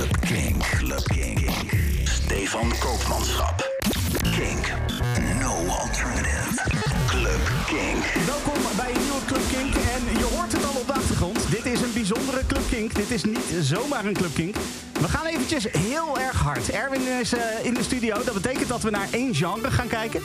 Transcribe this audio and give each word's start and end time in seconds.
Club 0.00 0.20
Kink. 0.20 0.62
Club 0.78 1.04
Kink. 1.04 1.50
Stefan 2.04 2.72
Koopmanschap. 2.78 3.62
Kink. 4.22 4.72
No 5.40 5.52
alternative. 5.68 6.62
Club 7.06 7.40
Kink. 7.66 8.04
Welkom 8.26 8.62
bij 8.76 8.94
een 8.94 9.00
nieuwe 9.00 9.24
Club 9.26 9.42
Kink. 9.52 9.74
En 9.74 10.18
je 10.18 10.24
hoort 10.34 10.52
het 10.52 10.64
al 10.64 10.80
op 10.80 10.86
de 10.86 10.92
achtergrond. 10.92 11.50
Dit 11.50 11.66
is 11.66 11.80
een 11.80 11.92
bijzondere 11.92 12.46
Club 12.46 12.62
Kink. 12.70 12.94
Dit 12.94 13.10
is 13.10 13.24
niet 13.24 13.54
zomaar 13.60 14.04
een 14.04 14.14
Club 14.14 14.34
Kink. 14.34 14.54
We 15.00 15.08
gaan 15.08 15.26
eventjes 15.26 15.66
heel 15.78 16.18
erg 16.18 16.40
hard. 16.40 16.70
Erwin 16.70 17.18
is 17.20 17.32
eh, 17.32 17.64
in 17.64 17.74
de 17.74 17.82
studio. 17.82 18.24
Dat 18.24 18.34
betekent 18.34 18.68
dat 18.68 18.82
we 18.82 18.90
naar 18.90 19.08
één 19.10 19.34
genre 19.34 19.70
gaan 19.70 19.88
kijken. 19.88 20.22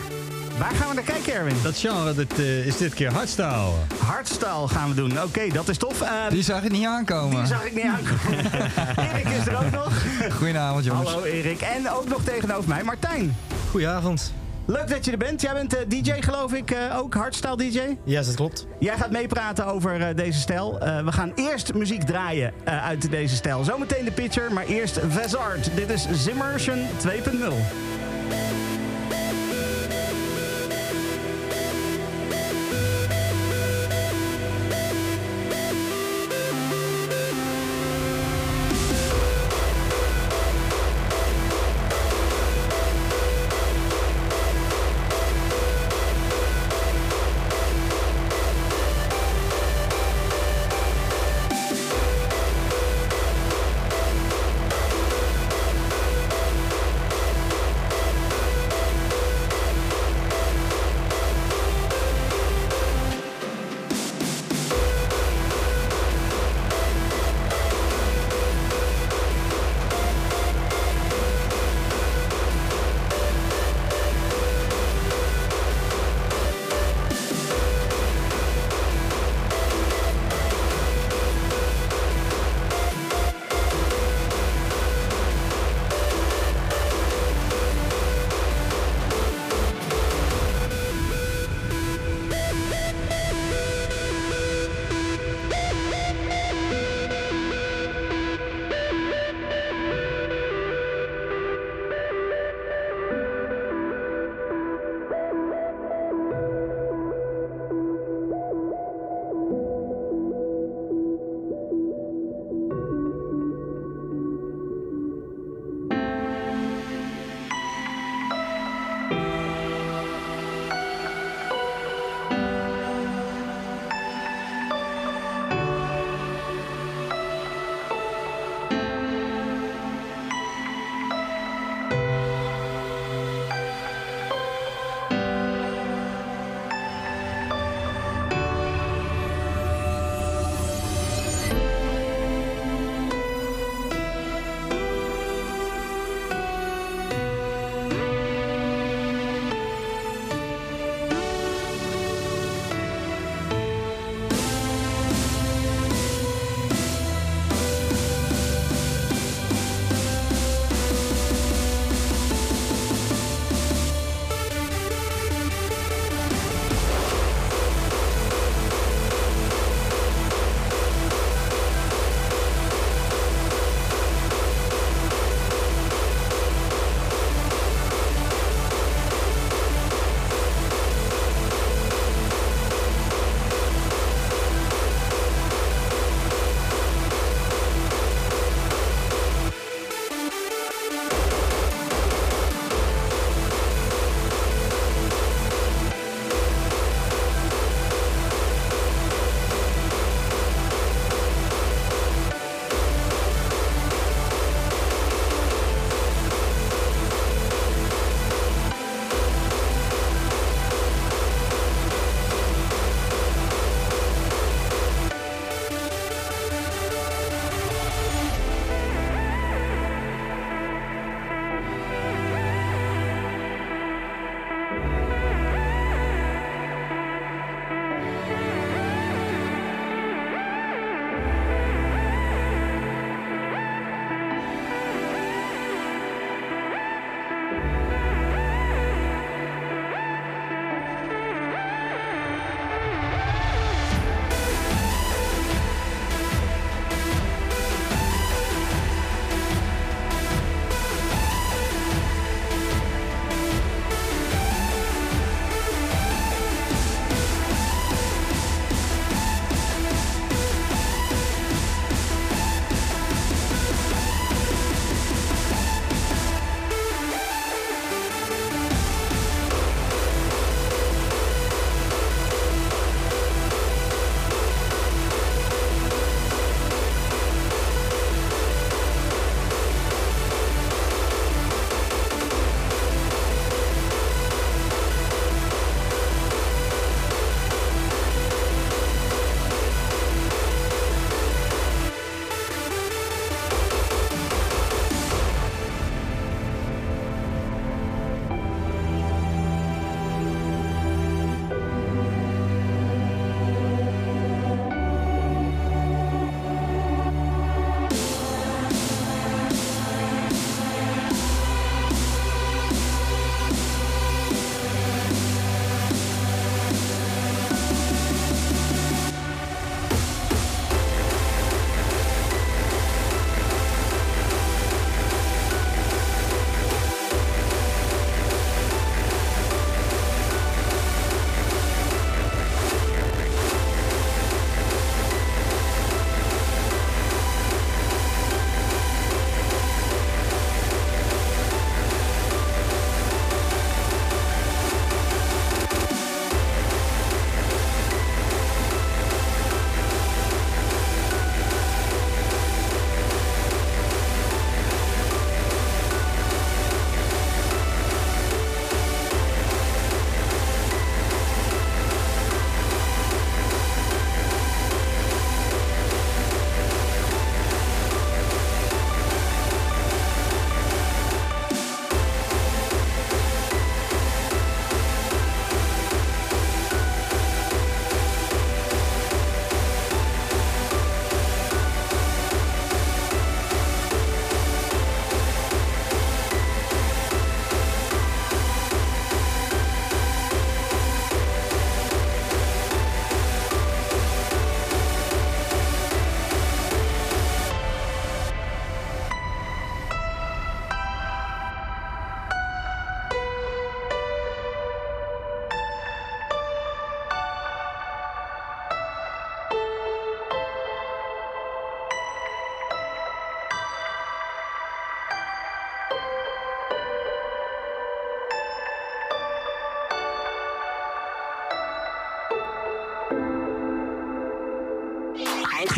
Waar 0.58 0.72
gaan 0.76 0.88
we 0.90 0.94
naar 0.94 1.04
kijken, 1.04 1.34
Erwin? 1.34 1.56
Dat 1.64 1.78
genre 1.78 2.14
dit, 2.14 2.40
eh, 2.40 2.66
is 2.66 2.78
dit 2.78 2.94
keer 2.94 3.12
hardstyle. 3.14 3.72
Hardstyle 4.05 4.68
gaan 4.68 4.90
we 4.90 4.96
doen. 4.96 5.22
Oké, 5.24 5.48
dat 5.54 5.68
is 5.70 5.78
tof. 5.78 6.02
Eh, 6.02 6.10
Die 6.30 6.44
zag 6.44 6.64
ik 6.64 6.72
niet 6.72 6.86
aankomen. 6.86 7.38
die 7.38 7.46
zag 7.48 7.66
ik 7.66 7.74
niet 7.76 7.84
aankomen. 7.86 8.52
Erik 9.13 9.27
is 9.30 9.48
er 9.48 9.58
ook 9.66 9.72
nog. 9.72 9.94
Goedenavond, 10.38 10.86
jongens. 10.86 11.10
Hallo 11.10 11.23
Erik. 11.23 11.62
En 11.62 11.90
ook 11.91 12.08
nog 12.08 12.23
tegenover 12.23 12.70
mij 12.70 12.84
Martijn. 12.84 13.36
Goedenavond. 13.72 14.34
Leuk 14.68 14.88
dat 14.90 15.05
je 15.05 15.12
er 15.12 15.18
bent. 15.18 15.41
Jij 15.41 15.54
bent 15.54 15.76
eh, 15.76 15.82
DJ 15.90 16.12
geloof 16.22 16.54
ik 16.54 16.72
eh, 16.72 16.98
ook, 16.98 17.13
hardstyle 17.13 17.58
DJ. 17.58 17.80
Ja, 18.04 18.22
dat 18.22 18.35
klopt. 18.35 18.66
Jij 18.80 18.98
gaat 18.98 19.12
meepraten 19.12 19.66
over 19.66 20.02
eh, 20.02 20.16
deze 20.16 20.40
stijl. 20.40 20.80
Eh, 20.80 21.04
we 21.04 21.12
gaan 21.12 21.32
eerst 21.35 21.74
muziek 21.74 22.04
draaien 22.04 22.54
eh, 22.63 22.84
uit 22.85 23.12
deze 23.12 23.35
stijl. 23.35 23.63
Zometeen 23.63 24.05
de 24.05 24.12
pitcher, 24.12 24.54
maar 24.54 24.66
eerst 24.66 24.99
Vezard. 25.10 25.70
Dit 25.76 25.90
is 25.90 26.05
Zimmersion 26.12 26.77
2.0. 27.08 27.13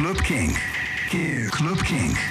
Club 0.07 0.23
Kink. 0.23 0.57
Club 1.51 1.83
Kink. 1.83 2.26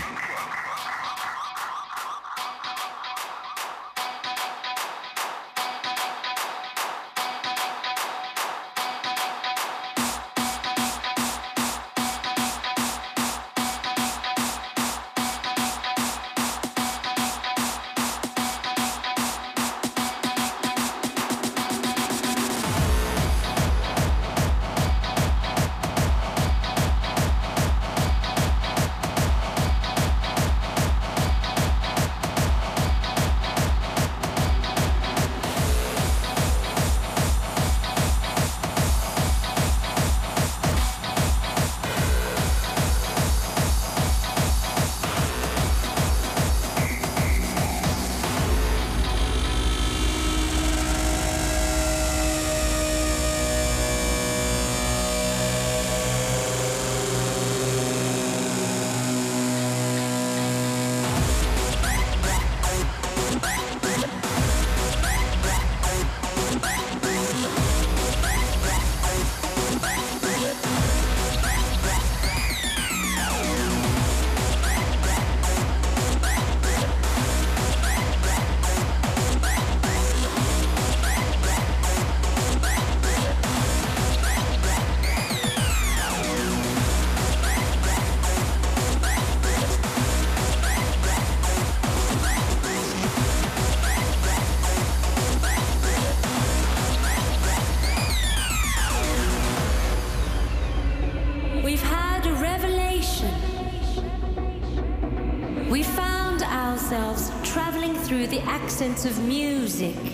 Through 108.76 108.88
the 108.88 108.94
accents 108.94 109.04
of 109.06 109.26
music. 109.26 110.05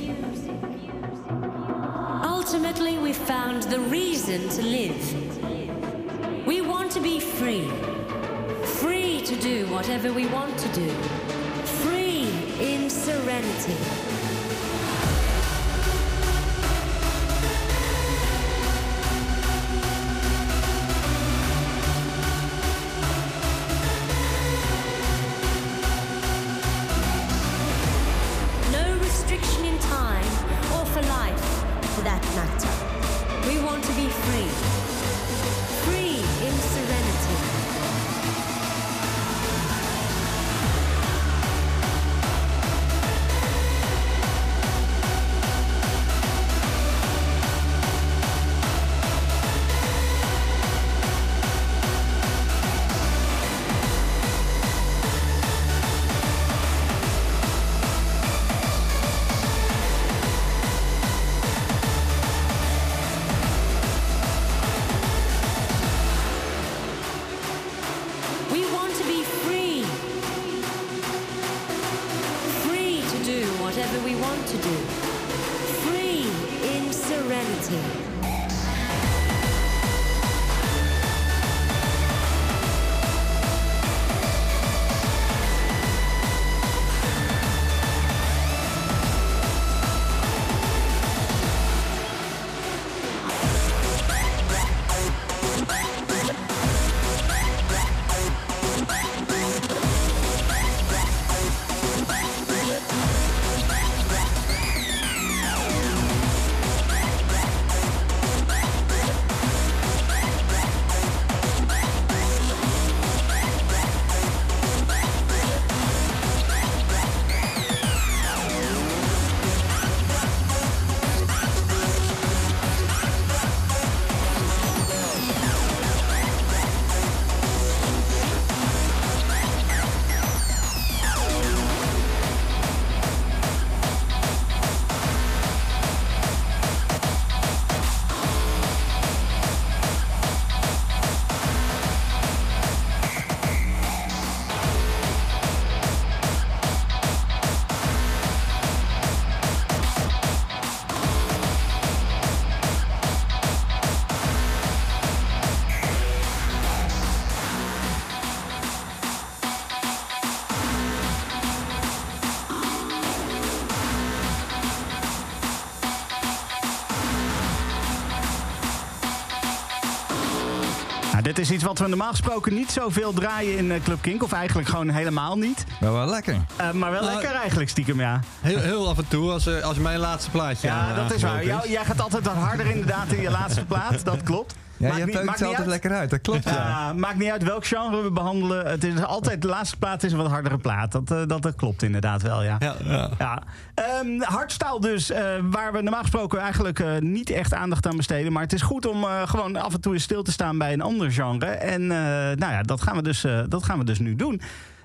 Dit 171.34 171.44
is 171.44 171.50
iets 171.50 171.64
wat 171.64 171.78
we 171.78 171.88
normaal 171.88 172.10
gesproken 172.10 172.54
niet 172.54 172.70
zoveel 172.70 173.12
draaien 173.12 173.58
in 173.58 173.72
eh, 173.72 173.82
Club 173.82 174.02
Kink. 174.02 174.22
Of 174.22 174.32
eigenlijk 174.32 174.68
gewoon 174.68 174.88
helemaal 174.88 175.38
niet. 175.38 175.64
Wel 175.80 175.92
wel 175.92 176.06
lekker. 176.06 176.36
Eh, 176.56 176.70
maar 176.70 176.90
wel 176.90 177.00
Nou, 177.02 177.12
lekker 177.14 177.34
eigenlijk 177.34 177.70
stiekem, 177.70 178.00
ja. 178.00 178.20
Heel, 178.40 178.58
heel 178.58 178.88
af 178.88 178.98
en 178.98 179.08
toe, 179.08 179.30
als, 179.30 179.46
eh, 179.46 179.62
als 179.62 179.76
mijn 179.78 179.98
laatste 179.98 180.30
plaatje 180.30 180.66
Ja, 180.68 180.94
dat 180.94 181.12
is 181.14 181.22
waar. 181.22 181.44
Jou- 181.44 181.68
jij 181.68 181.84
gaat 181.84 182.00
altijd 182.00 182.24
wat 182.24 182.34
harder 182.34 182.66
inderdaad 182.66 183.12
in 183.12 183.20
je 183.20 183.30
laatste 183.30 183.64
plaat. 183.64 184.04
Dat 184.04 184.22
klopt. 184.22 184.54
Ja, 184.82 184.88
Maakt 184.88 185.00
je 185.00 185.04
niet- 185.06 185.24
maakt 185.24 185.42
altijd 185.42 185.58
uit. 185.58 185.66
lekker 185.66 185.92
uit. 185.92 186.10
Dat 186.10 186.20
klopt, 186.20 186.44
ja. 186.44 186.50
Ja, 186.50 186.92
maakt 186.92 187.18
niet 187.18 187.30
uit 187.30 187.42
welk 187.42 187.66
genre 187.66 188.02
we 188.02 188.10
behandelen. 188.10 188.66
Het 188.66 188.84
is 188.84 189.02
altijd 189.02 189.42
de 189.42 189.48
laatste 189.48 189.76
plaat 189.76 190.02
is 190.02 190.12
een 190.12 190.18
wat 190.18 190.26
hardere 190.28 190.58
plaat. 190.58 190.92
Dat, 190.92 191.10
eh, 191.10 191.22
dat, 191.26 191.42
dat 191.42 191.54
klopt 191.54 191.82
inderdaad 191.82 192.22
wel, 192.22 192.42
ja. 192.42 192.56
Ja, 192.58 192.74
ja. 192.84 193.10
Ja, 193.18 193.42
Ehm 193.74 194.80
dus, 194.80 195.10
eh, 195.10 195.34
waar 195.42 195.72
we 195.72 195.80
normaal 195.82 196.00
gesproken 196.00 196.38
eigenlijk 196.40 196.80
eh, 196.80 196.98
niet 196.98 197.30
echt 197.30 197.54
aandacht 197.54 197.86
aan 197.86 197.96
besteden. 197.96 198.32
Maar 198.32 198.42
het 198.42 198.52
is 198.52 198.62
goed 198.62 198.86
om 198.86 199.04
gewoon 199.04 199.56
af 199.56 199.74
en 199.74 199.80
toe 199.80 199.92
eens 199.92 200.02
stil 200.02 200.22
te 200.22 200.32
staan 200.32 200.58
bij 200.58 200.72
een 200.72 200.80
ander 200.80 201.12
genre. 201.12 201.46
En 201.46 201.86
nou 201.86 202.52
ja, 202.52 202.62
dat 202.62 202.82
gaan 202.82 202.96
we 202.96 203.02
dus, 203.02 203.26
dat 203.48 203.64
gaan 203.64 203.78
we 203.78 203.84
dus 203.84 203.98
nu 203.98 204.16
doen. 204.16 204.40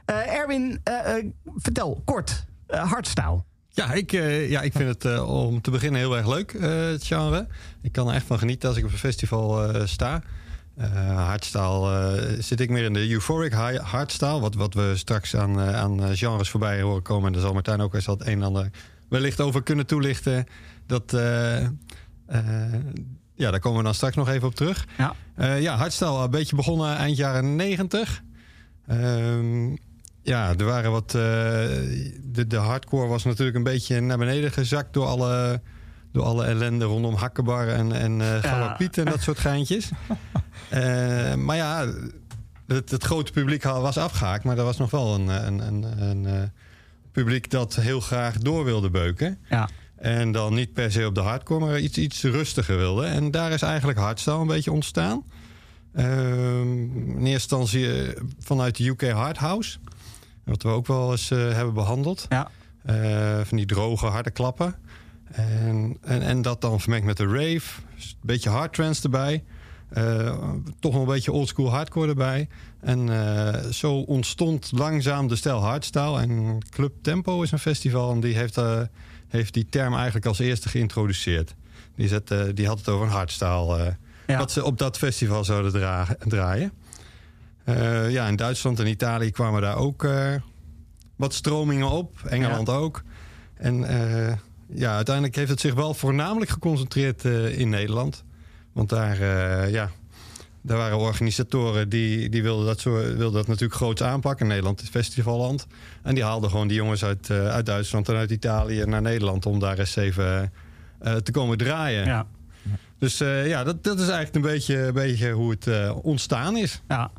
Erwin, 0.06 0.82
vertel 1.56 2.02
kort, 2.06 2.46
hardstyle. 2.68 3.44
Ja, 3.78 3.94
ik, 3.94 4.14
eh, 4.14 4.50
ja, 4.50 4.62
ik 4.62 4.72
vind 4.72 4.90
het 4.90 5.06
eh, 5.06 5.30
om 5.46 5.62
te 5.62 5.72
beginnen 5.72 6.00
heel 6.00 6.18
erg 6.18 6.28
leuk, 6.28 6.54
eh, 6.54 6.70
het 6.86 7.06
genre. 7.06 7.48
Ik 7.82 7.92
kan 7.92 8.08
er 8.08 8.14
echt 8.16 8.26
van 8.26 8.40
genieten 8.40 8.70
als 8.70 8.78
ik 8.78 8.86
op 8.86 8.92
een 8.92 8.98
festival 8.98 9.72
sta. 9.88 10.22
Eh, 10.76 11.34
zit 12.40 12.60
ik 12.60 12.70
meer 12.70 12.84
in 12.84 12.94
de 12.94 13.10
euphoric 13.10 13.52
high- 13.52 13.82
hardstyle. 13.82 14.40
Wat, 14.40 14.56
wat 14.56 14.74
we 14.74 14.94
straks 14.96 15.36
aan, 15.36 15.60
aan 15.60 16.16
genres 16.18 16.50
voorbij 16.50 16.82
horen 16.82 17.02
komen. 17.02 17.28
En 17.28 17.34
daar 17.34 17.42
zal 17.42 17.54
Martijn 17.54 17.82
ook 17.82 17.94
eens 17.94 18.06
wat 18.06 18.22
een 18.22 18.28
en 18.28 18.44
ander 18.44 18.70
wellicht 19.10 19.42
over 19.42 19.64
kunnen 19.64 19.86
toelichten. 19.86 20.46
Dat, 20.86 21.12
ja, 23.36 23.52
daar 23.52 23.60
komen 23.60 23.78
we 23.78 23.84
dan 23.84 23.94
straks 23.94 24.16
nog 24.16 24.30
even 24.30 24.48
op 24.48 24.56
terug. 24.56 24.88
Ja. 24.98 25.16
Ja, 25.56 25.76
hardstyle, 25.76 26.24
een 26.24 26.30
beetje 26.30 26.56
begonnen 26.56 26.96
eind 26.96 27.18
jaren 27.18 27.56
90. 27.56 28.22
Ehm, 28.88 29.76
ja, 30.28 30.54
er 30.58 30.66
waren 30.66 30.92
wat. 30.92 31.16
eh, 31.16 31.22
de, 32.24 32.46
de 32.48 32.58
hardcore 32.58 33.08
was 33.08 33.24
natuurlijk 33.24 33.58
een 33.58 33.64
beetje 33.64 34.02
naar 34.02 34.18
beneden 34.18 34.52
gezakt 34.52 34.94
door 34.94 35.06
alle, 35.06 35.62
door 36.12 36.24
alle 36.24 36.46
ellende 36.46 36.86
rondom 36.86 37.14
Hakkebar 37.16 37.68
en, 37.68 37.92
en 37.92 38.22
eh 38.22 38.44
Gouden 38.44 38.76
Piet 38.78 38.98
en 38.98 39.06
dat 39.06 39.22
soort 39.22 39.40
geintjes. 39.40 39.90
Eh, 40.70 41.34
maar 41.34 41.56
ja, 41.56 41.86
het, 42.68 42.92
het 42.92 43.04
grote 43.04 43.32
publiek 43.32 43.64
was 43.64 43.98
afgehaakt, 43.98 44.44
maar 44.44 44.58
er 44.58 44.64
was 44.64 44.78
nog 44.78 44.92
wel 44.92 45.16
een, 45.16 45.28
een, 45.28 45.60
een, 45.68 46.02
een, 46.02 46.26
eh, 46.26 46.42
publiek 47.12 47.50
dat 47.50 47.76
heel 47.76 48.00
graag 48.00 48.38
door 48.38 48.64
wilde 48.64 48.90
beuken. 48.90 49.38
Ja. 49.50 49.70
En 49.96 50.32
dan 50.32 50.54
niet 50.54 50.74
per 50.74 50.92
se 50.92 51.06
op 51.06 51.16
de 51.16 51.22
hardcore, 51.22 51.66
maar 51.66 51.80
iets, 51.80 51.98
iets 51.98 52.24
rustiger 52.24 52.78
wilde. 52.78 53.06
En 53.06 53.32
daar 53.32 53.52
is 53.52 53.62
eigenlijk 53.62 54.00
hardstyle 54.00 54.38
een 54.38 54.48
beetje 54.48 54.72
ontstaan. 54.72 55.24
Ehm, 55.94 56.72
in 56.92 57.26
eerste 57.26 57.32
instantie 57.32 58.04
eh, 58.04 58.22
vanuit 58.40 58.78
de 58.78 58.88
UK 58.88 59.10
Hardhouse. 59.10 59.78
Wat 60.48 60.64
we 60.64 60.70
ook 60.70 60.88
wel 60.88 61.12
eens 61.12 61.32
eh, 61.32 61.38
hebben 61.38 61.74
behandeld. 61.74 62.26
Ja. 62.30 62.50
Eh, 62.84 63.46
van 63.46 63.58
die 63.58 63.66
droge, 63.66 64.06
harde 64.06 64.32
klappen. 64.32 64.76
En, 65.32 65.98
en, 66.02 66.22
en 66.22 66.42
dat 66.42 66.62
dan 66.62 66.80
vermengd 66.80 67.06
met 67.06 67.18
de 67.18 67.26
rave. 67.26 67.82
Dus 67.96 68.10
een 68.10 68.18
beetje 68.22 68.50
hardtrance 68.50 69.04
erbij. 69.04 69.44
Eh, 69.90 70.38
toch 70.80 70.96
een 70.96 71.06
beetje 71.06 71.32
oldschool 71.32 71.70
hardcore 71.70 72.08
erbij. 72.08 72.48
En 72.80 73.10
zo 73.74 73.94
ontstond 73.94 74.72
langzaam 74.72 75.28
de 75.28 75.36
stijl 75.36 75.60
hardstyle. 75.60 76.20
En 76.20 76.58
Club 76.70 76.94
Tempo 77.02 77.42
is 77.42 77.52
een 77.52 77.60
festival 77.60 78.12
en 78.12 78.20
die 78.20 78.36
heeft, 78.36 78.60
heeft 79.28 79.54
die 79.54 79.68
term 79.70 79.94
eigenlijk 79.94 80.26
als 80.26 80.40
eerste 80.40 80.70
geïntroduceerd. 80.70 81.56
Die, 81.96 82.08
zet, 82.08 82.34
die 82.54 82.68
had 82.68 82.78
het 82.78 82.90
over 82.90 83.06
een 83.06 83.12
hardstyle. 83.12 83.96
Ja. 84.28 84.38
Wat 84.38 84.52
ze 84.52 84.64
op 84.64 84.78
dat 84.78 84.98
festival 84.98 85.44
zouden 85.44 85.72
dra- 85.72 86.16
draaien. 86.20 86.72
Eh, 87.68 88.10
ja, 88.10 88.28
in 88.28 88.36
Duitsland 88.36 88.80
en 88.80 88.88
Italië 88.88 89.32
kwamen 89.32 89.62
daar 89.62 89.78
ook 89.78 90.04
eh, 90.04 90.34
wat 91.16 91.34
stromingen 91.34 91.90
op. 91.90 92.22
Engeland 92.26 92.70
ook. 92.70 93.04
En 93.54 93.84
eh, 93.84 94.34
ja, 94.68 94.96
uiteindelijk 94.96 95.36
heeft 95.36 95.50
het 95.50 95.60
zich 95.60 95.74
wel 95.74 95.94
voornamelijk 95.94 96.52
geconcentreerd 96.52 97.24
in 97.24 97.70
Nederland. 97.70 98.24
Want 98.74 98.90
daar, 98.90 99.22
ja, 99.70 99.90
daar 100.62 100.78
waren 100.78 100.98
organisatoren 100.98 101.90
die, 101.90 102.30
die 102.30 102.44
wilden, 102.44 102.66
dat 102.66 102.80
zo, 102.80 102.92
wilden 102.92 103.34
dat 103.34 103.48
natuurlijk 103.48 103.80
groots 103.80 104.04
aanpakken. 104.04 104.48
Nederland 104.48 104.82
is 104.82 104.90
festivalland. 104.90 105.68
En 106.04 106.16
die 106.16 106.24
haalden 106.24 106.50
gewoon 106.50 106.68
die 106.68 106.78
jongens 106.78 107.04
uit, 107.04 107.32
uit 107.32 107.66
Duitsland 107.66 108.10
en 108.10 108.16
uit 108.16 108.32
Italië 108.32 108.84
naar 108.86 109.02
Nederland... 109.02 109.46
om 109.46 109.60
daar 109.60 109.80
eens 109.80 109.96
even 109.96 110.54
te 111.24 111.32
komen 111.32 111.58
draaien. 111.58 112.06
Ja. 112.06 112.28
Dus 113.00 113.18
ja, 113.18 113.64
dat, 113.64 113.84
dat 113.84 114.00
is 114.00 114.08
eigenlijk 114.08 114.36
een 114.36 114.52
beetje, 114.52 114.78
een 114.78 114.94
beetje 114.94 115.32
hoe 115.32 115.56
het 115.60 115.94
ontstaan 116.02 116.58
is. 116.58 116.82
ja. 116.88 117.12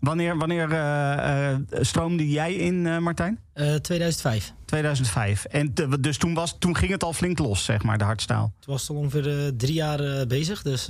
Wanneer, 0.00 0.38
wanneer 0.38 0.70
eh, 0.72 1.50
eh, 1.50 1.58
stroomde 1.72 2.28
jij 2.30 2.54
in, 2.54 2.86
eh, 2.86 2.98
Martijn? 2.98 3.38
Eh, 3.52 3.74
2005. 3.74 4.52
2005. 4.64 5.44
En 5.44 5.72
te- 5.74 6.00
dus 6.00 6.18
toen, 6.18 6.34
was, 6.34 6.56
toen 6.58 6.76
ging 6.76 6.90
het 6.90 7.04
al 7.04 7.12
flink 7.12 7.38
los, 7.38 7.64
zeg 7.64 7.82
maar, 7.82 7.98
de 7.98 8.04
hardstyle. 8.04 8.38
Toen 8.58 8.72
was 8.72 8.80
het 8.80 8.90
al 8.90 8.96
ongeveer 8.96 9.52
drie 9.56 9.74
jaar 9.74 10.26
bezig. 10.26 10.62
Dus, 10.62 10.88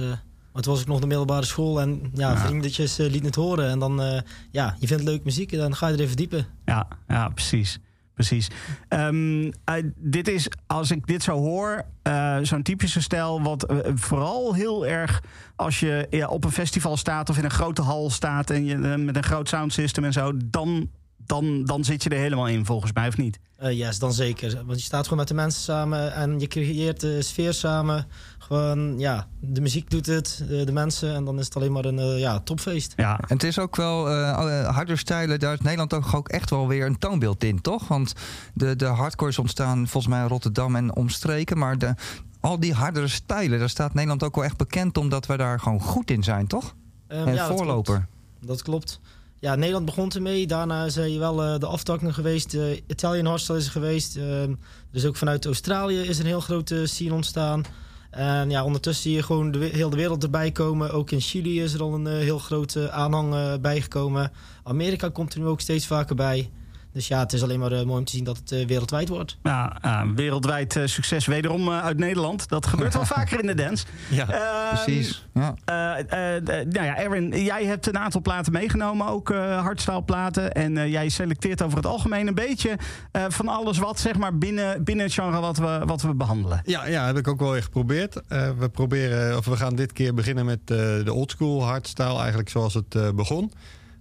maar 0.52 0.62
toen 0.62 0.73
was 0.73 0.83
ik 0.83 0.88
nog 0.88 1.00
de 1.00 1.07
middelbare 1.07 1.47
school. 1.47 1.81
En 1.81 2.11
ja, 2.14 2.37
vriendetjes 2.37 2.99
eh, 2.99 3.07
lieten 3.07 3.26
het 3.26 3.35
horen. 3.35 3.71
En 3.71 3.79
dan, 3.79 4.23
ja, 4.50 4.76
je 4.79 4.87
vindt 4.87 5.02
leuke 5.02 5.25
muziek. 5.25 5.52
En 5.52 5.59
dan 5.59 5.76
ga 5.76 5.87
je 5.88 5.95
erin 5.95 6.07
verdiepen. 6.07 6.47
Ja, 6.64 6.87
ja 7.09 7.29
precies. 7.29 7.79
Precies. 8.27 8.49
Ehm, 8.89 9.50
eh, 9.65 9.75
dit 9.97 10.29
is, 10.29 10.49
als 10.67 10.91
ik 10.91 11.07
dit 11.07 11.23
zo 11.23 11.37
hoor, 11.39 11.85
eh, 12.03 12.39
zo'n 12.43 12.62
typische 12.62 13.03
stijl. 13.03 13.43
Wat 13.43 13.62
eh, 13.62 13.79
vooral 13.95 14.55
heel 14.55 14.87
erg 14.87 15.23
als 15.57 15.81
je 15.81 16.07
ja, 16.11 16.29
op 16.29 16.45
een 16.45 16.53
festival 16.53 16.97
staat 16.97 17.31
of 17.31 17.39
in 17.39 17.45
een 17.45 17.50
grote 17.50 17.83
hal 17.83 18.11
staat. 18.11 18.50
en 18.50 18.65
je 18.65 18.77
met 18.77 19.17
een 19.17 19.23
groot 19.23 19.49
soundsystem 19.49 20.05
en 20.05 20.12
zo. 20.12 20.33
dan, 20.45 20.91
dan, 21.17 21.65
dan 21.65 21.85
zit 21.85 22.03
je 22.03 22.11
er 22.11 22.19
helemaal 22.19 22.49
in, 22.49 22.65
volgens 22.65 22.93
mij, 22.93 23.09
of 23.09 23.17
niet? 23.17 23.39
Yes, 23.61 23.99
dan 23.99 24.12
zeker. 24.12 24.62
Want 24.67 24.79
je 24.79 24.85
staat 24.85 25.03
gewoon 25.03 25.19
met 25.19 25.29
de 25.29 25.35
mensen 25.35 25.62
samen. 25.62 26.15
En 26.15 26.41
je 26.41 26.47
creëert 26.47 27.00
de 27.00 27.23
sfeer 27.23 27.55
samen. 27.55 28.07
Gewoon, 28.50 28.99
ja, 28.99 29.26
de 29.40 29.61
muziek 29.61 29.90
doet 29.90 30.07
het. 30.07 30.45
De, 30.49 30.64
de 30.64 30.73
mensen. 30.73 31.14
En 31.14 31.25
dan 31.25 31.38
is 31.38 31.45
het 31.45 31.57
alleen 31.57 31.73
maar 31.73 31.85
een 31.85 31.99
eh, 31.99 32.19
ja, 32.19 32.40
topfeest. 32.40 32.92
Ja, 32.97 33.19
En 33.19 33.26
het 33.28 33.42
is 33.42 33.59
ook 33.59 33.76
wel, 33.76 34.09
eh 34.09 34.14
uh, 34.14 34.69
harder 34.69 34.99
stijlen, 34.99 35.40
daar 35.40 35.52
is 35.52 35.61
Nederland 35.61 35.95
ook, 35.95 36.14
ook 36.14 36.28
echt 36.28 36.50
wel 36.50 36.69
weer 36.69 36.87
een 36.87 36.99
toonbeeld 36.99 37.45
in, 37.45 37.61
toch? 37.61 37.88
Want 37.88 38.12
de, 38.54 38.76
de 38.76 38.85
hardcore 38.85 39.30
is 39.30 39.38
ontstaan 39.38 39.76
volgens 39.76 40.07
mij 40.12 40.23
in 40.23 40.28
Rotterdam 40.28 40.76
en 40.76 40.97
omstreken. 40.97 41.59
Maar 41.59 41.78
de, 41.78 41.95
al 42.40 42.61
die 42.61 42.75
hardere 42.75 43.09
stijlen, 43.09 43.59
daar 43.59 43.69
staat 43.69 43.95
Nederland 43.95 44.23
ook 44.23 44.35
wel 44.35 44.45
echt 44.45 44.57
bekend 44.57 44.99
omdat 44.99 45.26
we 45.26 45.37
daar 45.37 45.61
gewoon 45.61 45.80
goed 45.80 46.11
in 46.11 46.23
zijn, 46.23 46.47
toch? 46.47 46.75
Ehm, 47.07 47.26
en 47.28 47.35
ja, 47.35 47.49
dat 47.49 47.57
voorloper. 47.57 47.95
klopt. 47.95 48.47
Dat 48.47 48.62
klopt. 48.62 49.00
Ja, 49.38 49.54
Nederland 49.54 49.85
begon 49.85 50.11
ermee. 50.11 50.47
Daarna 50.47 50.85
is 50.85 50.97
er 50.97 51.19
wel 51.19 51.42
eh, 51.42 51.59
de 51.59 51.66
aftakking 51.66 52.14
geweest. 52.14 52.50
De 52.50 52.83
Italian 52.87 53.26
Hardstyle 53.26 53.59
is 53.59 53.64
er 53.66 53.73
geweest. 53.73 54.16
Ehm, 54.16 54.54
dus 54.90 55.07
ook 55.07 55.16
vanuit 55.16 55.47
Australië 55.47 55.99
is 55.99 56.19
een 56.19 56.26
heel 56.26 56.40
grote 56.40 56.87
scene 56.87 57.14
ontstaan. 57.14 57.64
En 58.11 58.50
ja, 58.50 58.64
ondertussen 58.64 59.02
zie 59.02 59.14
je 59.14 59.23
gewoon 59.23 59.50
de, 59.50 59.59
heel 59.59 59.90
de 59.90 59.97
wereld 59.97 60.23
erbij 60.23 60.50
komen. 60.50 60.93
Ook 60.93 61.11
in 61.11 61.21
Chili 61.21 61.62
is 61.62 61.75
er 61.75 61.83
al 61.83 61.95
een 61.95 62.07
eh, 62.07 62.12
heel 62.12 62.38
grote 62.38 62.90
aanhang 62.90 63.35
eh, 63.35 63.55
bijgekomen. 63.61 64.33
Amerika 64.62 65.09
komt 65.09 65.35
er 65.35 65.40
nu 65.40 65.47
ook 65.47 65.61
steeds 65.61 65.87
vaker 65.87 66.17
bij. 66.17 66.50
Dus 66.93 67.09
ja, 67.09 67.19
het 67.19 67.33
is 67.33 67.43
alleen 67.43 67.59
maar 67.59 67.73
eh, 67.73 67.85
mooi 67.85 67.99
om 67.99 68.05
te 68.05 68.13
zien 68.13 68.25
dat 68.25 68.37
het 68.37 68.53
eh, 68.53 68.67
wereldwijd 68.67 69.09
wordt. 69.09 69.37
ja, 69.43 69.79
wereldwijd 70.15 70.77
eh, 70.77 70.87
succes 70.87 71.27
wederom 71.27 71.71
uit 71.71 71.99
Nederland. 71.99 72.49
Dat 72.49 72.67
gebeurt 72.67 72.95
wel 72.95 73.05
vaker 73.17 73.41
in 73.41 73.47
de 73.47 73.55
dance. 73.55 73.85
Ja. 74.09 74.29
Ehm, 74.29 74.75
Precies. 74.85 75.27
Ja. 75.35 75.55
Eh, 75.65 75.99
eh, 75.99 76.37
eh, 76.37 76.67
nou 76.69 76.87
ja, 76.87 76.97
Erwin, 76.97 77.43
jij 77.45 77.65
hebt 77.65 77.87
een 77.87 77.99
aantal 77.99 78.21
platen 78.21 78.53
meegenomen, 78.53 79.07
ook 79.07 79.31
eh 79.31 79.61
hardstyle 79.63 80.03
platen. 80.03 80.53
En 80.53 80.77
eh, 80.77 80.91
jij 80.91 81.09
selecteert 81.09 81.63
over 81.63 81.77
het 81.77 81.87
algemeen 81.87 82.27
een 82.27 82.35
beetje 82.35 82.79
eh, 83.13 83.25
van 83.29 83.49
alles 83.49 83.79
wat, 83.79 83.99
zeg 84.01 84.17
maar, 84.17 84.39
binnen, 84.39 84.85
binnen 84.85 85.05
het 85.05 85.15
genre 85.15 85.41
wat 85.41 85.57
we, 85.59 85.81
wat 85.85 86.03
we 86.03 86.15
behandelen. 86.15 86.61
Ja, 86.65 86.87
ja, 86.87 87.07
heb 87.07 87.17
ik 87.17 87.29
ook 87.29 87.41
wel 87.41 87.51
weer 87.51 87.63
geprobeerd. 87.63 88.21
Eh, 88.29 88.51
we, 88.59 88.69
proberen, 88.69 89.37
of 89.37 89.45
we 89.47 89.57
gaan 89.57 89.75
dit 89.75 89.93
keer 89.93 90.15
beginnen 90.15 90.45
met 90.45 90.59
eh, 90.65 90.77
de 91.05 91.13
oldschool 91.13 91.65
hardstyle, 91.65 92.19
eigenlijk 92.19 92.49
zoals 92.49 92.75
het 92.75 92.95
eh, 92.95 93.09
begon. 93.11 93.53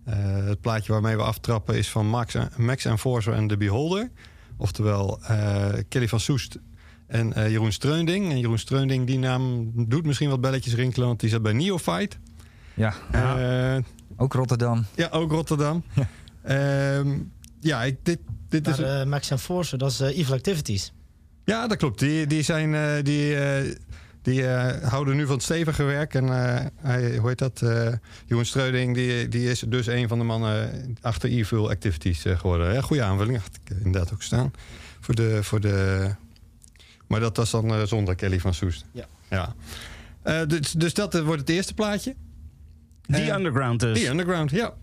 Eh, 0.06 0.16
het 0.46 0.62
plaatje 0.62 0.92
waarmee 0.92 1.16
we 1.16 1.22
aftrappen 1.24 1.76
is 1.78 1.90
van 1.90 2.08
Max, 2.08 2.36
Max 2.58 2.86
Enforcer 2.86 3.34
en 3.34 3.48
The 3.48 3.58
Beholder. 3.58 4.12
Oftewel 4.58 5.20
eh, 5.24 5.68
Kelly 5.90 6.08
van 6.08 6.20
Soest 6.20 6.58
en 7.08 7.34
eh, 7.34 7.50
Jeroen 7.50 7.72
Streunding. 7.72 8.30
En 8.32 8.40
Jeroen 8.40 8.58
Streunding, 8.60 9.08
die 9.08 9.20
naam 9.20 9.72
doet 9.88 10.06
misschien 10.06 10.30
wat 10.30 10.42
belletjes 10.42 10.74
rinkelen, 10.74 11.08
want 11.08 11.20
die 11.20 11.30
zat 11.30 11.42
bij 11.42 11.54
Neophyte. 11.54 12.18
ja, 12.74 12.94
Eh, 13.12 13.84
ook 14.18 14.34
Rotterdam. 14.34 14.86
ja, 14.96 15.08
ook 15.12 15.32
Rotterdam. 15.32 15.84
Ehm, 16.44 17.18
ja, 17.60 17.84
ik, 17.84 17.98
dit, 18.04 18.20
dit 18.50 18.68
is... 18.68 18.78
Maar 18.80 19.08
Max 19.08 19.32
and 19.32 19.42
Force, 19.42 19.78
dat 19.78 19.92
is 19.92 20.00
eh, 20.00 20.18
Evil 20.18 20.34
Activities. 20.36 20.94
Ja, 21.46 21.68
dat 21.68 21.78
klopt. 21.78 22.00
Die, 22.00 22.28
die, 22.28 22.42
zijn, 22.42 22.76
eh, 22.76 23.04
die, 23.04 23.36
eh, 23.36 23.76
die 24.22 24.48
eh, 24.48 24.90
houden 24.90 25.16
nu 25.16 25.26
van 25.26 25.36
het 25.36 25.44
stevige 25.44 25.84
werk. 25.84 26.14
En 26.14 26.24
eh, 26.24 26.66
hij, 26.76 27.18
hoe 27.18 27.28
heet 27.30 27.38
dat? 27.38 27.62
eh 27.62 27.88
Jeroen 28.26 28.46
Streuding, 28.46 28.96
die, 28.96 29.28
die 29.28 29.50
is 29.50 29.60
dus 29.68 29.88
een 29.88 30.08
van 30.08 30.18
de 30.18 30.24
mannen 30.24 30.70
achter 31.02 31.30
Evil 31.30 31.70
Activities 31.70 32.24
geworden. 32.28 32.74
Ja, 32.74 32.82
goede 32.82 33.04
aanvulling, 33.04 33.38
had 33.38 33.60
ik 33.66 33.78
inderdaad 33.84 34.14
ook 34.14 34.22
staan. 34.22 34.52
Voor 35.00 35.16
de, 35.16 35.44
voor 35.44 35.60
de... 35.60 36.10
Maar 37.08 37.20
dat 37.20 37.38
was 37.38 37.52
dan 37.52 37.74
eh, 37.74 37.84
zonder 37.84 38.16
Kelly 38.16 38.40
van 38.40 38.54
Soest. 38.54 38.86
Ja. 38.92 39.06
ja. 39.30 39.56
Eh, 40.22 40.48
dus, 40.48 40.72
dus 40.72 40.94
dat 40.94 41.20
wordt 41.22 41.40
het 41.42 41.50
eerste 41.50 41.74
plaatje. 41.74 42.16
The 43.08 43.18
Eh, 43.18 43.36
Underground 43.36 43.80
dus. 43.80 44.00
The 44.02 44.10
Underground, 44.10 44.52
ja. 44.52 44.74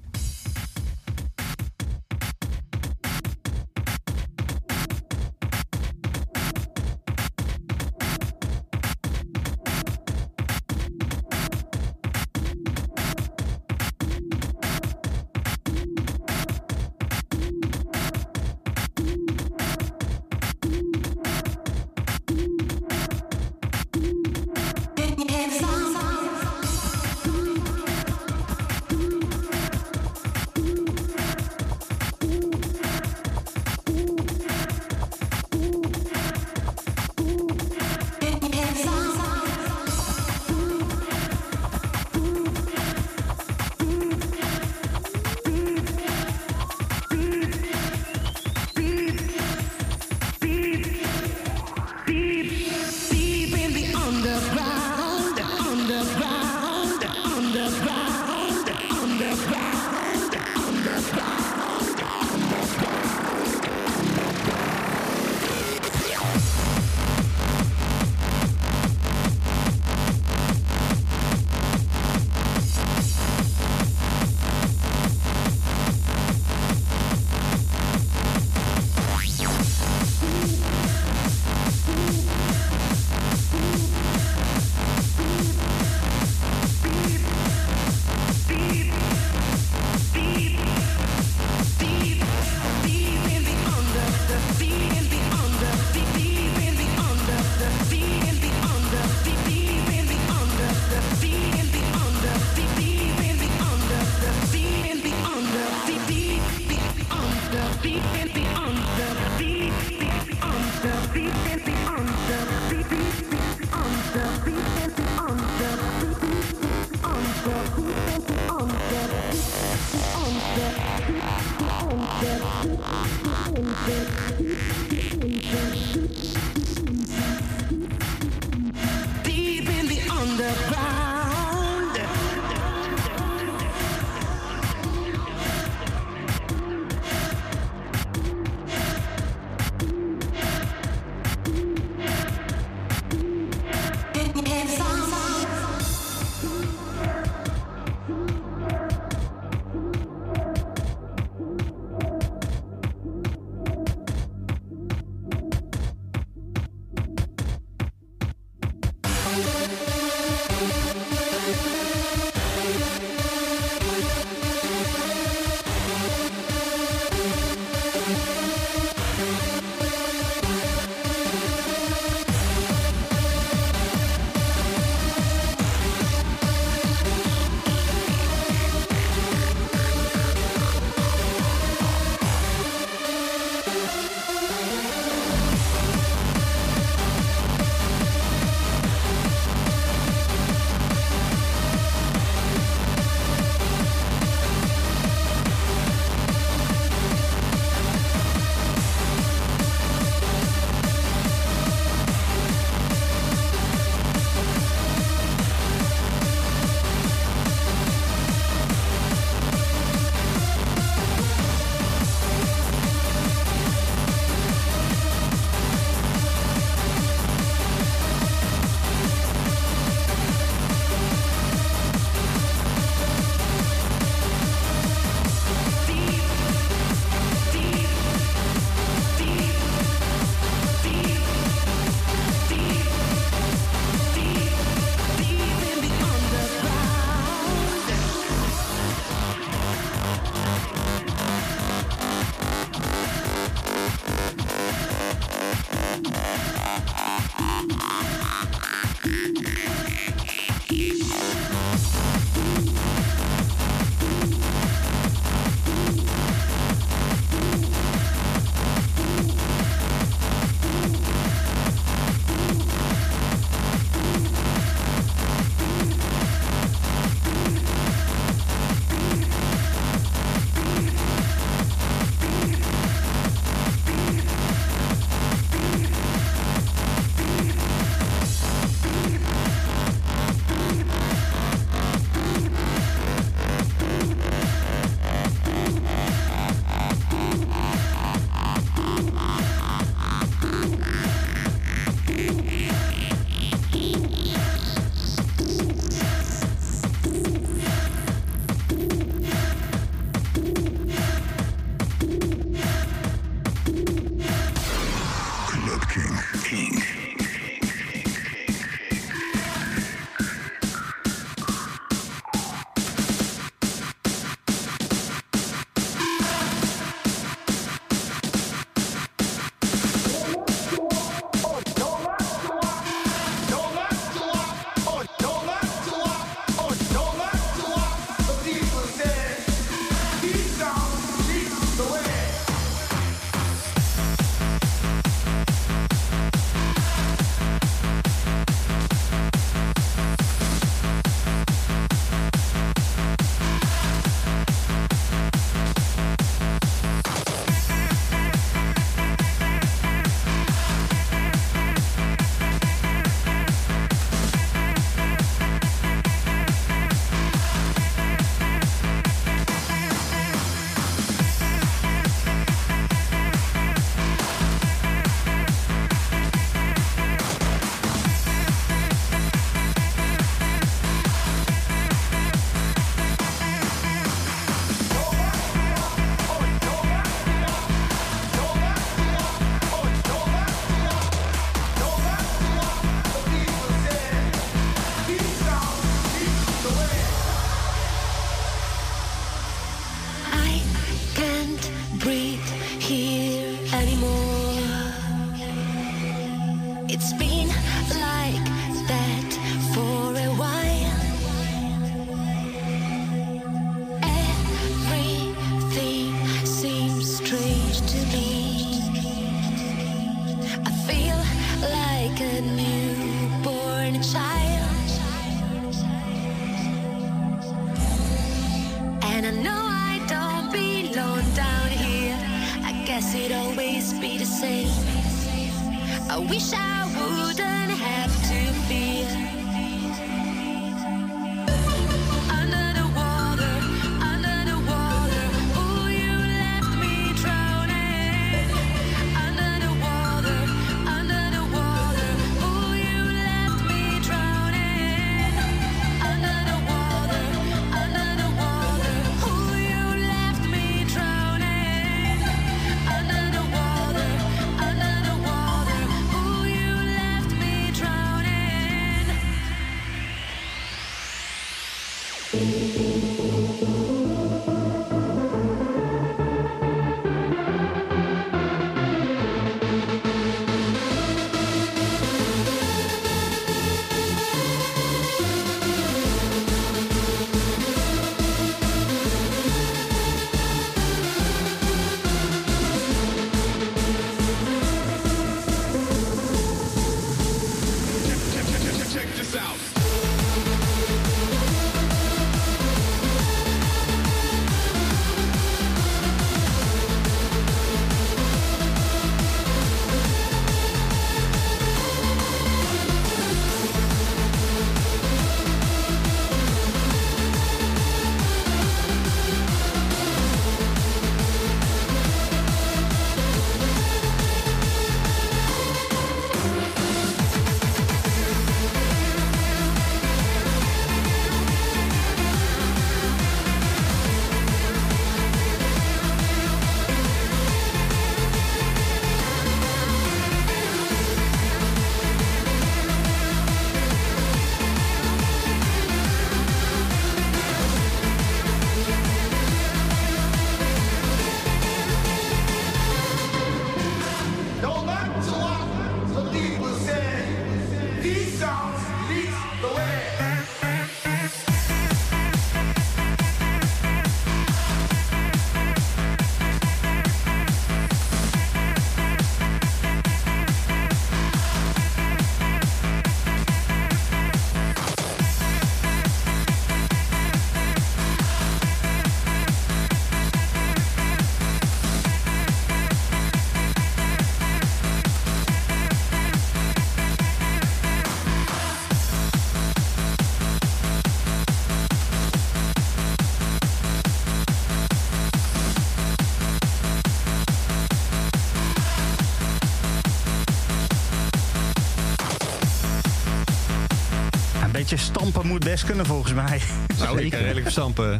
Beetje 594.90 595.04
stampen 595.04 595.46
moet 595.46 595.64
best 595.64 595.84
kunnen 595.84 596.06
volgens 596.06 596.32
mij. 596.32 596.60
Nou, 596.98 597.20
ik 597.20 597.30
kan 597.32 597.40
redelijk 597.40 597.62
verstampen. 597.62 598.18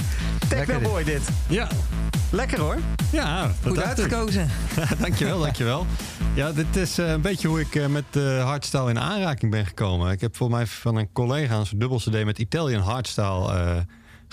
Techno 0.48 0.80
boy 0.80 1.04
dit. 1.04 1.22
Ja, 1.48 1.68
Lekker 2.30 2.60
hoor. 2.60 2.76
ja 3.12 3.50
Goed 3.66 3.82
uitgekozen. 3.82 4.50
dankjewel, 5.00 5.40
dankjewel. 5.40 5.86
Ja, 6.34 6.52
dit 6.52 6.76
is 6.76 6.98
eh, 6.98 7.10
een 7.10 7.20
beetje 7.20 7.48
hoe 7.48 7.60
ik 7.60 7.74
eh, 7.74 7.86
met 7.86 8.04
uh, 8.12 8.44
hardstyle 8.44 8.90
in 8.90 8.98
aanraking 8.98 9.50
ben 9.50 9.66
gekomen. 9.66 10.12
Ik 10.12 10.20
heb 10.20 10.36
volgens 10.36 10.58
mij 10.58 10.66
van 10.66 10.96
een 10.96 11.12
collega 11.12 11.54
een 11.54 11.78
dubbel 11.78 11.98
CD 11.98 12.24
met 12.24 12.38
Italian 12.38 12.82
hardstyle 12.82 13.52
eh, 13.52 13.76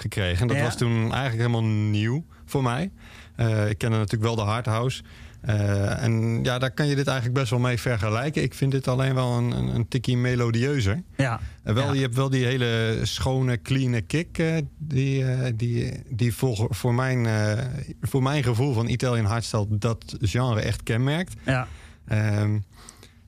gekregen. 0.03 0.41
En 0.41 0.47
dat 0.47 0.57
Ja. 0.57 0.63
was 0.63 0.77
toen 0.77 1.01
eigenlijk 1.01 1.35
helemaal 1.37 1.63
nieuw 1.89 2.25
voor 2.45 2.63
mij. 2.63 2.91
Eh, 3.35 3.69
ik 3.69 3.77
kende 3.77 3.97
natuurlijk 3.97 4.23
wel 4.23 4.35
de 4.45 4.51
hardhouse. 4.51 5.03
Eh, 5.41 6.03
en 6.03 6.43
ja, 6.43 6.59
daar 6.59 6.71
kan 6.71 6.87
je 6.87 6.95
dit 6.95 7.07
eigenlijk 7.07 7.37
best 7.39 7.49
wel 7.49 7.59
mee 7.59 7.77
vergelijken. 7.79 8.43
Ik 8.43 8.53
vind 8.53 8.71
dit 8.71 8.87
alleen 8.87 9.13
wel 9.15 9.37
een, 9.37 9.51
een, 9.51 9.67
een 9.75 9.87
tikkie 9.87 10.17
melodieuzer. 10.17 11.03
Ja. 11.17 11.39
En 11.63 11.73
wel, 11.73 11.87
Ja. 11.87 11.93
Je 11.93 12.01
hebt 12.01 12.15
wel 12.15 12.29
die 12.29 12.45
hele 12.45 12.99
schone, 13.03 13.61
clean 13.61 14.05
kick. 14.05 14.37
eh, 14.37 14.55
die, 14.77 15.25
eh, 15.25 15.51
die, 15.55 15.91
die 16.09 16.33
voor, 16.35 16.67
voor, 16.69 16.93
mijn, 16.93 17.25
eh, 17.25 17.63
voor 18.01 18.23
mijn 18.23 18.43
gevoel 18.43 18.73
van 18.73 18.87
Italian 18.87 19.25
hardstyle 19.25 19.65
dat 19.69 20.15
genre 20.21 20.61
echt 20.61 20.83
kenmerkt. 20.83 21.33
Ja. 21.45 21.67
Ehm, 22.07 22.57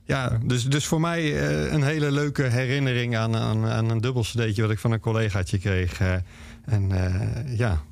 ja, 0.04 0.38
dus, 0.44 0.64
dus 0.64 0.86
voor 0.86 1.00
mij 1.00 1.20
eh, 1.48 1.72
een 1.72 1.82
hele 1.82 2.10
leuke 2.10 2.42
herinnering 2.42 3.16
aan, 3.16 3.36
aan, 3.36 3.66
aan 3.66 3.90
een 3.90 4.00
dubbel 4.00 4.22
cd'tje 4.22 4.62
wat 4.62 4.70
ik 4.70 4.78
van 4.78 4.92
een 4.92 5.00
collegaatje 5.00 5.58
kreeg. 5.58 6.00
En 6.66 6.92
eh, 6.92 7.58
ja, 7.58 7.82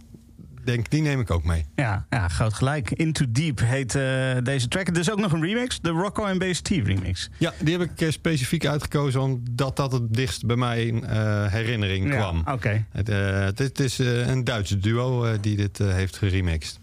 denk, 0.65 0.91
die 0.91 1.03
neem 1.03 1.21
ik 1.21 1.31
ook 1.31 1.45
mee. 1.45 1.65
Ja, 1.75 2.07
ja, 2.11 2.29
groot 2.29 2.55
gelijk. 2.55 2.91
Into 2.91 3.25
Deep 3.29 3.61
heet 3.61 3.95
eh, 3.95 4.37
deze 4.43 4.69
track. 4.69 4.89
Er 4.89 4.99
is 4.99 5.11
ook 5.11 5.19
nog 5.19 5.33
een 5.33 5.43
remix, 5.43 5.81
de 5.81 5.91
Rocco 5.91 6.25
en 6.25 6.39
Bass 6.39 6.61
T 6.61 6.69
remix. 6.69 7.31
Ja, 7.39 7.53
die 7.59 7.79
heb 7.79 7.91
ik 7.91 8.01
eh, 8.01 8.11
specifiek 8.11 8.67
uitgekozen 8.67 9.21
omdat 9.21 9.77
dat 9.77 9.93
het 9.93 10.15
dichtst 10.15 10.47
bij 10.47 10.57
mijn 10.57 11.05
eh, 11.05 11.47
herinnering 11.47 12.09
Ja, 12.09 12.17
kwam. 12.17 12.43
Oké. 12.47 12.85
Het, 12.91 13.09
eh, 13.09 13.49
dit 13.55 13.81
is 13.81 13.99
een 13.99 14.45
Duitse 14.45 14.79
duo 14.79 15.41
die 15.41 15.57
dit 15.57 15.79
heeft 15.79 16.17
geremixed. 16.17 16.83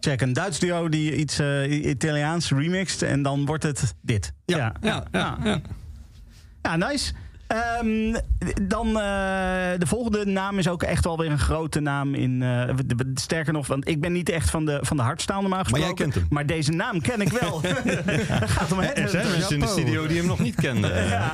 Check, 0.00 0.20
een 0.20 0.32
Duits 0.32 0.58
duo 0.58 0.88
die 0.88 1.16
iets 1.16 1.40
Italiaans 1.68 2.50
remixt 2.50 3.02
en 3.02 3.22
dan 3.22 3.44
wordt 3.44 3.62
het 3.62 3.94
dit. 4.00 4.32
Ja, 4.44 4.74
ja, 4.80 5.04
ja, 5.12 5.38
ja. 5.44 5.60
Ja, 6.62 6.76
nice. 6.76 7.12
Ehm, 7.46 8.14
dan 8.62 8.86
eh, 8.86 8.92
de 9.78 9.86
volgende 9.86 10.24
naam 10.26 10.58
is 10.58 10.68
ook 10.68 10.82
echt 10.82 11.04
wel 11.04 11.18
weer 11.18 11.30
een 11.30 11.38
grote 11.38 11.80
naam 11.80 12.14
in. 12.14 12.42
eh, 12.42 12.66
de- 12.86 12.94
de- 12.96 13.10
sterker 13.14 13.52
nog, 13.52 13.66
want 13.66 13.88
ik 13.88 14.00
ben 14.00 14.12
niet 14.12 14.28
echt 14.28 14.50
van 14.50 14.64
de, 14.64 14.78
van 14.82 14.96
de 14.96 15.02
hardstaal 15.02 15.40
normaal 15.40 15.62
Maar 15.62 15.70
jij 15.70 15.88
gesproken. 15.88 16.02
kent 16.12 16.14
hem. 16.14 16.26
Maar 16.30 16.46
deze 16.46 16.72
naam 16.72 17.00
ken 17.00 17.20
ik 17.20 17.32
wel. 17.32 17.60
Het 17.62 18.50
gaat 18.50 18.72
om 18.72 18.80
Er 18.80 19.08
zijn 19.08 19.28
mensen 19.30 19.54
in 19.54 19.60
de 19.60 19.66
studio 19.66 20.06
die 20.06 20.16
hem 20.16 20.26
nog 20.26 20.38
niet 20.38 20.54
kenden. 20.54 20.94
Ja. 21.08 21.32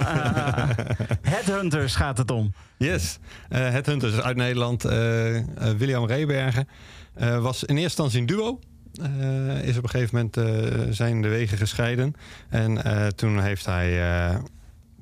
Headhunters 1.22 1.94
gaat 1.94 2.18
het 2.18 2.31
om. 2.31 2.53
Yes. 2.77 3.18
Eh 3.48 3.59
Headhunters 3.61 4.20
uit 4.20 4.37
Nederland. 4.37 4.85
eh, 4.85 5.37
eh, 5.37 5.44
William 5.79 6.07
Rebergen. 6.07 6.68
eh, 7.14 7.38
was 7.38 7.64
in 7.64 7.77
eerste 7.77 8.03
instantie 8.03 8.20
een 8.20 8.27
duo. 8.27 8.59
Eh, 9.03 9.62
is 9.68 9.77
op 9.77 9.83
een 9.83 9.88
gegeven 9.90 10.14
moment 10.16 10.37
eh, 10.37 10.81
zijn 10.90 11.22
de 11.22 11.29
wegen 11.29 11.59
gescheiden. 11.59 12.14
En 12.48 12.85
eh, 12.85 13.07
toen 13.07 13.40
heeft 13.40 13.66
hij 13.66 14.03
eh, 14.29 14.37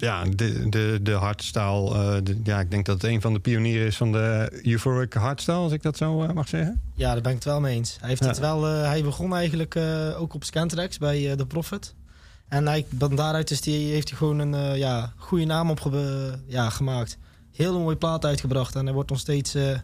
ja, 0.01 0.25
de, 0.25 0.69
de, 0.69 0.99
de 1.03 1.13
hardstyle. 1.13 1.95
eh, 1.95 2.17
de- 2.23 2.41
ja, 2.45 2.61
ik 2.61 2.71
denk 2.71 2.87
dat 2.87 3.03
het 3.03 3.11
een 3.11 3.21
van 3.21 3.33
de 3.33 3.41
pionieren 3.41 3.87
is 3.87 3.97
van 3.97 4.13
de 4.13 4.61
euphoric 4.65 5.13
hardstyle, 5.13 5.57
als 5.57 5.73
ik 5.73 5.83
dat 5.83 5.97
zo 5.97 6.23
eh, 6.23 6.33
mag 6.33 6.49
zeggen. 6.49 6.81
Ja, 6.95 7.13
daar 7.13 7.21
ben 7.23 7.31
ik 7.31 7.37
het 7.37 7.45
wel 7.47 7.61
mee 7.61 7.77
eens. 7.77 7.97
Hij, 8.01 8.09
heeft 8.09 8.23
Ja. 8.23 8.29
het 8.29 8.39
wel, 8.39 8.67
eh, 8.69 8.83
hij 8.83 9.03
begon 9.03 9.35
eigenlijk 9.35 9.75
eh, 9.75 10.21
ook 10.21 10.35
op 10.35 10.45
Scantrax 10.45 10.99
bij 10.99 11.31
eh 11.31 11.37
The 11.37 11.47
Prophet. 11.47 11.95
En 12.49 12.67
hij, 12.67 12.87
van 12.99 13.17
daaruit 13.17 13.51
is 13.51 13.61
die, 13.61 13.93
heeft 13.93 14.09
hij 14.09 14.19
gewoon 14.19 14.39
een 14.39 14.55
eh, 14.55 14.77
ja, 14.77 15.13
goede 15.17 15.45
naam 15.45 15.71
op 15.71 15.81
ja, 16.47 16.71
gemaakt. 16.71 17.19
Heel 17.53 17.79
mooie 17.81 17.97
plaat 17.97 18.25
uitgebracht 18.25 18.75
en 18.77 18.85
hij 18.85 18.95
wordt 18.95 19.11
nog 19.11 19.19
steeds 19.19 19.55
eh, 19.55 19.79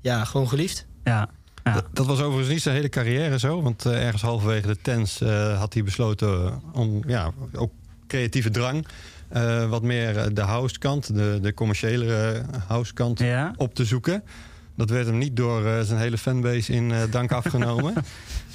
ja, 0.00 0.24
gewoon 0.24 0.48
geliefd. 0.48 0.86
Ja. 1.04 1.28
Ja. 1.64 1.72
Dat, 1.74 1.84
dat 1.92 2.06
was 2.06 2.20
overigens 2.20 2.48
niet 2.48 2.62
zijn 2.62 2.74
hele 2.74 2.88
carrière 2.88 3.38
zo. 3.38 3.62
Want 3.62 3.84
ergens 3.86 4.22
halverwege 4.22 4.66
de 4.66 4.76
tens 4.82 5.20
eh, 5.20 5.58
had 5.58 5.74
hij 5.74 5.82
besloten 5.84 6.60
om 6.72 7.02
ja, 7.06 7.30
ook 7.54 7.72
creatieve 8.06 8.50
drang. 8.50 8.86
Eh, 9.30 9.68
wat 9.68 9.82
meer 9.82 10.16
eh, 10.18 10.26
de 10.32 10.40
house 10.40 10.78
kant, 10.78 11.14
de, 11.14 11.38
de 11.42 11.54
commerciële 11.54 12.14
eh, 12.14 12.44
house 12.66 12.92
kant 12.92 13.18
Ja. 13.18 13.52
op 13.56 13.74
te 13.74 13.84
zoeken. 13.84 14.22
Dat 14.76 14.90
werd 14.90 15.06
hem 15.06 15.18
niet 15.18 15.36
door 15.36 15.84
zijn 15.84 15.98
hele 16.00 16.18
fanbase 16.18 16.72
in 16.72 16.92
dank 17.10 17.32
afgenomen. 17.32 17.94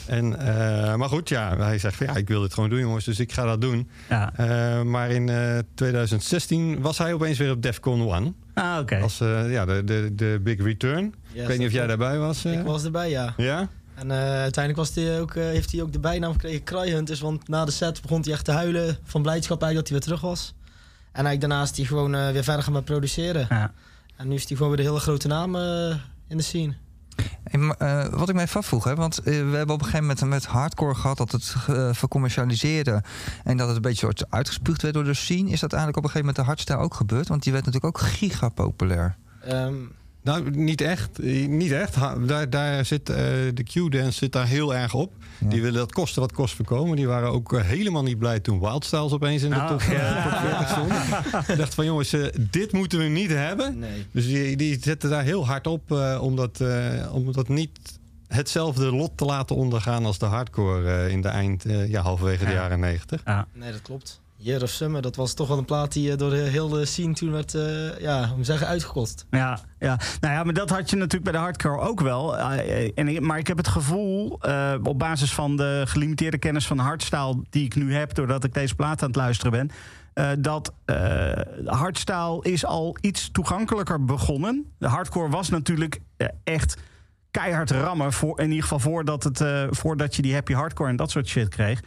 En, 0.06 0.40
eh, 0.40 0.96
maar 0.96 1.10
goed, 1.10 1.30
ja, 1.30 1.58
hij 1.58 1.78
zegt 1.80 1.96
van 1.96 2.06
ja, 2.08 2.16
ik 2.16 2.28
wil 2.28 2.42
dit 2.42 2.54
gewoon 2.54 2.70
doen 2.70 2.80
jongens, 2.80 3.06
dus 3.06 3.20
ik 3.20 3.32
ga 3.32 3.46
dat 3.46 3.62
doen. 3.62 3.90
Ja. 4.10 4.34
Eh, 4.36 4.82
maar 4.82 5.10
in 5.10 5.30
eh, 5.30 5.58
2016 5.76 6.82
was 6.82 6.98
hij 6.98 7.14
opeens 7.14 7.38
weer 7.38 7.52
op 7.52 7.62
Defcon 7.62 8.14
1. 8.14 8.36
Ah, 8.54 8.78
oké. 8.82 9.00
Als 9.00 9.20
eh, 9.22 9.52
ja, 9.52 9.66
de, 9.66 9.84
de, 9.84 10.12
de 10.16 10.40
Big 10.44 10.62
Return. 10.64 11.14
Ik 11.34 11.48
weet 11.48 11.58
niet 11.58 11.68
of 11.68 11.74
jij 11.74 11.88
daarbij 11.88 12.18
was. 12.18 12.46
eh? 12.46 12.54
Ik 12.60 12.66
was 12.66 12.84
erbij, 12.84 13.10
ja. 13.10 13.34
Ja? 13.38 13.68
En 13.96 14.12
eh, 14.12 14.18
uiteindelijk 14.18 14.76
was 14.76 14.94
die 14.94 15.20
ook, 15.20 15.36
eh, 15.36 15.44
heeft 15.44 15.72
hij 15.72 15.82
ook 15.82 15.94
de 15.94 16.00
bijnaam 16.00 16.32
gekregen 16.32 16.64
Cryhunters. 16.64 17.20
Want 17.20 17.48
na 17.48 17.66
de 17.66 17.72
set 17.72 18.02
begon 18.02 18.22
hij 18.22 18.34
echt 18.34 18.46
te 18.46 18.52
huilen 18.52 18.98
van 19.04 19.22
blijdschap 19.22 19.62
eigenlijk 19.62 19.90
dat 19.90 20.02
hij 20.04 20.10
weer 20.10 20.18
terug 20.20 20.32
was. 20.32 20.54
En 21.15 21.25
eigenlijk 21.25 21.41
daarna 21.41 21.62
is 21.62 21.78
hij 21.78 21.86
gewoon 21.86 22.15
eh, 22.15 22.32
weer 22.32 22.43
verder 22.43 22.63
gaan 22.63 22.73
met 22.73 22.86
produceren. 22.86 23.45
Ja. 23.49 23.71
En 24.15 24.28
nu 24.28 24.36
is 24.36 24.47
hij 24.47 24.58
gewoon 24.58 24.71
weer 24.71 24.82
de 24.84 24.89
hele 24.89 24.99
grote 24.99 25.28
naam 25.28 25.56
eh, 25.56 25.95
in 26.28 26.38
de 26.38 26.43
scene. 26.43 26.73
Eh, 27.78 28.06
wat 28.06 28.30
ik 28.30 28.36
me 28.36 28.41
even 28.41 28.60
afvroeg, 28.60 28.84
hè, 28.84 28.95
want 28.95 29.21
we 29.23 29.32
hebben 29.32 29.62
op 29.62 29.80
een 29.80 29.86
gegeven 29.86 30.06
moment 30.06 30.25
met 30.25 30.45
hardcore 30.45 30.95
gehad 30.95 31.17
dat 31.17 31.32
het 31.32 31.56
eh, 31.67 31.89
vercommercialiseerde 31.93 33.04
en 33.43 33.58
dat 33.58 33.67
het 33.67 33.75
een 33.75 33.82
beetje 33.82 34.06
soort 34.06 34.25
uitgespuugd 34.30 34.82
werd 34.82 34.93
door 34.93 35.04
de 35.04 35.13
scene. 35.13 35.49
Is 35.49 35.60
dat 35.60 35.73
eigenlijk 35.73 35.97
op 35.97 36.04
een 36.04 36.10
gegeven 36.10 36.19
moment 36.19 36.36
de 36.36 36.43
hardstyle 36.43 36.78
ook 36.78 36.93
gebeurd? 36.93 37.28
Want 37.28 37.43
die 37.43 37.51
werd 37.51 37.65
natuurlijk 37.65 37.95
ook 37.97 38.08
giga 38.08 38.49
populair. 38.49 39.15
Nou, 40.26 40.50
niet 40.52 40.82
echt. 40.82 41.22
Niet 41.48 41.72
echt. 41.72 41.96
Daar, 42.28 42.50
daar 42.50 42.86
zit, 42.86 43.10
eh, 43.10 43.16
de 43.54 43.64
Q-dance 43.64 44.12
zit 44.18 44.32
daar 44.32 44.48
heel 44.48 44.76
erg 44.76 44.94
op. 44.94 45.14
Ja. 45.40 45.48
Die 45.50 45.62
willen 45.62 45.80
dat 45.80 45.92
kosten 45.92 46.22
wat 46.22 46.32
kost 46.32 46.56
voorkomen. 46.56 46.96
Die 46.96 47.08
waren 47.08 47.30
ook 47.32 47.54
eh, 47.54 47.62
helemaal 47.62 48.04
niet 48.04 48.18
blij 48.20 48.40
toen 48.40 48.60
Wildstyles 48.60 49.12
opeens 49.12 49.44
in 49.44 49.50
de 49.50 49.56
Nou, 49.56 49.70
top, 49.70 49.80
eh, 49.82 49.92
ja. 49.92 50.24
top 50.24 50.40
40 50.40 50.70
stond. 50.70 50.92
Ik 51.50 51.58
dacht 51.58 51.74
van 51.74 51.86
jongens, 51.86 52.16
dit 52.40 52.72
moeten 52.72 53.00
we 53.00 53.06
niet 53.06 53.30
hebben. 53.30 53.80
nee. 53.80 54.06
Dus 54.12 54.26
die, 54.26 54.58
die 54.58 54.78
zetten 54.82 55.10
daar 55.10 55.24
heel 55.24 55.46
hard 55.46 55.68
op 55.68 55.92
eh, 55.92 56.18
om, 56.22 56.36
dat, 56.36 56.62
om 57.12 57.32
dat 57.32 57.48
niet 57.48 57.80
hetzelfde 58.28 58.92
lot 58.92 59.12
te 59.18 59.26
laten 59.26 59.56
ondergaan 59.56 60.06
als 60.06 60.18
de 60.18 60.26
hardcore 60.26 61.12
in 61.12 61.22
de 61.22 61.28
eind, 61.28 61.66
eh, 61.66 61.90
ja, 61.90 62.02
halverwege 62.02 62.46
de 62.46 62.52
Ja. 62.52 62.56
jaren 62.58 62.80
90. 62.80 63.22
Ja. 63.26 63.48
nee, 63.54 63.72
dat 63.72 63.82
klopt. 63.82 64.22
Year 64.38 64.62
of 64.62 64.69
Summer, 64.69 65.02
dat 65.02 65.15
was 65.15 65.34
toch 65.34 65.48
wel 65.48 65.58
een 65.58 65.65
plaat 65.65 65.93
die 65.93 66.12
eh, 66.12 66.17
door 66.17 66.30
de 66.30 66.36
hele 66.36 66.86
scene 66.86 67.13
toen 67.13 67.32
werd, 67.32 67.54
eh, 67.54 68.00
ja, 68.00 68.32
om 68.36 68.43
zeggen, 68.43 68.67
uitgekost. 68.67 69.26
Ja, 69.30 69.60
ja, 69.80 70.00
nou 70.21 70.34
ja, 70.34 70.43
maar 70.43 70.54
dat 70.54 70.69
had 70.69 70.89
je 70.89 70.95
natuurlijk 70.95 71.24
bij 71.24 71.32
de 71.32 71.38
hardcore 71.38 71.80
ook 71.80 72.02
wel. 72.02 72.38
Eh, 72.38 72.91
en, 72.95 73.26
maar 73.26 73.38
ik 73.38 73.48
heb 73.48 73.58
het 73.58 73.67
gevoel, 73.67 74.39
op 74.84 75.00
basis 75.00 75.34
van 75.34 75.56
de 75.58 75.84
gelimiteerde 75.88 76.38
kennis 76.38 76.67
van 76.67 76.78
hardstyle 76.78 77.43
die 77.50 77.65
ik 77.65 77.76
nu 77.76 77.95
heb, 77.95 78.13
doordat 78.13 78.43
ik 78.43 78.54
deze 78.54 78.76
plaat 78.76 79.02
aan 79.02 79.08
het 79.08 79.17
luisteren 79.17 79.52
ben, 80.13 80.41
dat 80.41 80.74
eh 80.86 81.32
hardstyle 81.65 82.39
is 82.41 82.65
al 82.65 82.98
iets 83.02 83.30
toegankelijker 83.32 84.06
begonnen. 84.06 84.74
De 84.78 84.88
hardcore 84.88 85.30
was 85.30 85.50
natuurlijk 85.50 86.00
echt 86.43 86.78
keihard 87.32 87.71
rammen, 87.71 88.13
voor, 88.13 88.39
in 88.39 88.48
ieder 88.50 88.63
geval 88.63 88.80
voordat, 88.80 89.24
het, 89.24 89.43
voordat 89.69 90.15
je 90.15 90.21
die 90.21 90.34
happy 90.34 90.54
hardcore 90.54 90.89
en 90.89 90.95
dat 90.95 91.12
soort 91.12 91.28
shit 91.28 91.48
kreeg. 91.50 91.82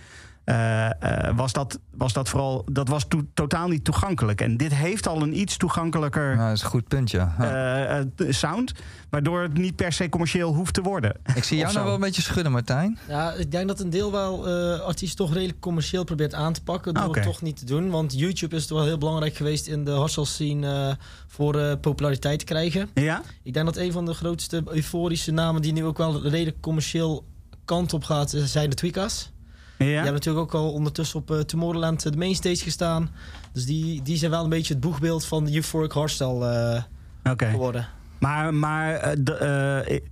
Eh, 0.49 1.29
eh, 1.29 1.37
was, 1.37 1.53
dat, 1.53 1.79
was 1.91 2.13
dat 2.13 2.29
vooral, 2.29 2.65
dat 2.73 2.89
was 2.89 3.05
to- 3.09 3.27
totaal 3.35 3.69
niet 3.69 3.85
toegankelijk. 3.85 4.41
En 4.41 4.57
dit 4.57 4.75
heeft 4.75 5.09
al 5.09 5.23
een 5.23 5.39
iets 5.41 5.57
toegankelijker 5.57 6.31
Ja, 6.35 6.47
dat 6.49 6.57
is 6.57 6.63
een 6.63 6.69
goed 6.69 6.89
punt, 6.89 7.11
ja. 7.11 7.35
Ja. 7.39 7.87
eh, 8.17 8.27
sound. 8.33 8.73
Waardoor 9.11 9.43
het 9.43 9.59
niet 9.59 9.77
per 9.77 9.93
se 9.93 10.09
commercieel 10.09 10.55
hoeft 10.55 10.75
te 10.75 10.83
worden. 10.83 11.17
ik 11.35 11.45
zie 11.45 11.59
jou 11.59 11.73
nou 11.73 11.85
wel 11.85 11.95
een 11.95 12.01
beetje 12.01 12.23
schudden, 12.23 12.53
Martijn. 12.53 12.99
Ja, 13.09 13.33
ik 13.33 13.51
denk 13.51 13.69
dat 13.69 13.81
een 13.81 13.91
deel 13.91 14.13
wel 14.13 14.49
eh 14.49 14.81
artiest 14.81 15.17
toch 15.17 15.33
redelijk 15.33 15.61
commercieel 15.61 16.05
probeert 16.05 16.35
aan 16.35 16.53
te 16.53 16.63
pakken. 16.63 16.95
Door 16.95 17.15
het 17.15 17.25
toch 17.25 17.43
niet 17.43 17.57
te 17.57 17.65
doen. 17.65 17.91
Want 17.91 18.19
YouTube 18.19 18.57
is 18.57 18.67
toch 18.67 18.79
wel 18.79 18.87
heel 18.87 18.99
belangrijk 18.99 19.37
geweest 19.37 19.67
in 19.67 19.85
de 19.85 19.91
hustle 20.01 20.25
scene 20.25 20.89
eh, 20.89 20.95
voor 21.27 21.55
eh, 21.61 21.73
populariteit 21.81 22.39
te 22.39 22.45
krijgen. 22.45 22.89
Ja? 22.95 23.23
Ik 23.43 23.53
denk 23.55 23.67
dat 23.67 23.77
een 23.77 23.93
van 23.93 24.05
de 24.05 24.15
grootste 24.15 24.63
euforische 24.67 25.31
namen 25.33 25.63
die 25.63 25.73
nu 25.73 25.85
ook 25.85 25.99
wel 25.99 26.23
redelijk 26.23 26.61
commercieel 26.61 27.25
kant 27.65 27.93
op 27.93 28.05
gaat, 28.05 28.31
zijn 28.37 28.71
de 28.71 28.77
Tweakers. 28.77 29.31
Die 29.79 29.89
Ja? 29.89 29.95
hebben 29.95 30.13
natuurlijk 30.13 30.45
ook 30.45 30.61
al 30.61 30.73
ondertussen 30.73 31.21
op 31.21 31.31
eh, 31.31 31.39
Tomorrowland 31.39 32.05
eh, 32.07 32.13
de 32.13 32.19
mainstage 32.19 32.63
gestaan. 32.63 33.11
Dus 33.53 33.67
die, 33.67 34.03
die 34.03 34.17
zijn 34.17 34.31
wel 34.31 34.43
een 34.45 34.49
beetje 34.51 34.73
het 34.75 34.83
boegbeeld 34.83 35.25
van 35.25 35.45
de 35.45 35.55
euphoric 35.55 35.93
hardstyle 35.93 36.47
eh, 37.23 37.33
Oké. 37.33 37.47
geworden. 37.47 37.89
Maar, 38.19 38.55
maar 38.55 39.15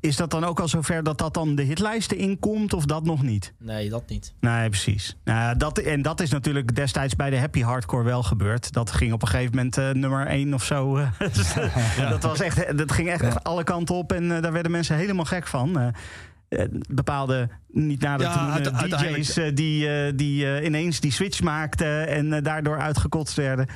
is 0.01 0.17
dat 0.17 0.31
dan 0.31 0.45
ook 0.45 0.61
al 0.61 0.69
zover 0.69 1.03
dat 1.03 1.19
dat 1.19 1.35
dan 1.35 1.55
de 1.55 1.63
hitlijsten 1.63 2.17
inkomt 2.19 2.73
of 2.73 2.85
dat 2.85 3.05
nog 3.05 3.23
niet? 3.23 3.53
Nee, 3.59 3.89
dat 3.91 4.09
niet. 4.09 4.35
Nee, 4.41 4.69
precies. 4.69 5.17
Nou, 5.25 5.39
ja, 5.39 5.55
dat, 5.55 5.79
en 5.79 6.03
dat 6.03 6.21
is 6.21 6.31
natuurlijk 6.31 6.75
destijds 6.75 7.17
bij 7.17 7.31
de 7.31 7.39
happy 7.39 7.61
hardcore 7.63 8.03
wel 8.05 8.23
gebeurd. 8.23 8.73
Dat 8.73 8.91
ging 8.91 9.13
op 9.13 9.23
een 9.23 9.29
gegeven 9.29 9.57
moment 9.57 9.79
eh, 9.79 9.91
nummer 9.91 10.27
1 10.27 10.55
of 10.55 10.65
zo. 10.65 10.95
dat, 12.11 12.23
was 12.23 12.41
echt, 12.41 12.79
dat 12.79 12.93
ging 12.93 13.09
echt 13.09 13.45
alle 13.45 13.65
kanten 13.65 13.95
op 13.95 14.13
en 14.13 14.37
eh, 14.37 14.43
daar 14.43 14.53
werden 14.53 14.73
mensen 14.73 14.97
helemaal 14.97 15.25
gek 15.25 15.47
van. 15.47 15.95
Eh, 16.49 16.65
bepaalde, 16.89 17.49
niet 17.73 18.01
nader 18.01 18.27
Ja, 18.27 18.61
te 18.61 18.71
noemen, 18.71 19.15
DJ's 19.15 19.37
eh, 19.37 19.55
die, 19.55 19.89
eh, 19.89 20.13
die 20.17 20.63
ineens 20.65 21.01
die 21.01 21.13
switch 21.13 21.43
maakten 21.43 22.09
en 22.09 22.43
daardoor 22.43 22.79
uitgekotst 22.79 23.37
werden. 23.37 23.67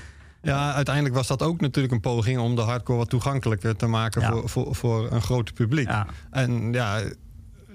Ja, 0.43 0.75
uiteindelijk 0.75 1.15
was 1.15 1.27
dat 1.27 1.43
ook 1.43 1.61
natuurlijk 1.61 1.95
een 1.95 2.01
poging 2.01 2.39
om 2.39 2.57
de 2.57 2.61
hardcore 2.63 2.99
wat 2.99 3.09
toegankelijker 3.11 3.77
te 3.77 3.87
maken 3.87 4.21
Ja. 4.21 4.31
voor, 4.31 4.49
voor, 4.49 4.75
voor 4.75 5.13
een 5.13 5.23
groter 5.23 5.55
publiek. 5.55 5.89
Ja. 5.89 6.07
En 6.31 6.73
ja, 6.73 7.01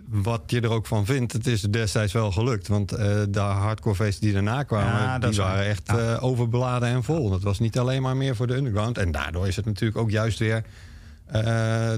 wat 0.10 0.42
je 0.46 0.62
er 0.62 0.70
ook 0.70 0.86
van 0.86 1.06
vindt, 1.06 1.34
het 1.34 1.48
is 1.48 1.62
destijds 1.62 2.14
wel 2.14 2.32
gelukt. 2.32 2.68
Want 2.68 2.92
eh, 2.92 3.08
de 3.30 3.40
hardcorefeesten 3.40 4.22
die 4.24 4.34
daarna 4.34 4.64
kwamen, 4.64 5.02
Ja, 5.02 5.20
die 5.20 5.38
waar. 5.38 5.48
waren 5.48 5.66
echt 5.66 6.20
overbeladen 6.20 6.90
en 6.90 7.04
vol. 7.04 7.30
Dat 7.30 7.44
was 7.44 7.60
niet 7.60 7.80
alleen 7.80 8.02
maar 8.02 8.18
meer 8.18 8.36
voor 8.36 8.48
de 8.48 8.56
underground. 8.56 8.98
En 8.98 9.12
daardoor 9.12 9.48
is 9.48 9.56
het 9.56 9.66
natuurlijk 9.66 9.98
ook 10.00 10.12
juist 10.12 10.40
weer 10.40 10.64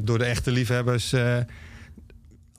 door 0.03 0.17
de 0.17 0.25
echte 0.25 0.51
liefhebbers 0.51 1.13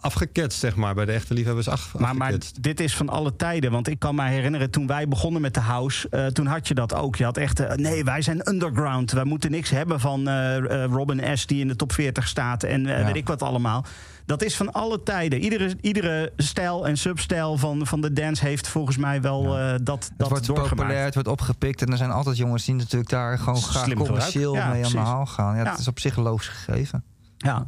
afgeketst, 0.01 0.59
zeg 0.59 0.77
maar. 0.77 0.95
Bij 0.95 1.05
de 1.05 1.13
echte 1.13 1.35
liefhebbers 1.35 1.69
af, 1.69 1.95
Maar, 1.99 2.17
maar 2.17 2.33
dit 2.61 2.81
is 2.81 2.97
van 2.97 3.09
alle 3.09 3.37
tijden. 3.37 3.71
Want 3.71 3.89
ik 3.89 3.99
kan 3.99 4.15
me 4.15 4.23
herinneren, 4.29 4.71
toen 4.71 4.87
wij 4.87 5.09
begonnen 5.09 5.41
met 5.43 5.55
de 5.55 5.61
house... 5.61 6.09
eh, 6.09 6.27
toen 6.27 6.47
had 6.47 6.69
je 6.69 6.75
dat 6.75 6.95
ook. 6.95 7.17
Je 7.17 7.25
had 7.25 7.37
echt... 7.37 7.61
eh, 7.61 7.77
nee, 7.77 8.05
wij 8.05 8.23
zijn 8.23 8.49
underground. 8.49 9.11
Wij 9.13 9.25
moeten 9.25 9.51
niks 9.51 9.71
hebben 9.71 10.01
van 10.01 10.29
eh, 10.29 10.57
eh, 10.85 10.91
Robin 10.91 11.39
S. 11.39 11.47
die 11.47 11.61
in 11.61 11.69
de 11.69 11.77
top 11.77 11.93
40 11.93 12.29
staat. 12.29 12.63
En 12.63 12.83
Ja. 12.85 13.05
weet 13.05 13.17
ik 13.17 13.27
wat 13.27 13.43
allemaal. 13.43 13.85
Dat 14.27 14.43
is 14.43 14.57
van 14.57 14.73
alle 14.73 15.03
tijden. 15.03 15.39
Iedere, 15.41 15.77
iedere 15.81 16.33
stijl 16.37 16.87
en 16.87 16.97
substijl 16.97 17.57
van, 17.57 17.87
van 17.87 18.01
de 18.01 18.13
dance 18.13 18.45
heeft 18.47 18.69
volgens 18.69 18.97
mij 18.97 19.21
wel 19.21 19.59
eh, 19.59 19.75
dat, 19.83 20.05
Het 20.05 20.13
dat 20.17 20.29
wordt 20.29 20.47
doorgemaakt. 20.47 20.77
populair, 20.77 21.05
het 21.05 21.15
wordt 21.15 21.29
opgepikt. 21.29 21.83
En 21.83 21.89
er 21.91 21.97
zijn 21.97 22.11
altijd 22.11 22.37
jongens 22.37 22.65
die 22.65 22.75
natuurlijk 22.75 23.11
daar 23.11 23.39
gewoon 23.39 23.57
graag 23.63 23.93
commercieel 23.95 24.55
Ja, 24.55 24.69
mee 24.71 24.85
aan 24.85 24.91
de 24.93 24.99
haal 24.99 25.27
gaan. 25.27 25.57
Ja, 25.57 25.63
Ja. 25.65 25.71
Dat 25.71 25.79
is 25.79 25.89
op 25.89 25.99
zich 26.01 26.17
logisch 26.17 26.49
gegeven. 26.49 27.05
Ja. 27.37 27.67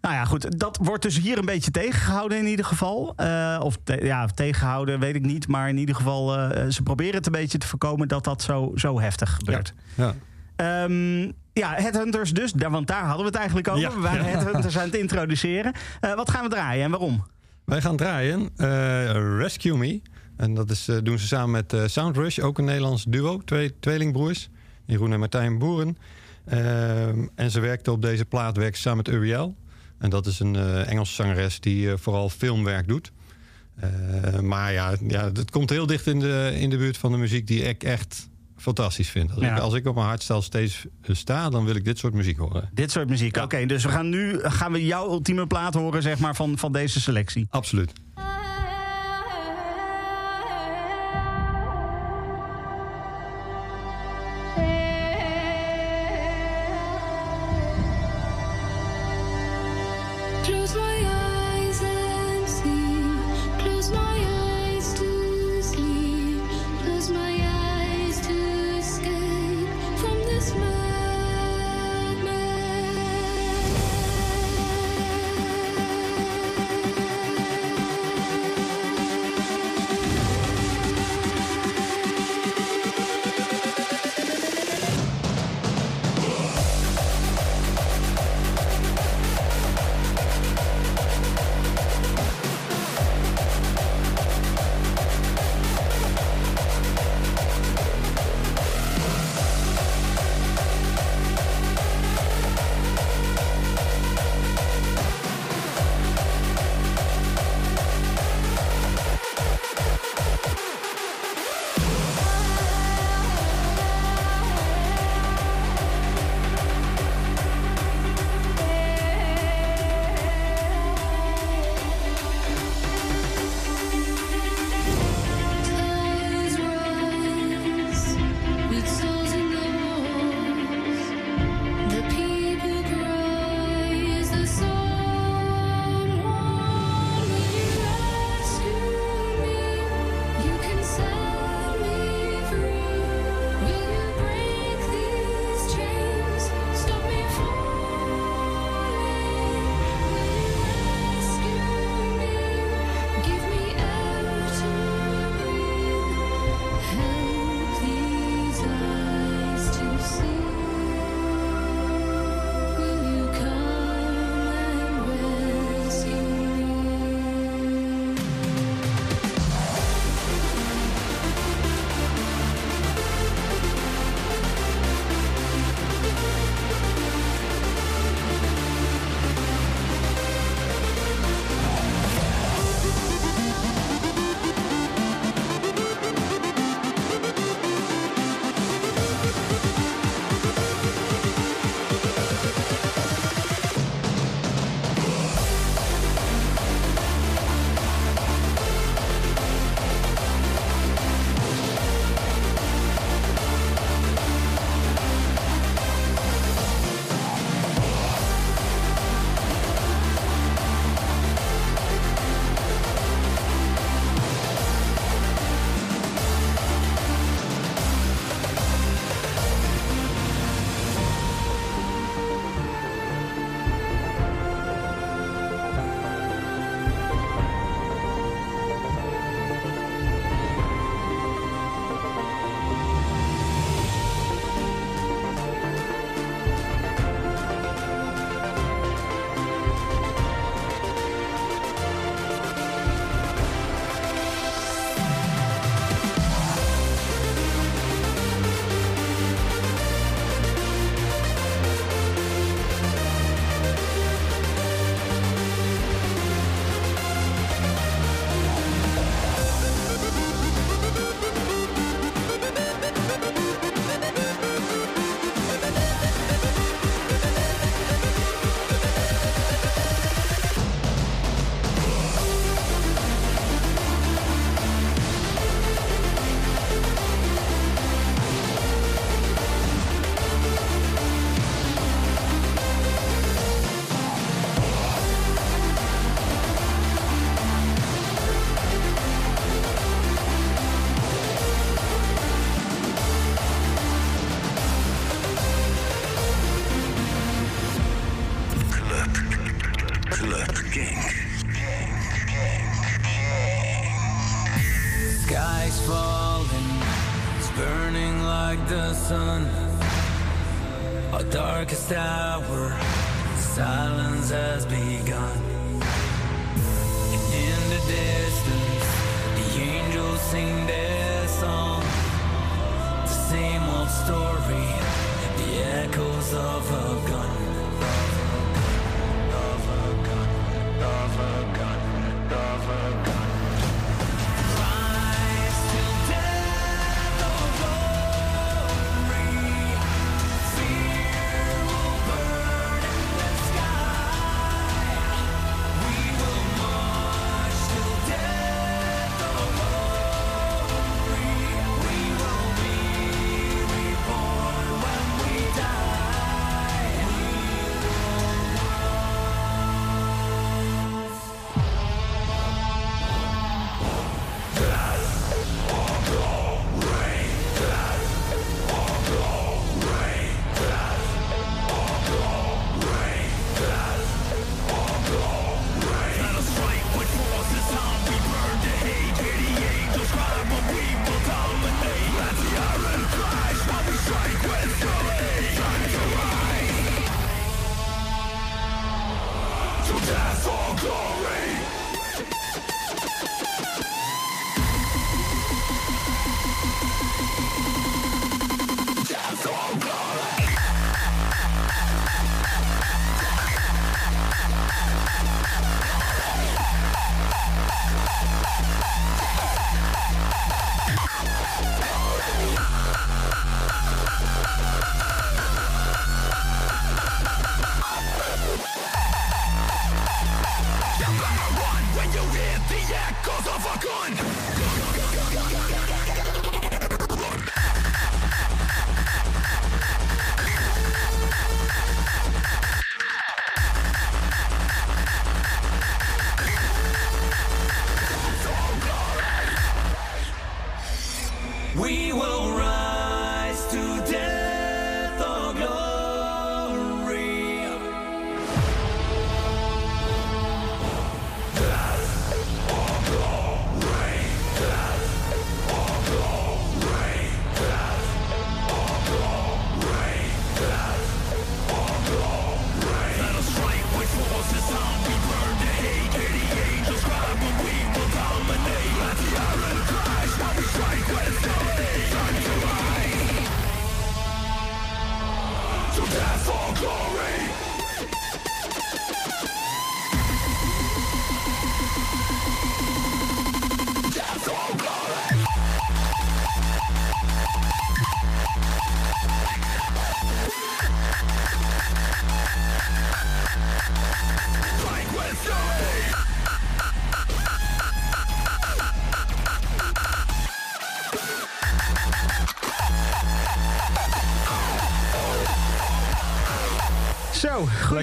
Nou 0.00 0.14
ja, 0.14 0.24
goed. 0.24 0.58
Dat 0.60 0.78
wordt 0.82 1.02
dus 1.02 1.18
hier 1.18 1.38
een 1.38 1.44
beetje 1.44 1.70
tegengehouden 1.70 2.38
in 2.38 2.46
ieder 2.46 2.64
geval. 2.64 3.12
Eh, 3.16 3.60
of 3.62 3.78
te- 3.84 4.04
ja, 4.04 4.26
tegengehouden, 4.26 5.00
weet 5.00 5.14
ik 5.14 5.24
niet. 5.24 5.48
Maar 5.48 5.68
in 5.68 5.78
ieder 5.78 5.94
geval, 5.94 6.36
eh, 6.38 6.68
ze 6.70 6.82
proberen 6.82 7.14
het 7.14 7.26
een 7.26 7.32
beetje 7.32 7.58
te 7.58 7.66
voorkomen 7.66 8.08
dat 8.08 8.24
dat 8.24 8.42
zo, 8.42 8.72
zo 8.74 9.00
heftig 9.00 9.34
gebeurt. 9.34 9.74
Ja. 9.94 10.14
Ehm, 10.56 11.20
ja, 11.52 11.74
Headhunters 11.74 12.32
dus, 12.32 12.52
want 12.68 12.86
daar 12.86 13.00
hadden 13.02 13.18
we 13.20 13.24
het 13.26 13.34
eigenlijk 13.36 13.68
over. 13.68 13.80
Ja. 13.80 13.94
We 13.94 14.00
waren 14.00 14.24
Headhunters 14.24 14.78
aan 14.78 14.84
het 14.84 14.96
introduceren. 14.96 15.72
Eh, 16.00 16.14
wat 16.14 16.30
gaan 16.30 16.42
we 16.44 16.50
draaien 16.50 16.84
en 16.84 16.90
waarom? 16.90 17.26
Wij 17.64 17.80
gaan 17.80 17.96
draaien 17.96 18.50
Rescue 19.38 19.76
Me. 19.76 20.00
En 20.36 20.54
dat 20.54 20.70
is, 20.70 20.88
doen 21.02 21.18
ze 21.18 21.26
samen 21.26 21.50
met 21.50 21.90
Soundrush, 21.90 22.38
ook 22.38 22.58
een 22.58 22.64
Nederlands 22.64 23.04
duo. 23.08 23.38
Twee 23.44 23.78
tweelingbroers, 23.80 24.50
Jeroen 24.84 25.12
en 25.12 25.18
Martijn 25.18 25.58
Boeren. 25.58 25.98
Ehm, 26.44 27.26
en 27.34 27.50
ze 27.50 27.60
werkten 27.60 27.92
op 27.92 28.02
deze 28.02 28.24
plaat 28.24 28.56
werken 28.56 28.76
ze 28.76 28.82
samen 28.82 29.04
met 29.06 29.14
Uriel. 29.14 29.54
En 29.98 30.10
dat 30.10 30.26
is 30.26 30.40
een 30.40 30.56
eh, 30.56 30.88
Engelse 30.90 31.14
zangeres 31.14 31.60
die 31.60 31.90
eh, 31.90 31.98
vooral 31.98 32.28
filmwerk 32.28 32.88
doet. 32.88 33.12
Eh, 33.76 34.40
maar 34.40 34.72
ja, 34.72 34.94
ja, 35.08 35.24
het 35.24 35.50
komt 35.50 35.70
heel 35.70 35.86
dicht 35.86 36.06
in 36.06 36.20
de, 36.20 36.52
in 36.58 36.70
de 36.70 36.76
buurt 36.76 36.96
van 36.96 37.12
de 37.12 37.18
muziek 37.18 37.46
die 37.46 37.62
ik 37.62 37.82
echt 37.82 38.28
fantastisch 38.56 39.08
vind. 39.10 39.30
Als, 39.30 39.40
Ja. 39.40 39.56
ik, 39.56 39.60
als 39.62 39.74
ik 39.74 39.86
op 39.86 39.94
mijn 39.94 40.06
hardstyle 40.06 40.42
steeds 40.42 40.86
sta, 41.02 41.48
dan 41.50 41.64
wil 41.64 41.74
ik 41.74 41.84
dit 41.84 41.98
soort 41.98 42.14
muziek 42.14 42.38
horen. 42.38 42.70
Dit 42.72 42.90
soort 42.90 43.08
muziek. 43.08 43.36
Oké, 43.36 43.66
dus 43.66 43.82
we 43.84 43.88
gaan 43.90 44.08
nu 44.08 44.38
gaan 44.42 44.72
we 44.72 44.84
jouw 44.84 45.10
ultieme 45.10 45.46
plaat 45.46 45.74
horen 45.74 46.02
zeg 46.02 46.18
maar, 46.18 46.34
van, 46.34 46.58
van 46.58 46.72
deze 46.72 47.00
selectie. 47.00 47.46
Absoluut. 47.50 47.92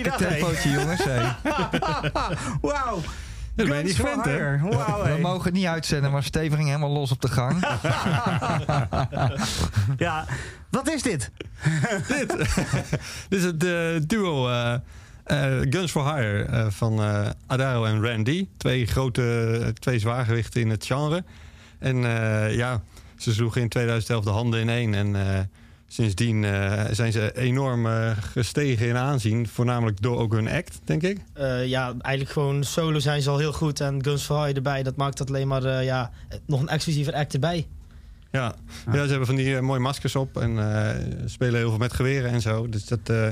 Lekker 0.04 0.28
tempootje, 0.28 0.70
jongens. 0.70 1.04
Wauw. 2.62 3.02
ben 3.56 3.78
je 3.78 3.84
niet 3.84 3.96
gewend, 3.96 4.26
hè? 4.26 4.32
Hire. 4.32 4.60
Wauw, 4.70 5.04
We 5.04 5.22
mogen 5.22 5.44
het 5.44 5.54
niet 5.54 5.66
uitzenden, 5.66 6.12
maar 6.12 6.24
Steven 6.24 6.58
ging 6.58 6.68
helemaal 6.68 6.90
los 6.90 7.12
op 7.12 7.22
de 7.22 7.28
gang. 7.28 7.58
Ja, 9.98 10.26
wat 10.70 10.90
is 10.90 11.02
dit? 11.02 11.32
Dit 13.30 13.40
is 13.40 13.44
het 13.44 13.64
eh, 13.64 14.02
duo 14.08 14.50
eh, 14.50 14.74
eh, 15.24 15.68
Guns 15.70 15.92
for 15.92 16.16
Hire 16.16 16.68
van 16.72 17.00
Adaro 17.48 17.86
en 17.86 18.06
Randy. 18.06 18.48
Twee 18.58 18.86
grote, 18.86 19.74
twee 19.80 20.00
zwaargewichten 20.00 20.62
in 20.62 20.70
het 20.70 20.86
genre. 20.86 21.24
En 21.80 21.98
ja, 22.52 22.82
ze 23.18 23.34
sloegen 23.34 23.62
in 23.62 23.70
2011 23.70 24.24
de 24.24 24.30
handen 24.30 24.60
in 24.60 24.70
één. 24.70 24.94
En 24.94 25.16
sindsdien 25.88 26.44
eh, 26.44 26.84
zijn 26.92 27.12
ze 27.12 27.32
enorm 27.36 27.86
eh, 27.88 28.12
gestegen 28.20 28.88
in 28.88 28.98
aanzien. 28.98 29.48
Voornamelijk 29.48 30.02
door 30.02 30.18
ook 30.18 30.34
hun 30.34 30.50
act, 30.50 30.80
denk 30.84 31.04
ik. 31.04 31.20
Eh, 31.34 31.66
ja, 31.66 31.94
eigenlijk 32.02 32.34
gewoon 32.34 32.64
solo 32.64 33.00
zijn 33.00 33.22
ze 33.22 33.30
al 33.30 33.38
heel 33.38 33.54
goed. 33.54 33.80
En 33.80 34.04
Guns 34.04 34.24
for 34.24 34.44
Hire 34.44 34.54
erbij, 34.56 34.84
dat 34.84 34.96
maakt 34.96 35.18
dat 35.18 35.30
alleen 35.30 35.48
maar 35.48 35.64
eh, 35.64 35.84
ja, 35.84 36.12
nog 36.46 36.62
een 36.62 36.68
exclusiever 36.70 37.14
act 37.14 37.34
erbij. 37.34 37.68
Ja, 38.32 38.56
ja 38.92 39.04
ze 39.04 39.10
hebben 39.10 39.26
van 39.28 39.36
die 39.36 39.62
mooie 39.62 39.80
maskers 39.80 40.16
op 40.16 40.38
en 40.42 40.60
eh, 40.60 40.96
spelen 41.26 41.60
heel 41.60 41.70
veel 41.70 41.78
met 41.78 41.94
geweren 41.94 42.32
en 42.32 42.42
zo. 42.42 42.70
Dus 42.70 42.86
dat, 42.86 43.00
eh, 43.04 43.28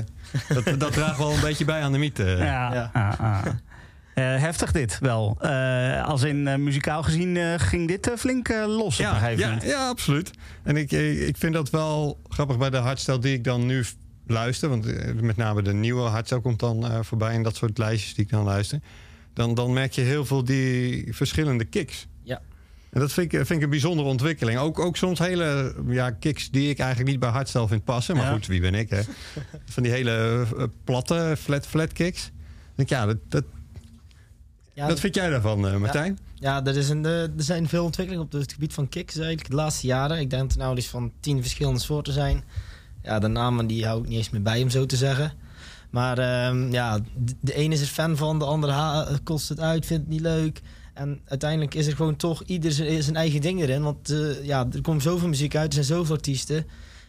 dat, 0.48 0.80
dat 0.80 0.92
draagt 0.92 1.18
wel 1.18 1.32
een 1.32 1.40
beetje 1.48 1.64
bij 1.64 1.80
aan 1.82 1.92
de 1.92 1.98
mythe. 1.98 2.24
Ja, 2.24 2.90
Ja. 2.94 3.42
Eh, 4.14 4.24
heftig 4.24 4.72
dit 4.72 4.98
wel. 5.00 5.36
Eh, 5.40 6.04
als 6.04 6.22
in 6.22 6.48
eh, 6.48 6.56
muzikaal 6.56 7.02
gezien 7.02 7.36
eh, 7.36 7.54
ging 7.56 7.88
dit 7.88 8.10
flink 8.16 8.48
eh, 8.48 8.64
los 8.66 9.00
op 9.00 9.06
een 9.06 9.12
Ja, 9.12 9.18
gegeven 9.18 9.38
ja, 9.38 9.46
moment. 9.46 9.66
ja, 9.66 9.88
absoluut. 9.88 10.30
En 10.62 10.76
ik, 10.76 10.90
ik 11.28 11.36
vind 11.36 11.54
dat 11.54 11.70
wel 11.70 12.20
grappig 12.28 12.58
bij 12.58 12.70
de 12.70 12.76
hardstyle 12.76 13.18
die 13.18 13.34
ik 13.34 13.44
dan 13.44 13.66
nu 13.66 13.84
luister. 14.26 14.68
Want 14.68 14.86
met 15.22 15.36
name 15.36 15.62
de 15.62 15.72
nieuwe 15.72 16.00
hardstyle 16.08 16.40
komt 16.40 16.58
dan 16.60 16.86
eh, 16.90 16.98
voorbij. 17.02 17.34
En 17.34 17.42
dat 17.42 17.56
soort 17.56 17.78
lijstjes 17.78 18.14
die 18.14 18.24
ik 18.24 18.30
dan 18.30 18.44
luister. 18.44 18.80
Dan, 19.32 19.54
dan 19.54 19.72
merk 19.72 19.92
je 19.92 20.00
heel 20.00 20.24
veel 20.24 20.44
die 20.44 21.14
verschillende 21.14 21.64
kicks. 21.64 22.06
Ja. 22.22 22.40
En 22.90 23.00
dat 23.00 23.12
vind 23.12 23.32
ik, 23.32 23.38
vind 23.38 23.50
ik 23.58 23.62
een 23.62 23.70
bijzondere 23.70 24.08
ontwikkeling. 24.08 24.58
Ook, 24.58 24.78
ook 24.78 24.96
soms 24.96 25.18
hele 25.18 25.74
ja, 25.88 26.10
kicks 26.10 26.50
die 26.50 26.70
ik 26.70 26.78
eigenlijk 26.78 27.10
niet 27.10 27.20
bij 27.20 27.28
hardstyle 27.30 27.68
vind 27.68 27.84
passen. 27.84 28.16
Maar 28.16 28.24
Ja. 28.24 28.32
goed, 28.32 28.46
wie 28.46 28.60
ben 28.60 28.74
ik 28.74 28.90
hè? 28.90 29.00
Van 29.74 29.82
die 29.82 29.92
hele 29.92 30.46
platte, 30.84 31.36
flat, 31.38 31.66
flat 31.66 31.92
kicks. 31.92 32.26
Ik 32.26 32.32
denk, 32.74 32.88
ja, 32.88 33.06
dat, 33.06 33.16
dat, 33.28 33.44
Ja, 34.74 34.86
wat 34.86 35.00
vind 35.00 35.14
jij 35.14 35.30
daarvan, 35.30 35.66
eh, 35.68 35.76
Martijn? 35.76 36.18
Ja, 36.34 36.64
er, 36.64 36.76
is 36.76 36.88
een, 36.88 37.04
eh, 37.06 37.22
er 37.22 37.30
zijn 37.36 37.68
veel 37.68 37.84
ontwikkelingen 37.84 38.26
op 38.26 38.32
het 38.32 38.52
gebied 38.52 38.72
van 38.74 38.88
kicks 38.88 39.16
eigenlijk 39.16 39.48
de 39.50 39.56
laatste 39.56 39.86
jaren. 39.86 40.18
Ik 40.20 40.30
denk 40.30 40.42
dat 40.42 40.52
er 40.52 40.58
nou 40.58 40.74
dus 40.74 40.88
van 40.88 41.12
tien 41.20 41.40
verschillende 41.40 41.80
soorten 41.80 42.12
zijn. 42.12 42.44
Ja, 43.02 43.18
de 43.18 43.28
namen 43.28 43.66
die 43.66 43.86
hou 43.86 44.02
ik 44.02 44.08
niet 44.08 44.16
eens 44.18 44.30
meer 44.30 44.42
bij 44.42 44.62
om 44.62 44.70
zo 44.70 44.86
te 44.86 44.96
zeggen. 44.96 45.32
Maar 45.90 46.18
ehm, 46.18 46.72
ja, 46.72 46.98
de, 47.16 47.34
de 47.40 47.54
ene 47.54 47.74
is 47.74 47.80
er 47.80 47.86
fan 47.86 48.16
van, 48.16 48.38
de 48.38 48.44
andere 48.44 48.72
ha- 48.72 49.08
kost 49.24 49.48
het 49.48 49.60
uit, 49.60 49.86
vindt 49.86 50.02
het 50.04 50.12
niet 50.12 50.20
leuk. 50.22 50.60
En 50.94 51.20
uiteindelijk 51.24 51.74
is 51.74 51.86
er 51.86 51.96
gewoon 51.96 52.16
toch 52.16 52.42
ieder 52.42 52.72
zijn, 52.72 53.02
zijn 53.02 53.16
eigen 53.16 53.40
ding 53.40 53.60
erin. 53.60 53.82
Want 53.82 54.10
eh, 54.10 54.44
ja, 54.44 54.66
er 54.72 54.80
komt 54.80 55.02
zoveel 55.02 55.28
muziek 55.28 55.56
uit, 55.56 55.66
er 55.66 55.84
zijn 55.84 55.98
zoveel 55.98 56.14
artiesten. 56.14 56.66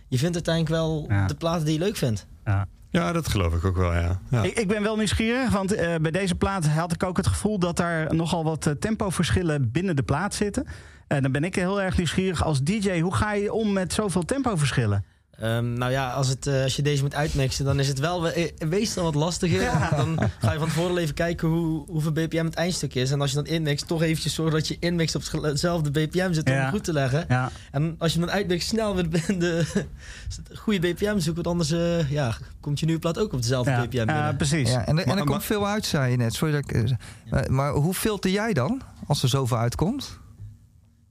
Je 0.08 0.18
vindt 0.18 0.36
uiteindelijk 0.36 0.76
wel 0.76 1.06
Ja. 1.10 1.28
de 1.28 1.36
platen 1.36 1.66
die 1.66 1.74
je 1.74 1.80
leuk 1.80 1.96
vindt. 1.98 2.26
Ja. 2.46 2.68
Ja, 2.96 3.12
dat 3.12 3.28
geloof 3.28 3.54
ik 3.54 3.66
ook 3.66 3.78
wel, 3.78 3.94
ja. 3.94 4.20
ja. 4.30 4.44
Ik, 4.44 4.60
ik 4.60 4.68
ben 4.68 4.84
wel 4.84 4.96
nieuwsgierig, 4.96 5.50
want 5.50 5.74
eh, 5.74 5.96
bij 6.02 6.12
deze 6.12 6.36
plaat 6.36 6.68
had 6.68 6.92
ik 6.92 7.04
ook 7.04 7.18
het 7.18 7.28
gevoel 7.28 7.60
dat 7.60 7.78
daar 7.78 8.16
nogal 8.16 8.44
wat 8.44 8.66
eh, 8.66 8.74
tempoverschillen 8.74 9.72
binnen 9.72 9.96
de 9.96 10.04
plaat 10.04 10.34
zitten. 10.34 10.68
En 11.08 11.22
dan 11.22 11.32
ben 11.32 11.44
ik 11.44 11.56
heel 11.56 11.82
erg 11.82 11.98
nieuwsgierig 11.98 12.44
als 12.44 12.64
DJ. 12.64 13.00
Hoe 13.00 13.16
ga 13.16 13.34
je 13.34 13.54
om 13.54 13.74
met 13.74 13.94
zoveel 13.94 14.26
tempoverschillen? 14.26 15.06
Ehm, 15.40 15.74
nou 15.74 15.92
ja, 15.92 16.12
als, 16.12 16.28
het, 16.28 16.48
eh, 16.48 16.64
als 16.64 16.76
je 16.76 16.82
deze 16.82 17.02
moet 17.02 17.16
uitmixen, 17.16 17.66
dan 17.66 17.80
is 17.80 17.88
het 17.88 18.00
wel 18.00 18.22
we- 18.22 18.32
eh, 18.32 18.68
meestal 18.68 19.04
wat 19.04 19.16
lastiger. 19.16 19.62
Ja. 19.62 19.90
Dan 19.96 20.20
ga 20.40 20.52
je 20.52 20.60
van 20.60 20.68
tevoren 20.68 20.98
even 20.98 21.14
kijken 21.16 21.48
hoe, 21.48 21.86
hoeveel 21.88 22.12
BPM 22.12 22.46
het 22.46 22.54
eindstuk 22.54 22.96
is. 22.96 23.12
En 23.12 23.22
als 23.22 23.30
je 23.30 23.36
dan 23.36 23.46
inmixt, 23.46 23.88
toch 23.88 24.02
eventjes 24.02 24.34
zorgen 24.34 24.54
dat 24.56 24.68
je 24.68 24.78
inmixt 24.80 25.16
op 25.16 25.42
hetzelfde 25.42 25.92
BPM 25.92 26.34
zit 26.34 26.48
om 26.48 26.54
Ja. 26.54 26.62
het 26.62 26.70
goed 26.70 26.84
te 26.84 26.94
leggen. 26.94 27.26
Ja. 27.30 27.52
En 27.72 27.96
als 27.98 28.14
je 28.14 28.18
hem 28.20 28.28
dan 28.28 28.36
uitmixt, 28.38 28.68
snel 28.68 28.96
weer 28.96 29.10
de, 29.10 29.38
de 29.38 29.66
goede 30.64 30.80
BPM 30.80 31.20
zoeken. 31.20 31.44
Want 31.44 31.48
anders 31.48 31.72
eh, 31.72 32.12
ja, 32.12 32.38
komt 32.62 32.80
je 32.80 32.86
nieuwe 32.86 33.02
plaat 33.02 33.20
ook 33.20 33.34
op 33.34 33.42
dezelfde 33.42 33.72
Ja, 33.72 33.86
BPM 33.88 34.10
ja, 34.10 34.34
precies. 34.34 34.72
Ja, 34.72 34.80
en, 34.80 34.86
en 34.86 34.98
er 34.98 35.06
Maar- 35.08 35.16
komt 35.18 35.30
maar- 35.30 35.42
veel 35.42 35.68
uit, 35.68 35.86
zei 35.86 36.12
je 36.12 36.18
net. 36.18 36.34
Sorry 36.34 36.54
dat 36.54 36.72
ik, 36.72 36.96
maar, 37.30 37.52
maar 37.52 37.72
hoe 37.74 37.94
filter 37.94 38.32
jij 38.32 38.54
dan 38.54 38.82
als 39.08 39.24
er 39.24 39.30
zoveel 39.30 39.58
uitkomt? 39.58 40.20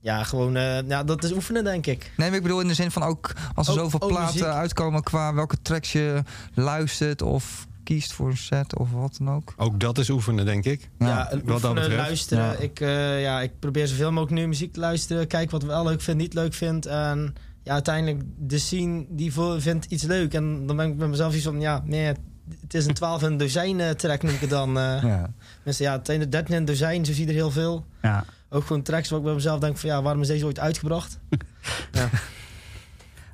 Ja, 0.05 0.23
gewoon, 0.25 0.57
eh, 0.57 0.89
ja, 0.89 1.05
dat 1.05 1.25
is 1.25 1.33
oefenen, 1.33 1.65
denk 1.65 1.87
ik. 1.87 2.13
Nee, 2.17 2.29
maar 2.29 2.37
ik 2.37 2.43
bedoel 2.43 2.61
in 2.61 2.69
de 2.69 2.75
zin 2.75 2.91
van 2.91 3.03
ook 3.03 3.33
als 3.55 3.67
er 3.67 3.73
Ook- 3.73 3.79
zoveel 3.79 4.01
ook 4.01 4.09
platen 4.09 4.35
muziek. 4.35 4.49
uitkomen 4.49 5.03
qua 5.03 5.35
welke 5.35 5.57
tracks 5.63 5.93
je 5.93 6.23
luistert 6.55 7.23
of 7.23 7.67
kiest 7.85 8.13
voor 8.13 8.29
een 8.29 8.37
set 8.37 8.77
of 8.79 8.91
wat 8.91 9.17
dan 9.19 9.31
ook. 9.35 9.55
Ook 9.57 9.81
dat 9.81 9.99
is 9.99 10.09
oefenen, 10.11 10.45
denk 10.45 10.65
ik. 10.65 10.91
Ja, 10.99 11.31
en 11.31 11.37
wat 11.39 11.47
dat 11.47 11.55
oefenen, 11.55 11.75
betreft. 11.75 11.97
luisteren. 12.07 12.45
Ja. 12.45 12.53
Ik, 12.57 12.81
eh, 12.81 13.23
ja, 13.23 13.41
ik 13.41 13.59
probeer 13.59 13.87
zoveel 13.87 14.09
mogelijk 14.09 14.33
nieuwe 14.33 14.49
muziek 14.49 14.73
te 14.73 14.81
luisteren. 14.81 15.27
Kijk 15.27 15.51
wat 15.51 15.63
ik 15.63 15.69
wel 15.69 15.85
leuk 15.85 16.01
vind, 16.01 16.17
niet 16.19 16.35
leuk 16.35 16.55
vind. 16.55 16.87
En 16.87 17.35
ja, 17.63 17.73
uiteindelijk 17.73 18.23
de 18.39 18.59
scene 18.59 19.05
die 19.09 19.33
vindt 19.59 19.85
iets 19.85 20.03
leuk. 20.03 20.35
En 20.35 20.67
dan 20.67 20.77
ben 20.77 20.89
ik 20.91 20.99
bij 20.99 21.09
mezelf 21.09 21.35
iets 21.35 21.45
van, 21.45 21.61
ja, 21.61 21.83
nee, 21.85 22.05
het 22.07 22.75
is 22.75 22.87
een 22.87 22.95
12 22.95 23.23
en 23.23 23.33
een 23.33 23.37
dozijn 23.39 23.81
eh, 23.81 23.91
track 23.91 24.23
noem 24.23 24.35
ik 24.35 24.41
het 24.41 24.51
dan. 24.51 24.79
eh 24.79 25.03
Ja. 25.03 25.31
Mensen, 25.63 25.85
ja, 25.85 25.93
het 25.93 26.07
zijn 26.07 26.21
er 26.21 26.31
13 26.31 26.55
en 26.55 26.61
een 26.61 26.67
dozijn, 26.67 27.05
zo 27.05 27.13
zie 27.13 27.23
je 27.23 27.29
er 27.29 27.37
heel 27.37 27.51
veel. 27.51 27.85
Ja. 28.03 28.25
Ook 28.55 28.67
gewoon 28.67 28.83
tracks 28.83 29.09
waar 29.09 29.19
ik 29.19 29.25
bij 29.25 29.35
mezelf 29.35 29.61
denk 29.61 29.79
van, 29.79 29.91
ja, 29.91 30.03
waarom 30.03 30.23
is 30.23 30.29
deze 30.29 30.45
ooit 30.45 30.59
uitgebracht? 30.59 31.19
ja. 31.93 32.11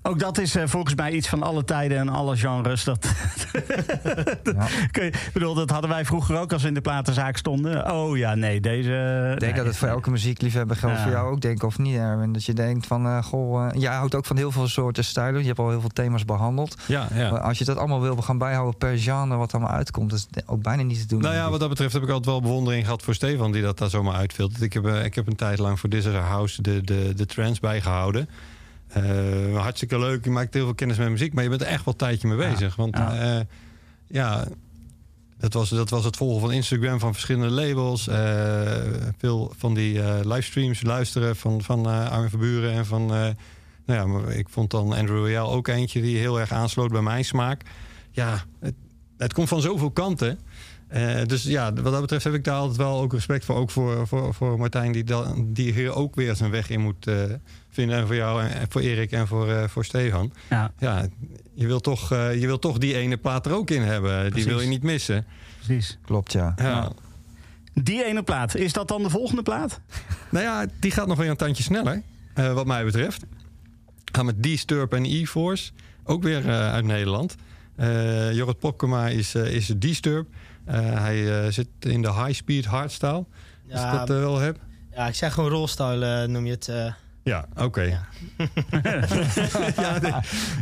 Ook 0.03 0.19
dat 0.19 0.39
is 0.39 0.55
eh, 0.57 0.63
volgens 0.67 0.95
mij 0.95 1.13
iets 1.13 1.29
van 1.29 1.43
alle 1.43 1.65
tijden 1.65 1.99
en 1.99 2.09
alle 2.09 2.37
genres. 2.37 2.85
Dat, 2.85 3.07
Ja. 4.43 4.67
Kun 4.91 5.05
je- 5.05 5.11
ik 5.11 5.31
bedoel, 5.33 5.55
dat 5.55 5.71
hadden 5.71 5.91
wij 5.91 6.05
vroeger 6.05 6.37
ook 6.39 6.53
als 6.53 6.63
we 6.63 6.69
in 6.69 6.75
de 6.75 6.81
platenzaak 6.81 7.37
stonden. 7.37 7.93
Oh 7.93 8.17
ja, 8.17 8.35
nee, 8.35 8.61
deze... 8.61 9.31
Ik 9.35 9.41
denk 9.41 9.57
dat 9.57 9.67
het 9.67 9.77
voor 9.77 9.89
elke 9.89 10.11
muziekliefhebber 10.11 10.77
geldt 10.77 10.97
Ja. 10.97 11.03
voor 11.03 11.13
jou 11.13 11.31
ook, 11.33 11.41
denk 11.41 11.57
ik, 11.57 11.63
of 11.63 11.79
niet, 11.79 11.97
Erwin? 11.97 12.33
Dat 12.33 12.45
je 12.45 12.53
denkt 12.53 12.87
van, 12.87 13.07
eh, 13.07 13.23
goh, 13.23 13.67
eh, 13.67 13.81
jij 13.81 13.95
houdt 13.95 14.15
ook 14.15 14.27
van 14.27 14.37
heel 14.37 14.51
veel 14.53 14.69
soorten 14.69 15.05
stijlen. 15.05 15.41
Je 15.41 15.47
hebt 15.47 15.59
al 15.59 15.69
heel 15.71 15.81
veel 15.81 15.89
thema's 15.93 16.25
behandeld. 16.25 16.77
Ja, 16.87 17.09
ja. 17.15 17.31
Maar 17.31 17.41
als 17.41 17.59
je 17.59 17.65
dat 17.65 17.77
allemaal 17.77 18.01
wil 18.01 18.17
gaan 18.17 18.39
bijhouden 18.39 18.79
per 18.79 18.99
genre 18.99 19.37
wat 19.37 19.53
allemaal 19.55 19.73
uitkomt, 19.73 20.11
dat 20.11 20.19
is 20.33 20.43
ook 20.47 20.63
bijna 20.63 20.83
niet 20.83 21.01
te 21.01 21.07
doen. 21.07 21.21
Nou 21.21 21.35
ja, 21.35 21.51
wat 21.51 21.61
dat 21.61 21.69
betreft 21.69 21.93
heb 21.93 22.03
ik 22.03 22.09
altijd 22.09 22.27
wel 22.27 22.41
bewondering 22.41 22.85
gehad 22.85 23.03
voor 23.03 23.15
Stefan, 23.15 23.53
die 23.53 23.63
dat 23.63 23.79
daar 23.79 23.91
zomaar 23.91 24.15
uitfiltert. 24.15 24.63
Ik 24.63 24.73
heb, 24.73 24.87
ik 24.87 25.15
heb 25.15 25.27
een 25.27 25.37
tijd 25.37 25.59
lang 25.59 25.81
voor 25.81 25.89
This 25.89 26.05
is 26.05 26.13
Our 26.15 26.23
House 26.25 26.63
de, 26.63 26.81
de, 26.85 27.13
de 27.17 27.27
trends 27.27 27.61
bijgehouden. 27.61 28.29
Eh, 28.93 29.57
hartstikke 29.61 29.99
leuk, 29.99 30.25
je 30.25 30.31
maakt 30.31 30.55
heel 30.55 30.65
veel 30.65 30.75
kennis 30.75 30.97
met 30.99 31.09
muziek, 31.11 31.33
maar 31.33 31.43
je 31.43 31.49
bent 31.49 31.61
er 31.61 31.67
echt 31.67 31.85
wel 31.85 31.95
een 31.95 32.01
tijdje 32.01 32.29
mee 32.29 32.37
bezig. 32.51 32.77
Want 32.77 32.97
Ja. 32.97 33.15
ja, 33.15 33.45
ja 34.07 34.45
dat, 35.39 35.53
was, 35.53 35.69
dat 35.69 35.91
was 35.91 36.05
het 36.05 36.17
volgen 36.17 36.41
van 36.41 36.53
Instagram 36.53 36.99
van 36.99 37.13
verschillende 37.13 37.51
labels. 37.55 38.09
eh, 38.09 38.73
veel 39.19 39.53
van 39.57 39.75
die 39.75 40.03
eh, 40.03 40.19
livestreams 40.23 40.83
luisteren 40.83 41.37
van, 41.37 41.63
van 41.63 41.87
eh 41.89 42.11
Armin 42.11 42.31
van 42.31 42.41
Buren 42.41 42.73
en 42.73 42.87
van... 42.87 43.03
eh, 43.03 43.29
nou 43.87 44.01
ja, 44.01 44.07
maar 44.07 44.31
ik 44.33 44.49
vond 44.49 44.71
dan 44.71 44.93
Andrew 44.93 45.19
Royale 45.19 45.49
ook 45.51 45.69
eentje 45.69 46.01
die 46.01 46.17
heel 46.19 46.41
erg 46.41 46.53
aansloot 46.53 46.91
bij 46.91 47.03
mijn 47.03 47.25
smaak. 47.25 47.63
Ja, 48.11 48.45
het, 48.61 48.75
het 49.17 49.33
komt 49.33 49.49
van 49.49 49.61
zoveel 49.61 49.91
kanten. 49.91 50.39
Eh, 50.89 51.25
dus 51.27 51.43
ja, 51.43 51.73
wat 51.73 51.93
dat 51.93 52.01
betreft 52.01 52.25
heb 52.25 52.35
ik 52.35 52.45
daar 52.45 52.57
altijd 52.59 52.77
wel 52.77 53.01
ook 53.01 53.13
respect 53.13 53.45
voor. 53.45 53.57
Ook 53.57 53.71
voor, 53.71 54.07
voor, 54.07 54.35
voor 54.35 54.59
Martijn, 54.59 54.93
die, 54.93 55.05
dan, 55.05 55.53
die 55.53 55.73
hier 55.73 55.95
ook 55.95 56.15
weer 56.15 56.37
zijn 56.37 56.51
weg 56.51 56.71
in 56.71 56.81
moet 56.81 57.07
eh, 57.07 57.15
vinden. 57.71 57.97
En 57.99 58.07
voor 58.07 58.15
jou, 58.17 58.43
en 58.43 58.67
voor 58.69 58.81
Erik 58.81 59.13
en 59.13 59.27
voor, 59.27 59.51
eh, 59.51 59.69
voor 59.69 59.85
Stefan. 59.85 60.33
Ja, 60.51 60.73
Ja, 60.79 61.07
je 61.55 61.67
wil, 61.67 61.81
toch, 61.81 62.13
eh, 62.13 62.41
je 62.41 62.47
wil 62.47 62.59
toch 62.59 62.79
die 62.79 62.97
ene 62.97 63.17
plaat 63.17 63.47
er 63.47 63.53
ook 63.53 63.71
in 63.71 63.83
hebben. 63.83 64.33
Die 64.33 64.45
wil 64.45 64.61
je 64.61 64.69
niet 64.69 64.83
missen. 64.83 65.27
precies. 65.65 65.99
Klopt, 66.05 66.33
ja. 66.33 66.53
Ja. 66.57 66.93
Die 67.75 68.05
ene 68.05 68.23
plaat, 68.23 68.55
is 68.55 68.73
dat 68.73 68.89
dan 68.89 69.03
de 69.03 69.11
volgende 69.11 69.43
plaat? 69.43 69.81
Nou 70.31 70.45
ja, 70.45 70.67
die 70.81 70.91
gaat 70.91 71.07
nog 71.07 71.19
weer 71.19 71.31
een 71.31 71.37
tandje 71.37 71.63
sneller, 71.63 72.03
eh, 72.35 72.53
wat 72.53 72.67
mij 72.67 72.85
betreft. 72.85 73.25
Gaan 74.13 74.25
met 74.27 74.43
Disturb 74.43 74.93
en 74.95 75.05
E-Force, 75.05 75.71
ook 76.05 76.23
weer 76.23 76.49
eh, 76.49 76.73
uit 76.73 76.85
Nederland. 76.85 77.35
Eh 77.77 78.33
Jorrit 78.33 78.59
Popkema 78.59 79.09
is, 79.09 79.35
eh 79.35 79.55
is 79.55 79.67
Disturb. 79.77 80.29
Eh, 80.65 80.79
hij 80.81 81.45
eh, 81.45 81.53
zit 81.53 81.69
in 81.79 82.03
de 82.03 82.13
high-speed 82.13 82.65
hardstyle, 82.65 83.13
als 83.13 83.27
je 83.65 83.77
Ja, 83.77 84.05
dat 84.05 84.19
wel 84.19 84.39
heb. 84.39 84.59
ja, 84.95 85.07
ik 85.09 85.15
zeg 85.15 85.33
gewoon 85.35 85.51
rollstyle 85.51 86.07
eh, 86.23 86.29
noem 86.29 86.47
je 86.47 86.53
het. 86.53 86.69
Ja, 87.23 87.49
oké. 87.57 87.81
Ja. 87.81 88.09
ja, 89.83 89.99
die, 89.99 90.15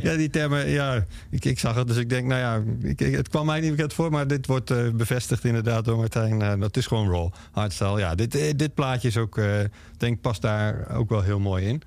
ja, 0.03 0.17
die 0.17 0.31
termen, 0.31 0.69
ja, 0.69 1.05
ik, 1.31 1.45
ik 1.45 1.59
zag 1.59 1.75
het, 1.75 1.87
dus 1.87 1.97
ik 1.97 2.09
denk, 2.09 2.27
nou 2.27 2.41
ja, 2.41 2.63
ik, 2.89 2.99
het 2.99 3.29
kwam 3.29 3.47
mij 3.47 3.61
niet 3.61 3.71
bekend 3.71 3.93
voor, 3.93 4.11
maar 4.11 4.27
dit 4.27 4.47
wordt 4.47 4.71
eh, 4.71 4.91
bevestigd 4.91 5.45
inderdaad 5.45 5.85
door 5.85 5.97
Martijn. 5.97 6.43
Eh, 6.43 6.61
dat 6.61 6.77
is 6.77 6.87
gewoon 6.87 7.11
raw, 7.11 7.33
hardstyle. 7.51 7.99
Ja, 7.99 8.15
dit, 8.15 8.35
eh, 8.35 8.53
dit 8.57 8.75
plaatje 8.75 9.09
is 9.09 9.17
ook, 9.17 9.39
eh, 9.39 9.61
denk 9.97 10.21
past 10.21 10.43
daar 10.43 10.97
ook 10.97 11.09
wel 11.09 11.23
heel 11.23 11.41
mooi 11.41 11.67
in. 11.67 11.83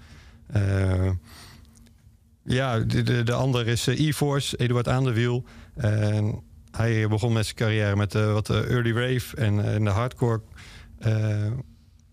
Ja, 2.44 2.80
de, 2.80 3.04
de, 3.04 3.24
de 3.24 3.34
ander 3.34 3.68
is 3.68 3.88
E-Force, 3.88 4.58
Eduard 4.58 4.88
aan 4.88 5.04
de 5.04 5.14
wiel. 5.14 5.44
En 5.76 6.42
hij 6.72 7.08
begon 7.08 7.34
met 7.34 7.46
zijn 7.46 7.58
carrière 7.58 7.96
met 7.96 8.14
wat 8.14 8.50
early 8.50 8.92
rave 8.92 9.38
en, 9.38 9.66
en 9.66 9.84
de 9.84 9.90
hardcore. 9.90 10.42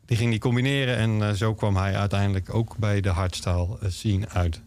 Die 0.09 0.17
ging 0.17 0.31
die 0.31 0.41
combineren 0.41 0.97
en 0.97 1.23
eh, 1.23 1.33
zo 1.33 1.55
kwam 1.55 1.77
hij 1.77 1.97
uiteindelijk 1.97 2.55
ook 2.55 2.77
bij 2.77 3.01
de 3.01 3.09
hardstyle 3.09 3.79
eh, 3.81 3.89
scene 3.91 4.29
uit. 4.29 4.61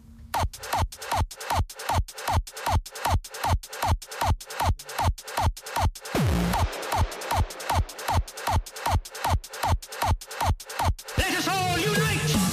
All 11.46 11.78
unite! 11.78 12.51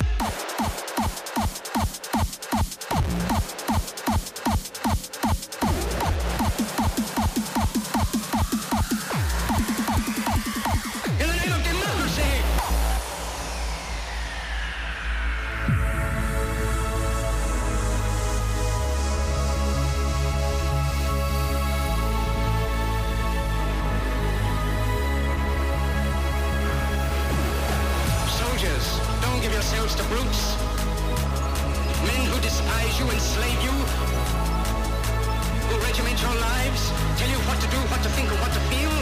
what 37.99 38.05
you 38.05 38.15
think, 38.15 38.31
or 38.31 38.35
what 38.35 38.53
you 38.53 38.61
feel. 38.69 38.98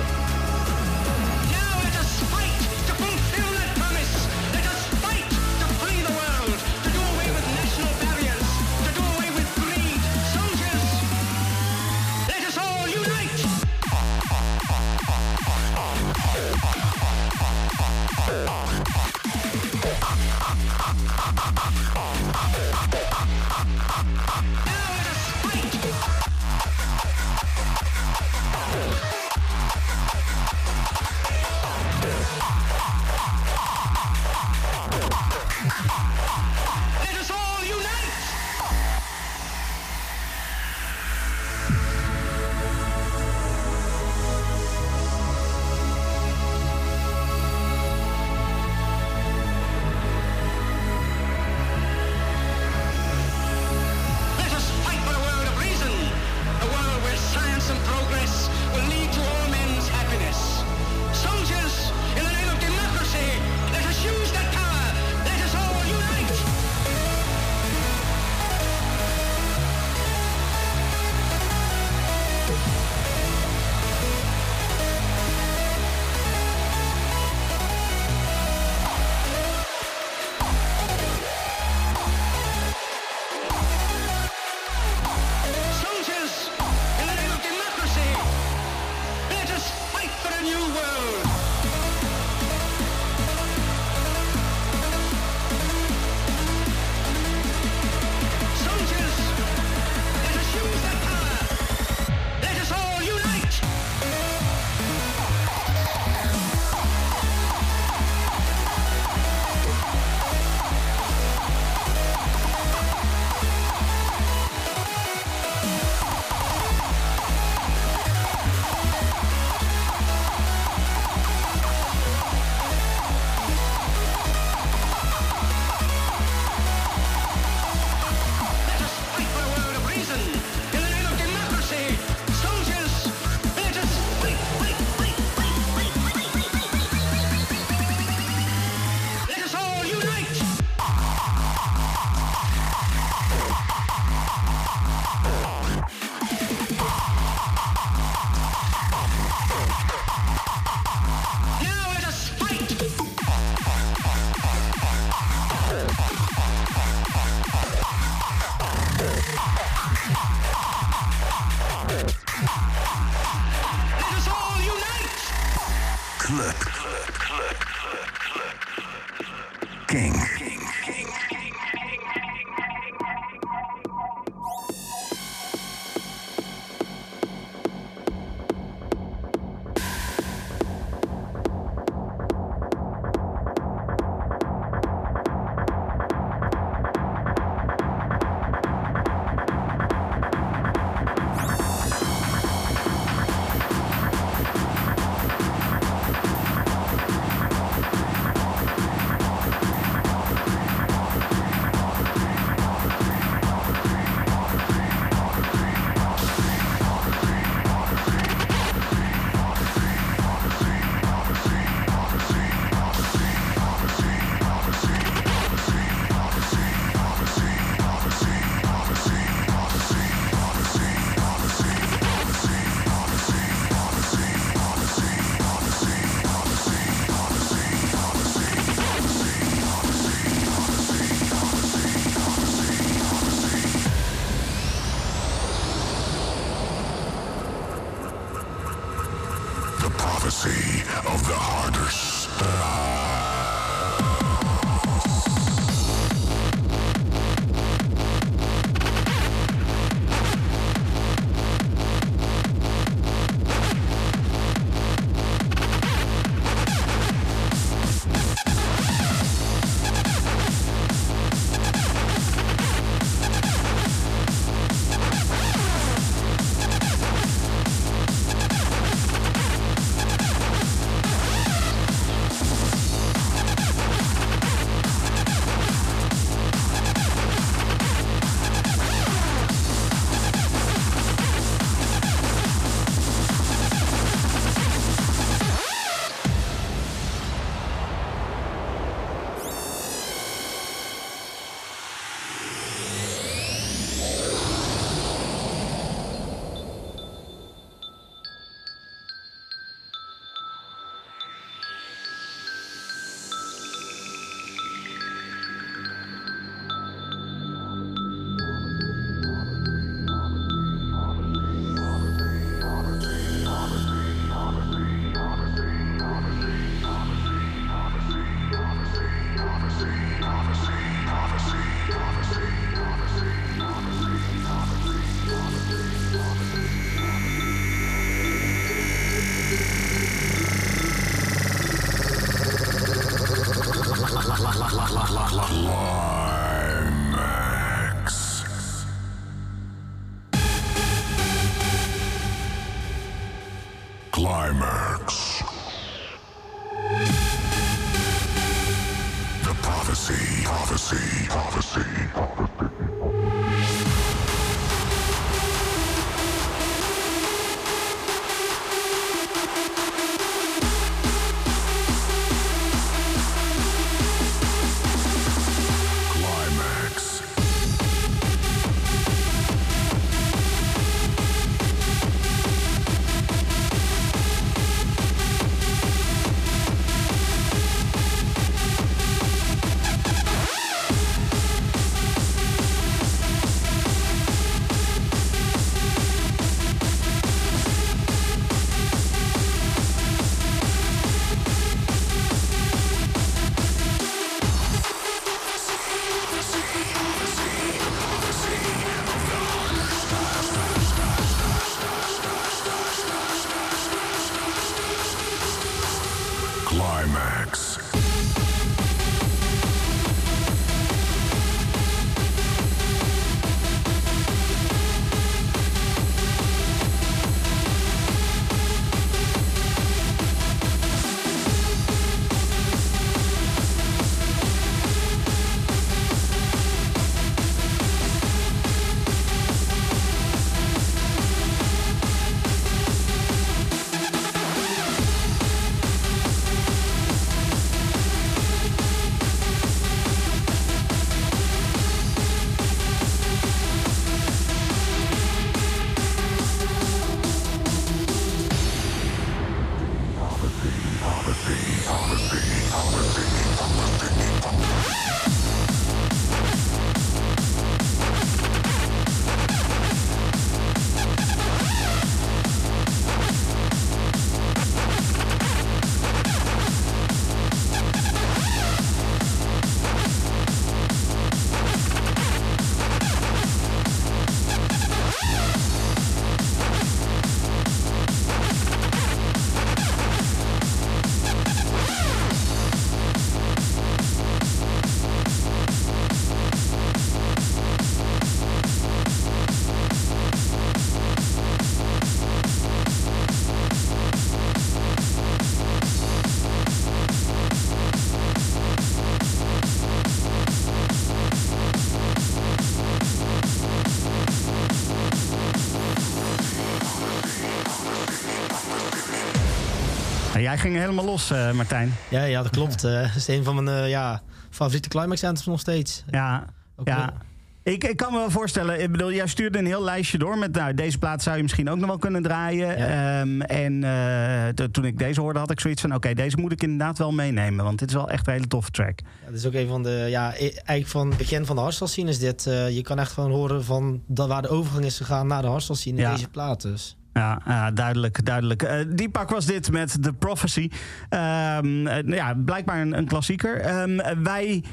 Jij 510.48 510.58
ging 510.58 510.76
helemaal 510.76 511.06
los, 511.06 511.32
eh, 511.32 511.52
Martijn. 511.52 511.94
Ja, 512.10 512.24
ja, 512.24 512.42
dat 512.42 512.52
klopt. 512.52 512.84
Eh, 512.88 513.02
Het 513.02 513.16
is 513.16 513.28
een 513.28 513.44
van 513.44 513.64
mijn 513.64 513.78
eh, 513.84 513.90
ja, 513.90 514.22
favoriete 514.50 514.90
climax 514.90 515.24
anthems 515.24 515.46
nog 515.48 515.60
steeds. 515.60 516.04
Ja, 516.10 516.46
Ook 516.76 516.88
ja. 516.88 516.96
wel- 516.96 517.74
Ik, 517.74 517.84
ik 517.84 517.98
kan 517.98 518.12
me 518.14 518.18
wel 518.20 518.30
voorstellen, 518.32 518.82
ik 518.82 518.92
bedoel, 518.92 519.12
jij 519.14 519.28
stuurde 519.28 519.58
een 519.60 519.66
heel 519.66 519.84
lijstje 519.84 520.18
door 520.18 520.38
met, 520.38 520.52
nou, 520.52 520.74
deze 520.74 520.98
plaat 520.98 521.24
zou 521.24 521.36
je 521.38 521.42
misschien 521.42 521.70
ook 521.70 521.78
nog 521.78 521.88
wel 521.88 521.98
kunnen 521.98 522.22
draaien. 522.24 522.76
Ehm, 522.78 523.42
en 523.42 524.54
to- 524.56 524.72
toen 524.72 524.86
ik 524.86 524.98
deze 524.98 525.22
hoorde, 525.22 525.40
had 525.40 525.52
ik 525.52 525.60
zoiets 525.60 525.82
van, 525.82 525.96
oké, 525.96 526.14
deze 526.14 526.38
moet 526.38 526.52
ik 526.52 526.64
inderdaad 526.64 526.98
wel 526.98 527.12
meenemen, 527.12 527.64
want 527.66 527.80
dit 527.80 527.88
is 527.90 527.94
wel 527.96 528.10
echt 528.10 528.28
een 528.28 528.34
hele 528.34 528.48
toffe 528.48 528.72
track. 528.72 529.00
Ja, 529.00 529.26
dat 529.30 529.36
is 529.40 529.46
ook 529.46 529.54
een 529.54 529.68
van 529.68 529.84
de, 529.84 530.06
ja, 530.10 530.34
e- 530.36 530.38
eigenlijk 530.50 530.88
van 530.88 531.08
het 531.08 531.18
begin 531.18 531.46
van 531.46 531.56
de 531.56 531.62
hardstyle 531.62 531.90
scene 531.90 532.10
is 532.10 532.20
dit. 532.20 532.44
je 532.70 532.82
kan 532.84 533.00
echt 533.00 533.12
gewoon 533.12 533.32
horen 533.32 533.64
van 533.64 534.02
dat 534.08 534.28
waar 534.28 534.42
de 534.42 534.48
overgang 534.50 534.86
is 534.86 534.98
gegaan 534.98 535.28
naar 535.28 535.42
de 535.42 535.48
hardstyle 535.48 535.78
scene 535.78 535.96
in 535.98 536.02
Ja. 536.04 536.12
deze 536.14 536.28
plaat 536.30 536.62
dus. 536.62 536.97
Ja, 537.18 537.72
duidelijk, 537.72 538.26
duidelijk. 538.26 538.64
Eh, 538.64 538.80
die 538.88 539.10
pak 539.10 539.30
was 539.30 539.46
dit 539.46 539.72
met 539.72 540.04
The 540.04 540.14
Prophecy. 540.14 540.70
Eh, 541.10 541.58
ja, 542.06 542.34
blijkbaar 542.46 542.82
een, 542.82 543.08
klassieker. 543.08 543.60
Ehm, 543.60 544.22
wij 544.24 544.64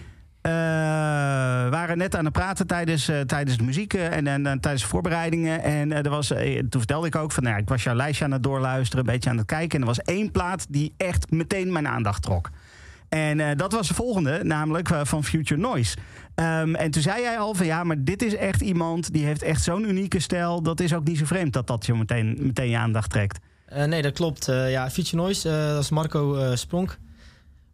eh, 0.41 0.53
waren 1.71 1.99
net 1.99 2.17
aan 2.17 2.25
het 2.25 2.33
praten 2.33 2.67
tijdens, 2.67 3.11
tijdens 3.27 3.57
de 3.57 3.65
muziek 3.65 3.95
en, 3.95 4.27
en, 4.27 4.43
tijdens 4.43 4.83
de 4.83 4.89
voorbereidingen. 4.89 5.63
En 5.63 5.93
er 5.93 6.11
was, 6.11 6.27
toen 6.29 6.81
vertelde 6.81 7.07
ik 7.07 7.17
ook 7.17 7.33
van, 7.33 7.43
nou, 7.43 7.55
ja, 7.55 7.63
ik 7.63 7.69
was 7.69 7.83
jouw 7.83 7.95
lijstje 7.95 8.25
aan 8.25 8.33
het 8.33 8.43
doorluisteren, 8.43 9.07
een 9.07 9.13
beetje 9.13 9.31
aan 9.31 9.37
het 9.37 9.47
kijken. 9.47 9.75
En 9.75 9.81
er 9.81 9.95
was 9.95 10.03
één 10.03 10.31
plaat 10.31 10.67
die 10.69 10.95
echt 10.97 11.31
meteen 11.31 11.73
mijn 11.73 11.89
aandacht 11.89 12.23
trok. 12.23 12.51
En 13.15 13.41
eh, 13.41 13.57
dat 13.57 13.73
was 13.73 13.89
de 13.89 13.95
volgende, 13.95 14.41
namelijk 14.43 14.91
eh, 14.91 15.01
van 15.05 15.25
Future 15.25 15.61
Noise. 15.61 15.97
Ehm, 16.35 16.75
en 16.75 16.91
toen 16.91 17.03
zei 17.03 17.21
jij 17.21 17.39
al 17.39 17.55
van 17.55 17.67
ja, 17.67 17.85
maar 17.85 18.05
dit 18.05 18.23
is 18.23 18.35
echt 18.35 18.61
iemand 18.61 19.13
die 19.13 19.25
heeft 19.25 19.43
echt 19.43 19.63
zo'n 19.63 19.89
unieke 19.89 20.21
stijl. 20.21 20.63
Dat 20.63 20.81
is 20.81 20.95
ook 20.95 21.05
niet 21.05 21.19
zo 21.19 21.25
vreemd 21.25 21.53
dat 21.53 21.67
dat 21.67 21.87
je 21.87 21.95
meteen, 21.95 22.37
meteen 22.41 22.71
je 22.71 22.77
aandacht 22.77 23.11
trekt. 23.11 23.39
Eh, 23.67 23.85
nee, 23.85 24.03
dat 24.03 24.13
klopt. 24.13 24.47
Ja, 24.47 24.91
Future 24.91 25.17
Noise, 25.17 25.49
dat 25.75 25.83
is 25.83 25.91
Marco 25.91 26.55
Spronk. 26.55 26.99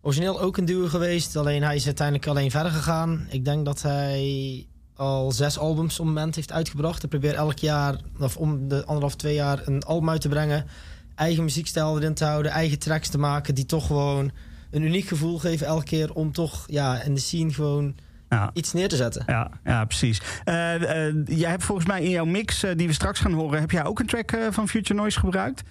Origineel 0.01 0.41
ook 0.41 0.57
een 0.57 0.64
duo 0.64 0.88
geweest, 0.88 1.36
alleen 1.36 1.62
hij 1.62 1.74
is 1.74 1.86
uiteindelijk 1.86 2.26
alleen 2.26 2.51
verder 2.51 2.72
gegaan. 2.72 3.26
Ik 3.30 3.45
denk 3.45 3.64
dat 3.64 3.82
hij 3.82 4.66
al 4.95 5.32
zes 5.32 5.59
albums 5.59 6.01
op 6.01 6.07
het 6.07 6.14
moment 6.14 6.34
heeft 6.34 6.53
uitgebracht. 6.53 7.01
Hij 7.01 7.11
probeert 7.11 7.34
elk 7.34 7.59
jaar, 7.59 7.97
of 8.18 8.36
om 8.36 8.68
de 8.68 8.84
anderhalf, 8.84 9.16
twee 9.16 9.34
jaar, 9.34 9.62
een 9.64 9.82
album 9.82 10.11
uit 10.11 10.20
te 10.20 10.28
brengen. 10.28 10.66
Eigen 11.14 11.45
muziekstijl 11.45 11.99
erin 11.99 12.14
te 12.14 12.24
houden, 12.24 12.53
eigen 12.53 12.78
tracks 12.78 13.09
te 13.09 13.18
maken 13.18 13.55
die 13.55 13.66
toch 13.66 13.86
gewoon 13.86 14.30
een 14.71 14.83
uniek 14.83 15.07
gevoel 15.09 15.39
geven 15.39 15.66
elke 15.66 15.85
keer 15.85 16.12
om 16.12 16.33
toch 16.33 16.64
ja, 16.66 17.03
in 17.03 17.14
de 17.14 17.21
scene 17.21 17.53
gewoon 17.53 17.95
Ja. 18.29 18.51
iets 18.53 18.73
neer 18.73 18.89
te 18.89 18.97
zetten. 18.97 19.23
Ja, 19.27 19.51
ja 19.64 19.85
precies. 19.85 20.21
Eh, 20.45 21.07
eh, 21.09 21.14
jij 21.27 21.51
hebt 21.51 21.64
volgens 21.64 21.87
mij 21.87 22.03
in 22.03 22.11
jouw 22.11 22.25
mix, 22.25 22.62
eh, 22.62 22.71
die 22.77 22.87
we 22.87 22.93
straks 22.93 23.21
gaan 23.21 23.33
horen, 23.33 23.61
heb 23.61 23.71
jij 23.71 23.85
ook 23.85 23.99
een 23.99 24.07
track 24.07 24.39
van 24.51 24.68
Future 24.68 25.01
Noise 25.01 25.18
gebruikt. 25.18 25.62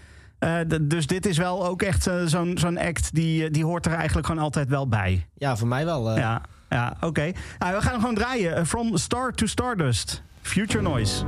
Dus 0.82 1.08
dit 1.08 1.26
is 1.26 1.38
wel 1.38 1.68
ook 1.68 1.82
echt 1.82 2.10
zo'n 2.26 2.58
zo'n 2.58 2.78
act 2.78 3.14
die, 3.16 3.50
die 3.50 3.66
hoort 3.66 3.86
er 3.86 3.94
eigenlijk 3.94 4.28
gewoon 4.28 4.44
altijd 4.44 4.70
wel 4.70 4.88
bij. 4.88 5.28
Ja, 5.34 5.58
voor 5.58 5.68
mij 5.68 5.86
wel. 5.86 6.18
Ja, 6.18 6.42
ja 6.70 6.98
oké. 7.02 7.32
Nou, 7.60 7.76
we 7.76 7.82
gaan 7.82 7.92
hem 7.92 8.00
gewoon 8.00 8.16
draaien. 8.16 8.66
From 8.68 8.98
Star 8.98 9.34
to 9.34 9.46
Stardust. 9.46 10.22
Future 10.42 10.82
Noise. 10.84 11.26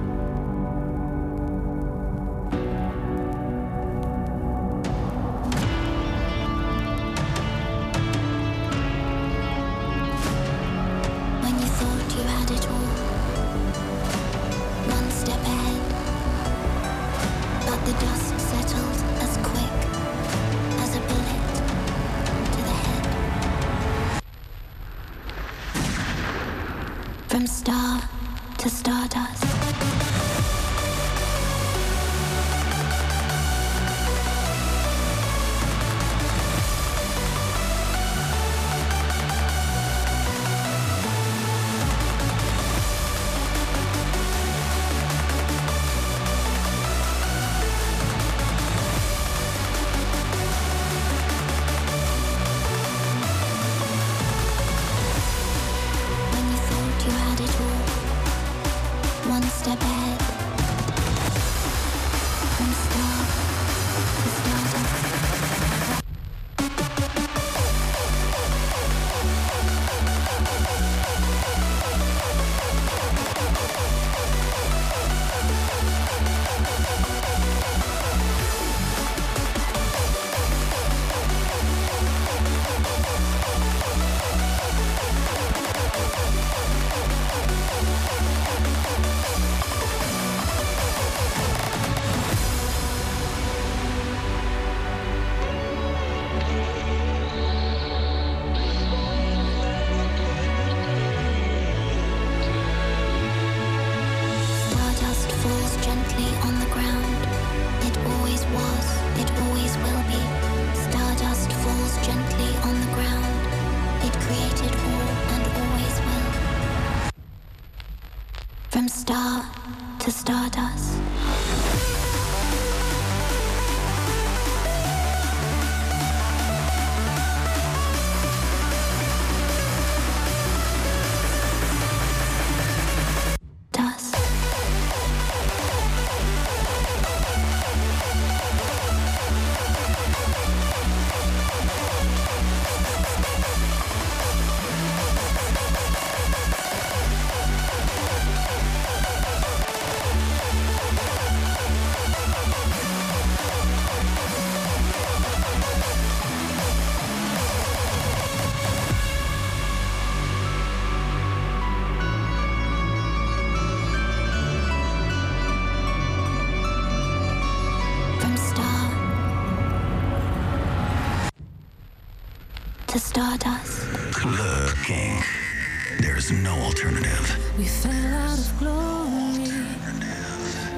There's 176.22 176.44
no 176.44 176.54
alternative. 176.54 177.56
We 177.58 177.66
fell 177.66 178.14
out 178.14 178.38
of 178.38 178.60
glory. 178.60 179.50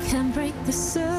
Can't 0.07 0.33
break 0.33 0.53
the 0.65 0.71
circle. 0.71 1.12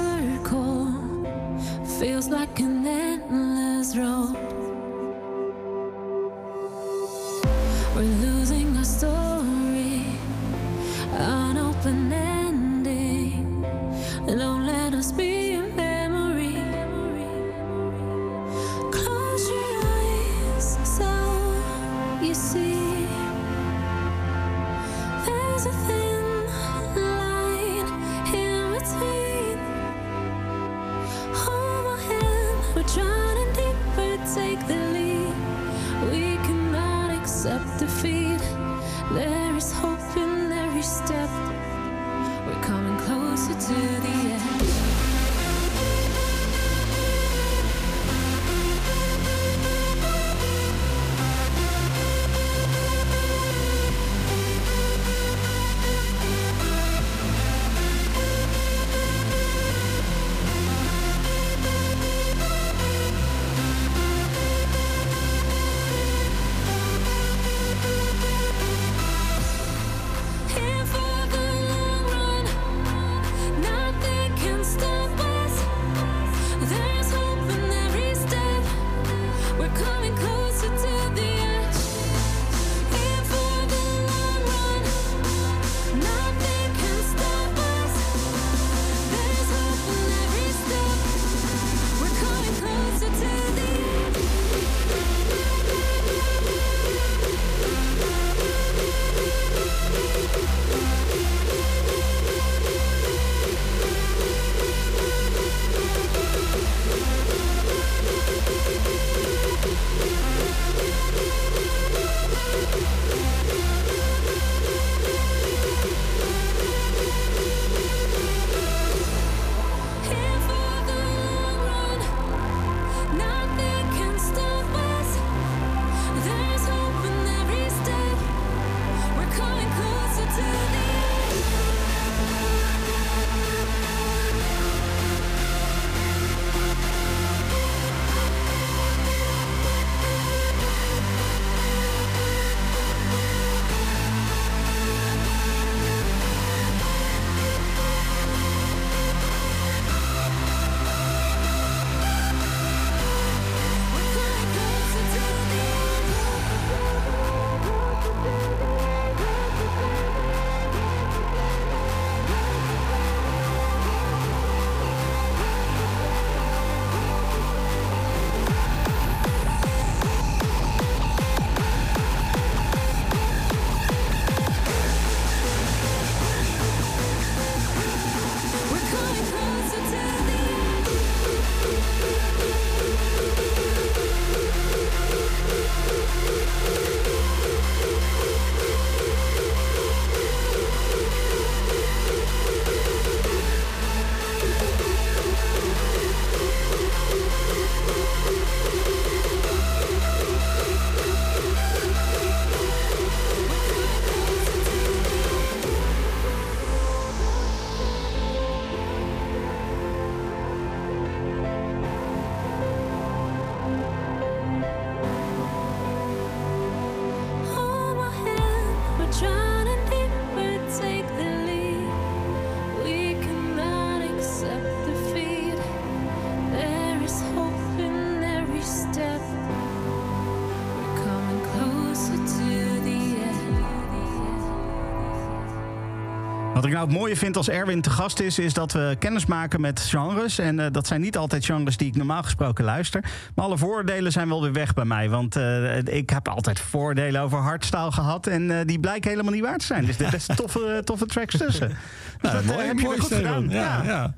Nou 236.75 236.87
het 236.87 236.97
mooie 236.97 237.17
vind 237.17 237.37
als 237.37 237.49
Erwin 237.49 237.81
te 237.81 237.91
gast 237.91 238.21
is, 238.21 238.39
is 238.39 238.55
dat 238.55 238.73
we 238.73 238.97
kennis 238.99 239.27
maken 239.27 239.61
met 239.61 239.81
genres. 239.81 240.39
En 240.39 240.61
eh, 240.61 240.67
dat 240.73 240.87
zijn 240.87 241.01
niet 241.01 241.17
altijd 241.17 241.45
genres 241.45 241.77
die 241.77 241.89
ik 241.89 241.97
normaal 241.97 242.23
gesproken 242.23 242.65
luister. 242.65 243.05
Maar 243.35 243.45
alle 243.45 243.59
voordelen 243.59 244.13
zijn 244.13 244.29
wel 244.29 244.43
weer 244.43 244.53
weg 244.53 244.75
bij 244.75 244.85
mij. 244.85 245.09
Want 245.09 245.37
eh, 245.37 245.79
ik 245.79 246.11
heb 246.11 246.29
altijd 246.29 246.61
voordelen 246.61 247.21
over 247.21 247.39
hardstyle 247.39 247.93
gehad. 247.93 248.27
En 248.27 248.51
eh, 248.51 248.67
die 248.67 248.81
blijken 248.81 249.11
helemaal 249.11 249.33
niet 249.33 249.43
waar 249.43 249.59
te 249.59 249.67
zijn. 249.67 249.85
Dus 249.85 249.99
er 249.99 250.11
best 250.11 250.37
toffe, 250.37 250.81
toffe 250.85 251.07
tracks 251.07 251.37
tussen. 251.37 251.69
Dus 251.69 251.79
Nou, 252.21 252.35
dat, 252.35 252.45
eh, 252.45 252.49
mooi, 252.49 252.67
heb 252.67 252.79
je 252.79 252.85
mooi, 252.85 253.01
goed 253.01 253.15
gedaan. 253.15 253.49
Ja, 253.49 253.83
ja. 253.85 254.15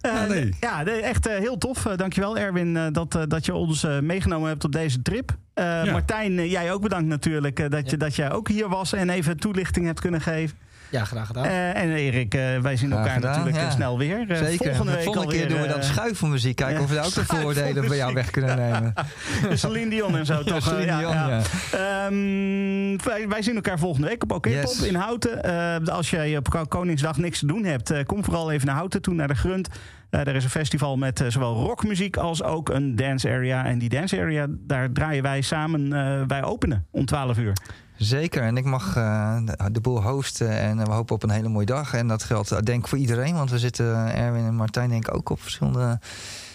Ja, 0.00 0.26
nee. 0.26 0.54
ja, 0.60 0.82
nee, 0.82 1.00
echt 1.00 1.28
heel 1.28 1.58
tof. 1.58 1.82
Dankjewel 1.82 2.38
Erwin 2.38 2.92
dat, 2.92 3.18
dat 3.28 3.46
je 3.46 3.54
ons 3.54 3.86
meegenomen 4.00 4.48
hebt 4.48 4.64
op 4.64 4.72
deze 4.72 5.02
trip. 5.02 5.36
Ja. 5.54 5.84
Martijn, 5.84 6.48
jij 6.48 6.72
ook 6.72 6.82
bedankt 6.82 7.08
natuurlijk 7.08 7.70
dat, 7.70 7.90
je, 7.90 7.96
dat 7.96 8.16
jij 8.16 8.32
ook 8.32 8.48
hier 8.48 8.68
was 8.68 8.92
en 8.92 9.10
even 9.10 9.36
toelichting 9.36 9.86
hebt 9.86 10.00
kunnen 10.00 10.20
geven. 10.20 10.56
Ja, 10.90 11.04
graag 11.04 11.26
gedaan. 11.26 11.44
Eh, 11.44 11.82
en 11.82 11.92
Erik, 11.92 12.34
eh, 12.34 12.58
wij 12.58 12.76
zien 12.76 12.90
Graag 12.90 13.00
elkaar 13.00 13.14
gedaan, 13.14 13.30
natuurlijk 13.30 13.56
eh, 13.56 13.62
ja. 13.62 13.70
snel 13.70 13.98
weer. 13.98 14.30
Eh, 14.30 14.36
Zeker. 14.38 14.66
Volgende 14.66 14.92
week 14.92 15.02
Volgende 15.04 15.34
keer 15.34 15.48
doen 15.48 15.60
we 15.60 15.68
dan 15.68 15.82
schuifelmuziek. 15.82 16.56
Kijken 16.56 16.76
ja, 16.76 16.82
of 16.82 16.88
we 16.88 16.94
daar 16.94 17.04
ook 17.06 17.14
de 17.14 17.24
voordelen 17.36 17.88
bij 17.88 17.96
jou 17.96 18.14
weg 18.14 18.30
kunnen 18.30 18.56
nemen. 18.56 18.94
Celine 19.58 19.90
Dion 19.90 20.16
en 20.16 20.26
zo 20.26 20.42
toch? 20.42 20.62
Celine 20.62 20.98
Dion, 20.98 21.12
ja. 21.12 21.40
Ehm, 21.72 22.96
wij, 23.08 23.28
wij 23.28 23.42
zien 23.42 23.54
elkaar 23.54 23.78
volgende 23.78 24.06
week 24.08 24.22
op 24.22 24.32
OK 24.32 24.46
Yes. 24.46 24.76
Pop 24.76 24.86
in 24.86 24.94
Houten. 24.94 25.42
Eh, 25.44 25.94
als 25.94 26.10
jij 26.10 26.36
op 26.36 26.50
Ko- 26.50 26.64
Koningsdag 26.64 27.16
niks 27.18 27.38
te 27.38 27.46
doen 27.46 27.64
hebt, 27.64 27.90
eh, 27.90 28.04
kom 28.04 28.24
vooral 28.24 28.50
even 28.50 28.66
naar 28.66 28.76
Houten 28.76 29.02
toe, 29.02 29.14
naar 29.14 29.28
de 29.28 29.34
Grunt. 29.34 29.68
Eh 30.10 30.20
er 30.20 30.34
is 30.34 30.44
een 30.44 30.50
festival 30.50 30.96
met 30.96 31.20
eh, 31.20 31.26
zowel 31.28 31.54
rockmuziek 31.54 32.16
als 32.16 32.42
ook 32.42 32.68
een 32.68 32.96
dance 32.96 33.28
area. 33.28 33.64
En 33.64 33.78
die 33.78 33.88
dance 33.88 34.20
area, 34.20 34.46
daar 34.50 34.92
draaien 34.92 35.22
wij 35.22 35.40
samen, 35.40 35.92
eh, 35.92 36.22
wij 36.26 36.42
openen 36.44 36.86
om 36.90 37.04
12 37.04 37.38
uur. 37.38 37.52
Zeker, 37.98 38.42
en 38.42 38.56
ik 38.56 38.64
mag 38.64 38.96
eh, 38.96 39.36
de- 39.72 39.80
boel 39.80 40.02
hosten 40.02 40.50
en 40.58 40.80
eh, 40.80 40.86
we 40.86 40.92
hopen 40.92 41.14
op 41.14 41.22
een 41.22 41.30
hele 41.30 41.48
mooie 41.48 41.66
dag. 41.66 41.94
En 41.94 42.08
dat 42.08 42.22
geldt 42.22 42.50
eh, 42.52 42.58
denk 42.60 42.80
ik 42.82 42.88
voor 42.88 42.98
iedereen, 42.98 43.34
want 43.34 43.50
we 43.50 43.58
zitten, 43.58 44.14
Erwin 44.14 44.44
en 44.46 44.54
Martijn 44.54 44.88
denk 44.88 45.08
ik 45.08 45.14
ook 45.14 45.30
op 45.30 45.40
verschillende 45.42 45.98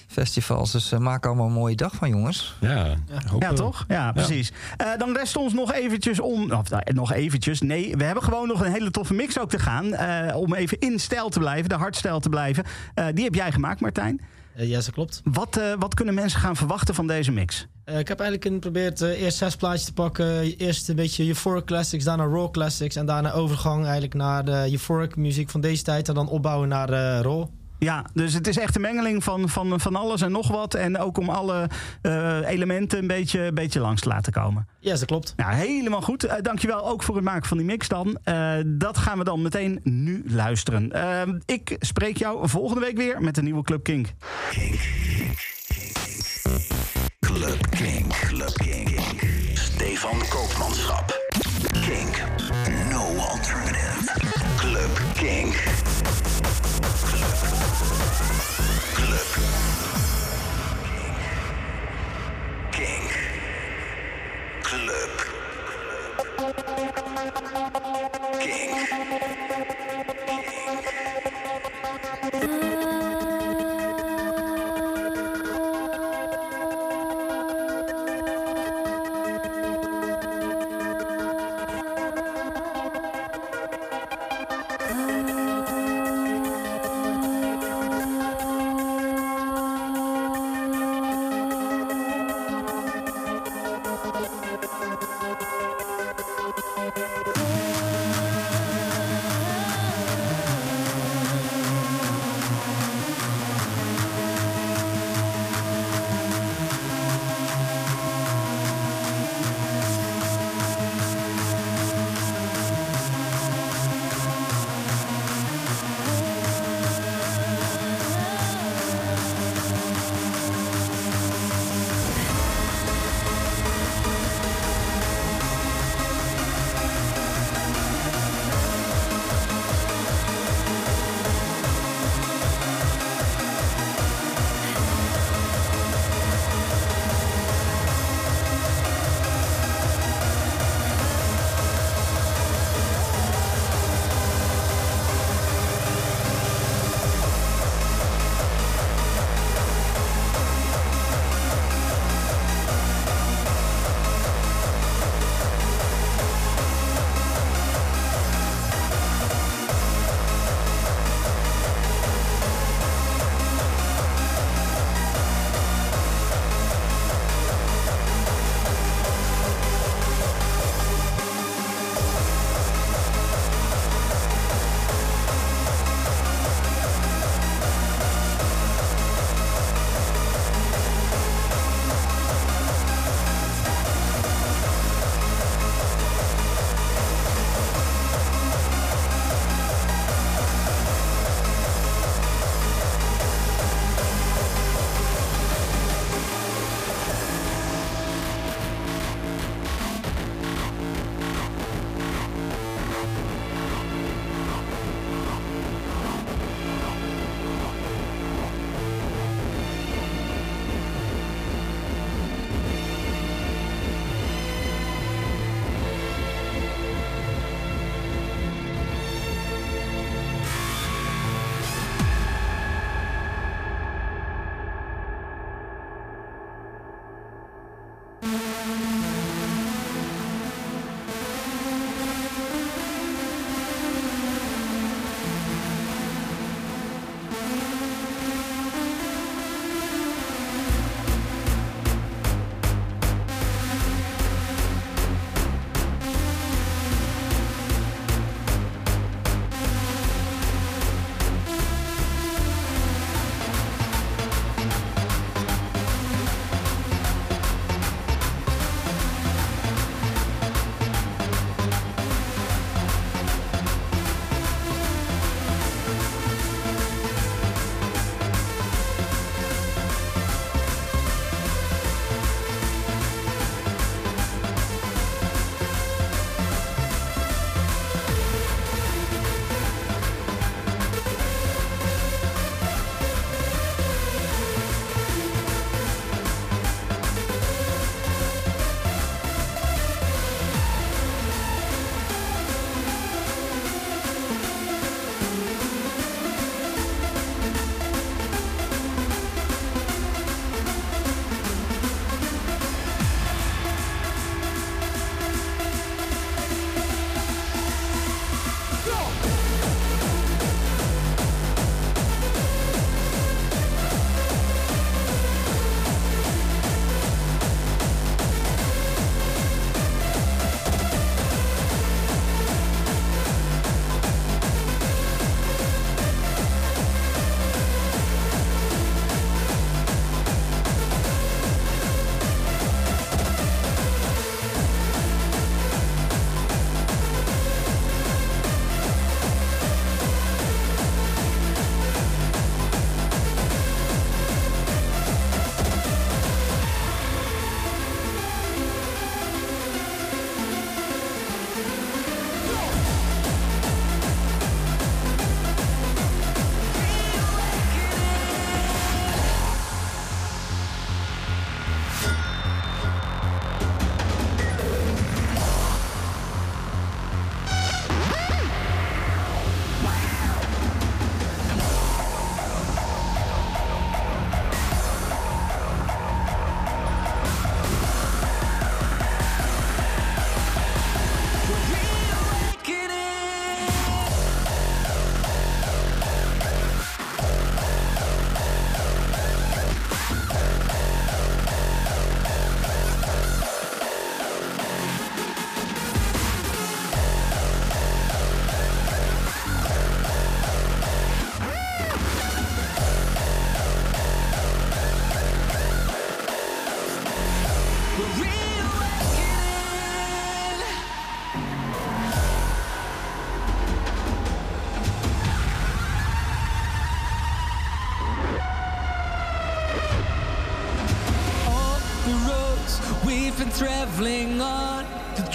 festivals. 0.08 0.72
Dus 0.72 0.91
eh, 0.91 1.00
maak 1.00 1.26
allemaal 1.26 1.46
een 1.46 1.52
mooie 1.54 1.76
dag 1.76 1.96
van 1.96 2.10
jongens. 2.10 2.56
Ja, 2.62 2.86
Ja, 3.39 3.54
toch? 3.54 3.86
Ja, 3.88 4.12
precies. 4.12 4.52
Eh, 4.78 4.88
dan 4.98 5.16
rest 5.16 5.36
ons 5.38 5.54
nog 5.54 5.74
eventjes 5.74 6.20
om... 6.20 6.52
Of, 6.52 6.70
nou, 6.70 6.84
nog 6.94 7.14
eventjes. 7.14 7.62
Nee, 7.62 7.96
we 7.98 8.04
hebben 8.04 8.24
gewoon 8.24 8.48
nog 8.48 8.66
een 8.66 8.72
hele 8.72 8.91
toffe 8.91 9.14
mix 9.14 9.39
ook 9.39 9.50
te 9.50 9.60
gaan. 9.60 9.94
eh, 9.94 10.36
om 10.36 10.54
even 10.54 10.80
in 10.80 11.00
stijl 11.00 11.30
te 11.30 11.39
blijven, 11.39 11.70
de 11.70 11.76
hardstijl 11.76 12.20
te 12.20 12.30
blijven. 12.30 12.64
Eh, 12.94 13.06
die 13.14 13.24
heb 13.24 13.36
jij 13.36 13.52
gemaakt, 13.52 13.80
Martijn. 13.82 14.22
Eh, 14.56 14.70
ja, 14.70 14.76
dat 14.76 14.91
klopt. 14.91 15.22
Wat, 15.24 15.58
eh, 15.58 15.74
wat 15.80 15.93
kunnen 15.93 16.14
mensen 16.14 16.39
gaan 16.39 16.56
verwachten 16.56 16.95
van 16.95 17.08
deze 17.08 17.32
mix? 17.32 17.68
Eh, 17.84 17.99
ik 17.99 18.08
heb 18.08 18.20
eigenlijk 18.20 18.54
geprobeerd 18.54 19.01
eerst 19.01 19.38
zes 19.38 19.56
plaatjes 19.56 19.86
te 19.86 19.93
pakken. 19.93 20.58
Eerst 20.58 20.89
een 20.89 20.95
beetje 20.95 21.28
euphoric 21.28 21.66
classics, 21.66 22.04
daarna 22.04 22.24
raw 22.24 22.51
classics. 22.51 22.95
En 22.95 23.06
daarna 23.06 23.32
overgang 23.32 23.84
eigenlijk 23.84 24.14
naar 24.14 24.45
de 24.45 24.72
euphoric 24.72 25.16
muziek 25.16 25.49
van 25.49 25.62
deze 25.62 25.84
tijd. 25.84 26.08
En 26.08 26.14
dan 26.14 26.30
opbouwen 26.30 26.68
naar 26.68 26.89
raw. 27.22 27.47
Ja, 27.84 28.06
dus 28.14 28.34
het 28.34 28.48
is 28.48 28.58
echt 28.58 28.76
een 28.76 28.82
mengeling 28.82 29.24
van, 29.24 29.50
van, 29.50 29.80
van 29.80 29.96
alles 29.96 30.22
en 30.22 30.32
nog 30.32 30.48
wat. 30.48 30.74
En 30.74 30.98
ook 30.98 31.18
om 31.18 31.30
alle 31.30 31.70
eh, 32.02 32.50
elementen 32.50 33.00
een 33.00 33.08
beetje, 33.08 33.40
een 33.40 33.54
beetje 33.54 33.80
langs 33.80 34.02
te 34.02 34.08
laten 34.08 34.34
komen. 34.34 34.68
Ja, 34.80 34.92
dat 34.92 35.06
klopt. 35.06 35.34
Nou, 35.38 35.54
helemaal 35.54 36.02
goed. 36.02 36.24
Eh, 36.24 36.42
dankjewel 36.42 36.88
ook 36.88 37.04
voor 37.04 37.16
het 37.16 37.24
maken 37.24 37.48
van 37.48 37.58
die 37.58 37.66
mix 37.66 37.88
dan. 37.88 38.18
Eh, 38.24 38.54
dat 38.66 38.98
gaan 38.98 39.18
we 39.18 39.24
dan 39.24 39.42
meteen 39.42 39.80
nu 39.84 40.24
luisteren. 40.28 40.92
Ik 41.46 41.76
spreek 41.80 42.18
jou 42.18 42.50
volgende 42.50 42.82
week 42.82 42.98
weer 42.98 43.22
met 43.22 43.38
een 43.38 43.44
nieuwe 43.44 43.64
Club 43.64 43.84
Kink. 43.84 44.08
Club 47.20 47.70
King. 47.70 48.08
Club 48.08 48.54
King. 48.54 49.00
Stefan 49.54 50.28
Koopmanschap. 50.30 51.22
King. 51.72 52.16
No 52.90 53.16
alternative. 53.16 54.12
Club 54.58 55.02
King. 55.14 55.73
Club. 64.74 65.14
King. 66.40 67.04
Thank 72.34 72.73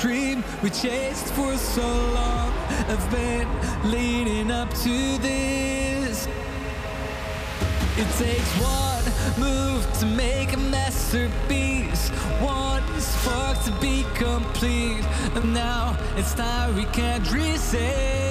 dream 0.01 0.45
we 0.63 0.71
chased 0.71 1.27
for 1.35 1.57
so 1.57 1.87
long. 1.87 2.53
I've 2.89 3.11
been 3.11 3.49
leading 3.91 4.51
up 4.51 4.73
to 4.85 5.19
this. 5.19 6.29
It 7.97 8.09
takes 8.17 8.51
one 8.61 9.05
move 9.41 9.93
to 9.99 10.07
make 10.07 10.53
a 10.53 10.57
masterpiece, 10.57 12.11
one 12.41 12.85
spark 13.01 13.61
to 13.65 13.73
be 13.81 14.05
complete. 14.15 15.05
And 15.35 15.53
now 15.53 15.97
it's 16.17 16.33
time 16.35 16.77
we 16.77 16.85
can't 16.85 17.29
reset. 17.33 18.28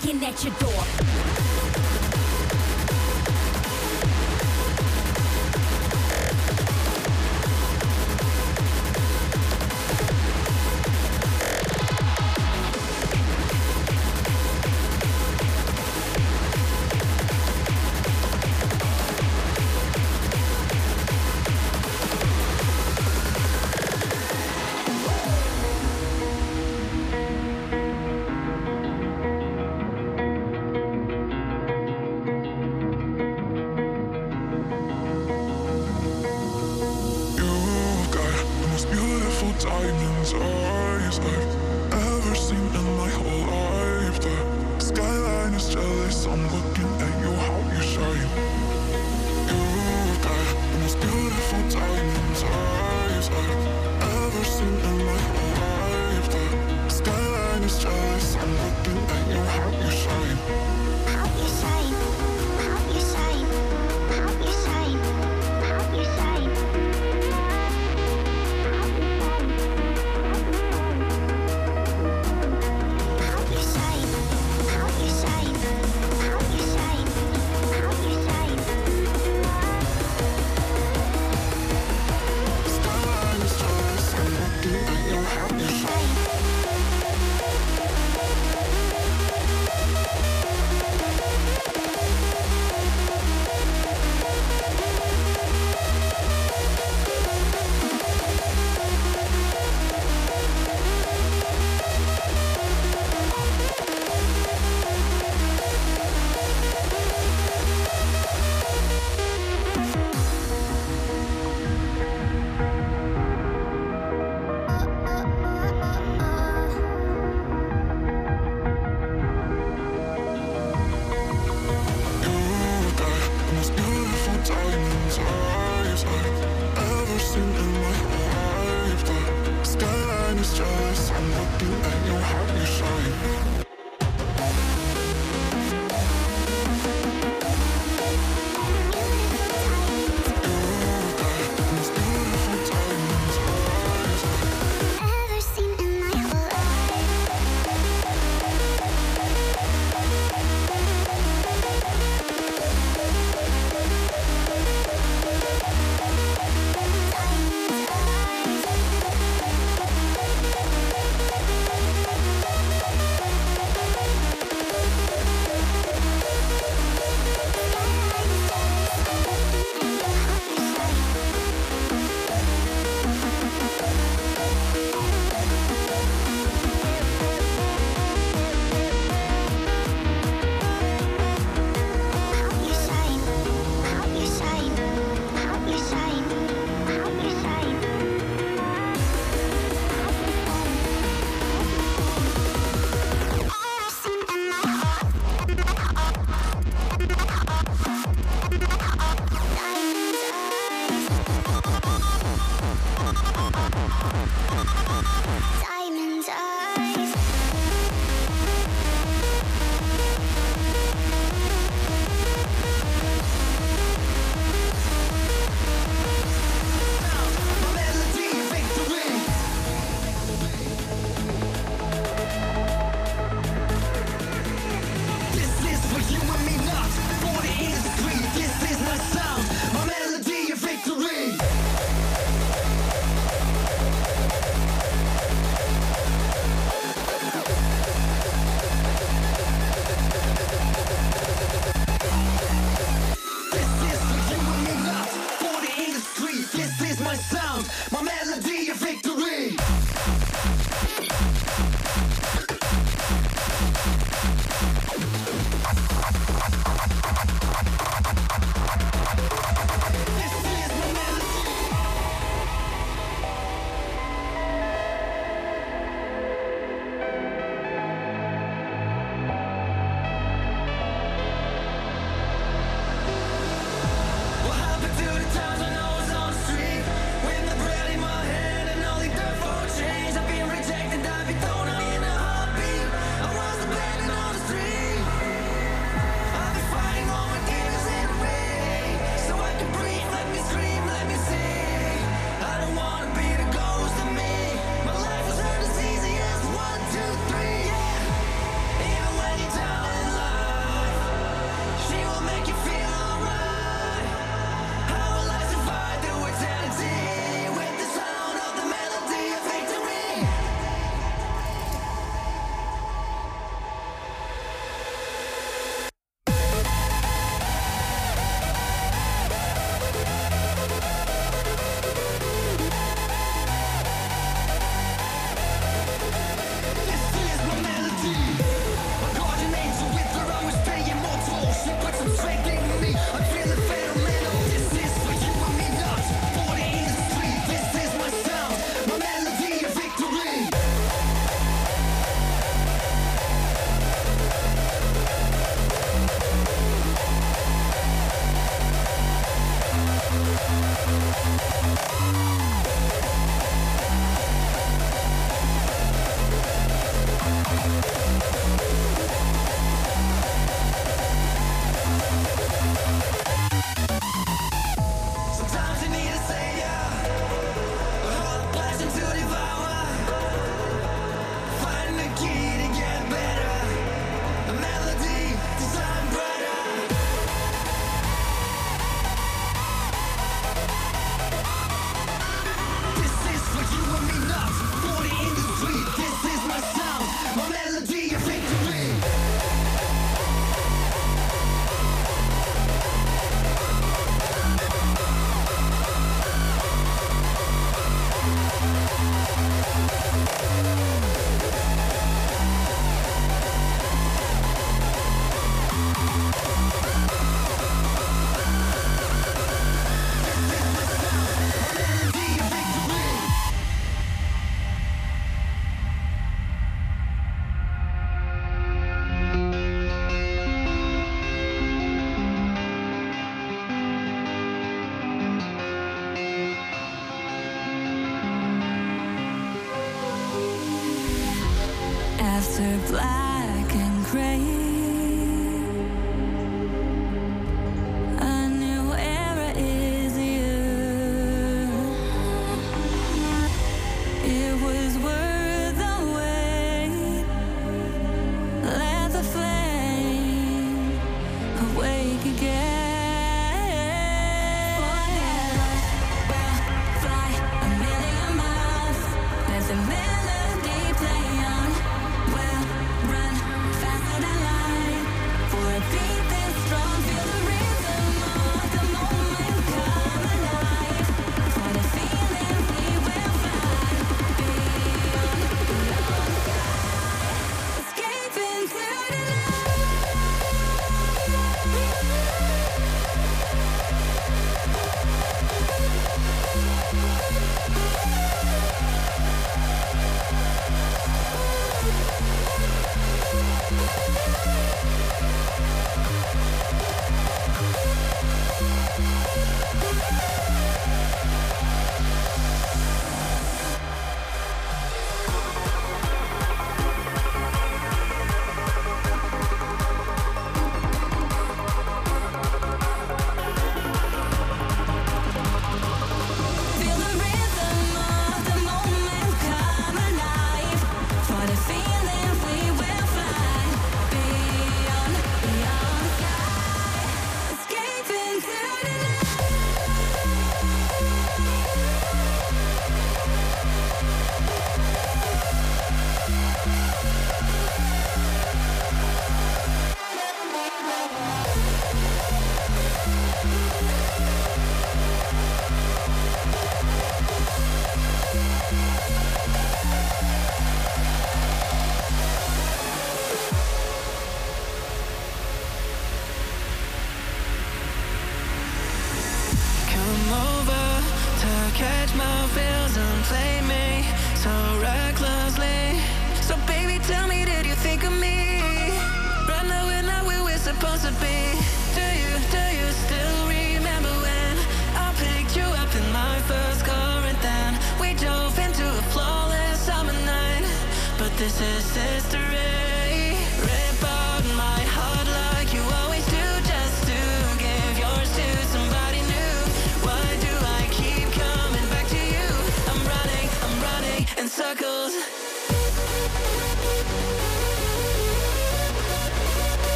Knocking 0.00 0.24
at 0.24 0.44
your 0.44 0.54
door. 0.54 1.49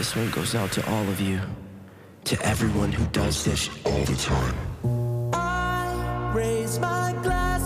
This 0.00 0.16
one 0.16 0.30
goes 0.30 0.54
out 0.54 0.72
to 0.72 0.90
all 0.90 1.06
of 1.10 1.20
you, 1.20 1.38
to 2.24 2.42
everyone 2.42 2.90
who 2.90 3.04
does 3.08 3.44
this 3.44 3.68
all 3.84 4.02
the 4.04 4.16
time. 4.16 4.54
I 5.34 6.32
raise 6.34 6.78
my 6.78 7.12
glass. 7.22 7.59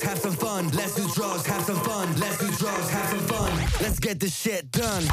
Drugs, 0.00 0.02
have 0.02 0.18
some 0.18 0.32
fun. 0.32 0.68
Let's 0.70 0.94
do 0.94 1.06
drugs, 1.14 1.46
have 1.46 1.62
some 1.62 1.80
fun. 1.80 2.08
Let's 2.18 2.38
do 2.38 2.50
drugs, 2.56 2.90
have 2.90 3.08
some 3.10 3.20
fun. 3.20 3.52
Let's 3.80 3.98
get 3.98 4.20
this 4.20 4.36
shit 4.36 4.70
done. 4.70 5.04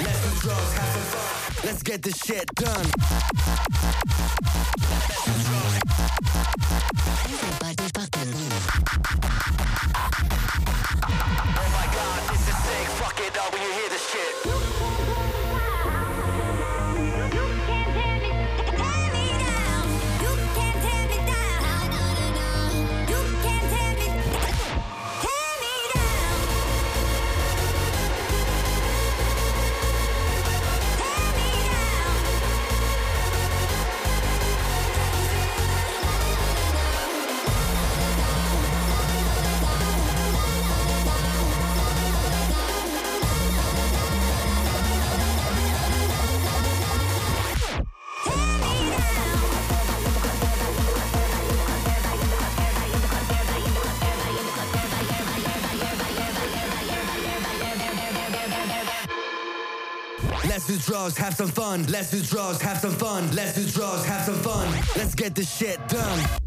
Let's 0.00 0.20
do 0.22 0.40
drugs, 0.40 0.72
have 0.74 0.92
some 0.92 1.06
fun. 1.12 1.64
Let's 1.64 1.82
get 1.82 2.02
this 2.02 2.16
shit 2.16 2.46
done. 2.54 2.86
Everybody 7.24 7.88
fucking 7.94 8.32
Oh 11.04 11.68
my 11.72 11.86
god, 11.94 12.20
this 12.30 12.48
is 12.48 12.56
sick. 12.56 12.86
Fuck 13.00 13.20
it 13.20 13.36
up 13.38 13.52
when 13.52 13.62
you 13.62 13.72
hear 13.72 13.88
this 13.88 14.10
shit. 14.10 14.81
Drugs, 60.92 61.16
have 61.16 61.34
some 61.34 61.48
fun. 61.48 61.86
Let's 61.86 62.10
do 62.10 62.20
drugs, 62.20 62.60
have 62.60 62.76
some 62.76 62.92
fun. 62.92 63.34
Let's 63.34 63.54
do 63.54 63.66
drugs, 63.66 64.04
have 64.04 64.26
some 64.26 64.34
fun. 64.34 64.70
Let's 64.94 65.14
get 65.14 65.34
this 65.34 65.50
shit 65.50 65.78
done. 65.88 66.41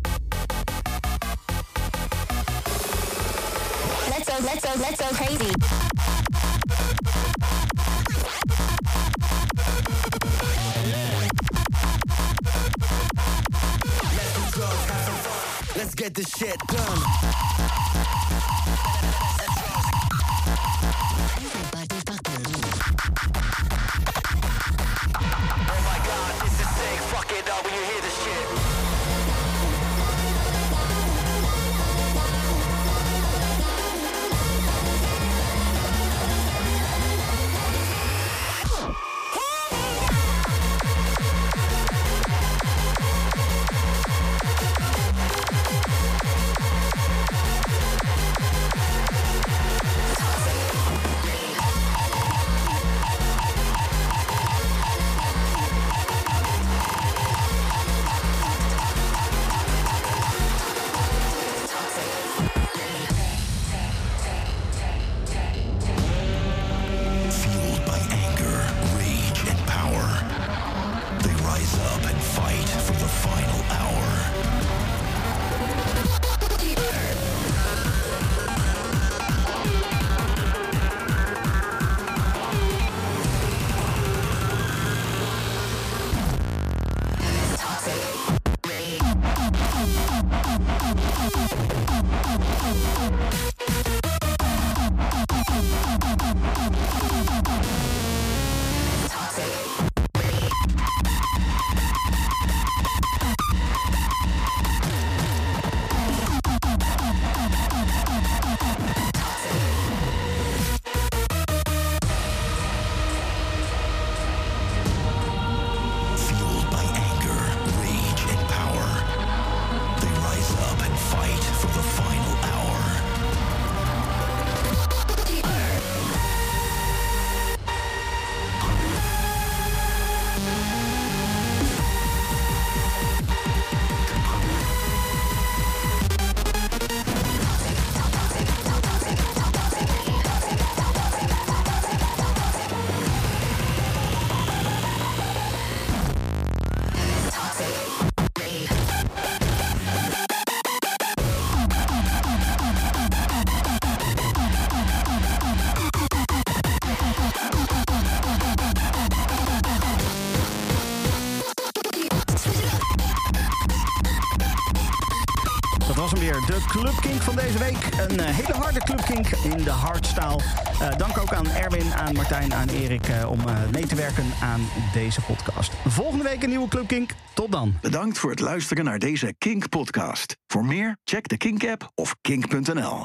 Martijn, 172.15 172.53
aan 172.53 172.69
Erik 172.69 173.07
eh, 173.07 173.31
om 173.31 173.39
eh, 173.39 173.69
mee 173.71 173.87
te 173.87 173.95
werken 173.95 174.25
aan 174.41 174.61
deze 174.93 175.21
podcast. 175.21 175.73
Volgende 175.87 176.23
week 176.23 176.43
een 176.43 176.49
nieuwe 176.49 176.67
Club 176.67 176.87
Kink. 176.87 177.11
Tot 177.33 177.51
dan. 177.51 177.73
Bedankt 177.81 178.17
voor 178.17 178.29
het 178.29 178.39
luisteren 178.39 178.85
naar 178.85 178.99
deze 178.99 179.35
Kink-podcast. 179.37 180.37
Voor 180.47 180.65
meer, 180.65 180.97
check 181.03 181.27
de 181.27 181.37
Kink-app 181.37 181.91
of 181.95 182.15
kink.nl. 182.21 183.03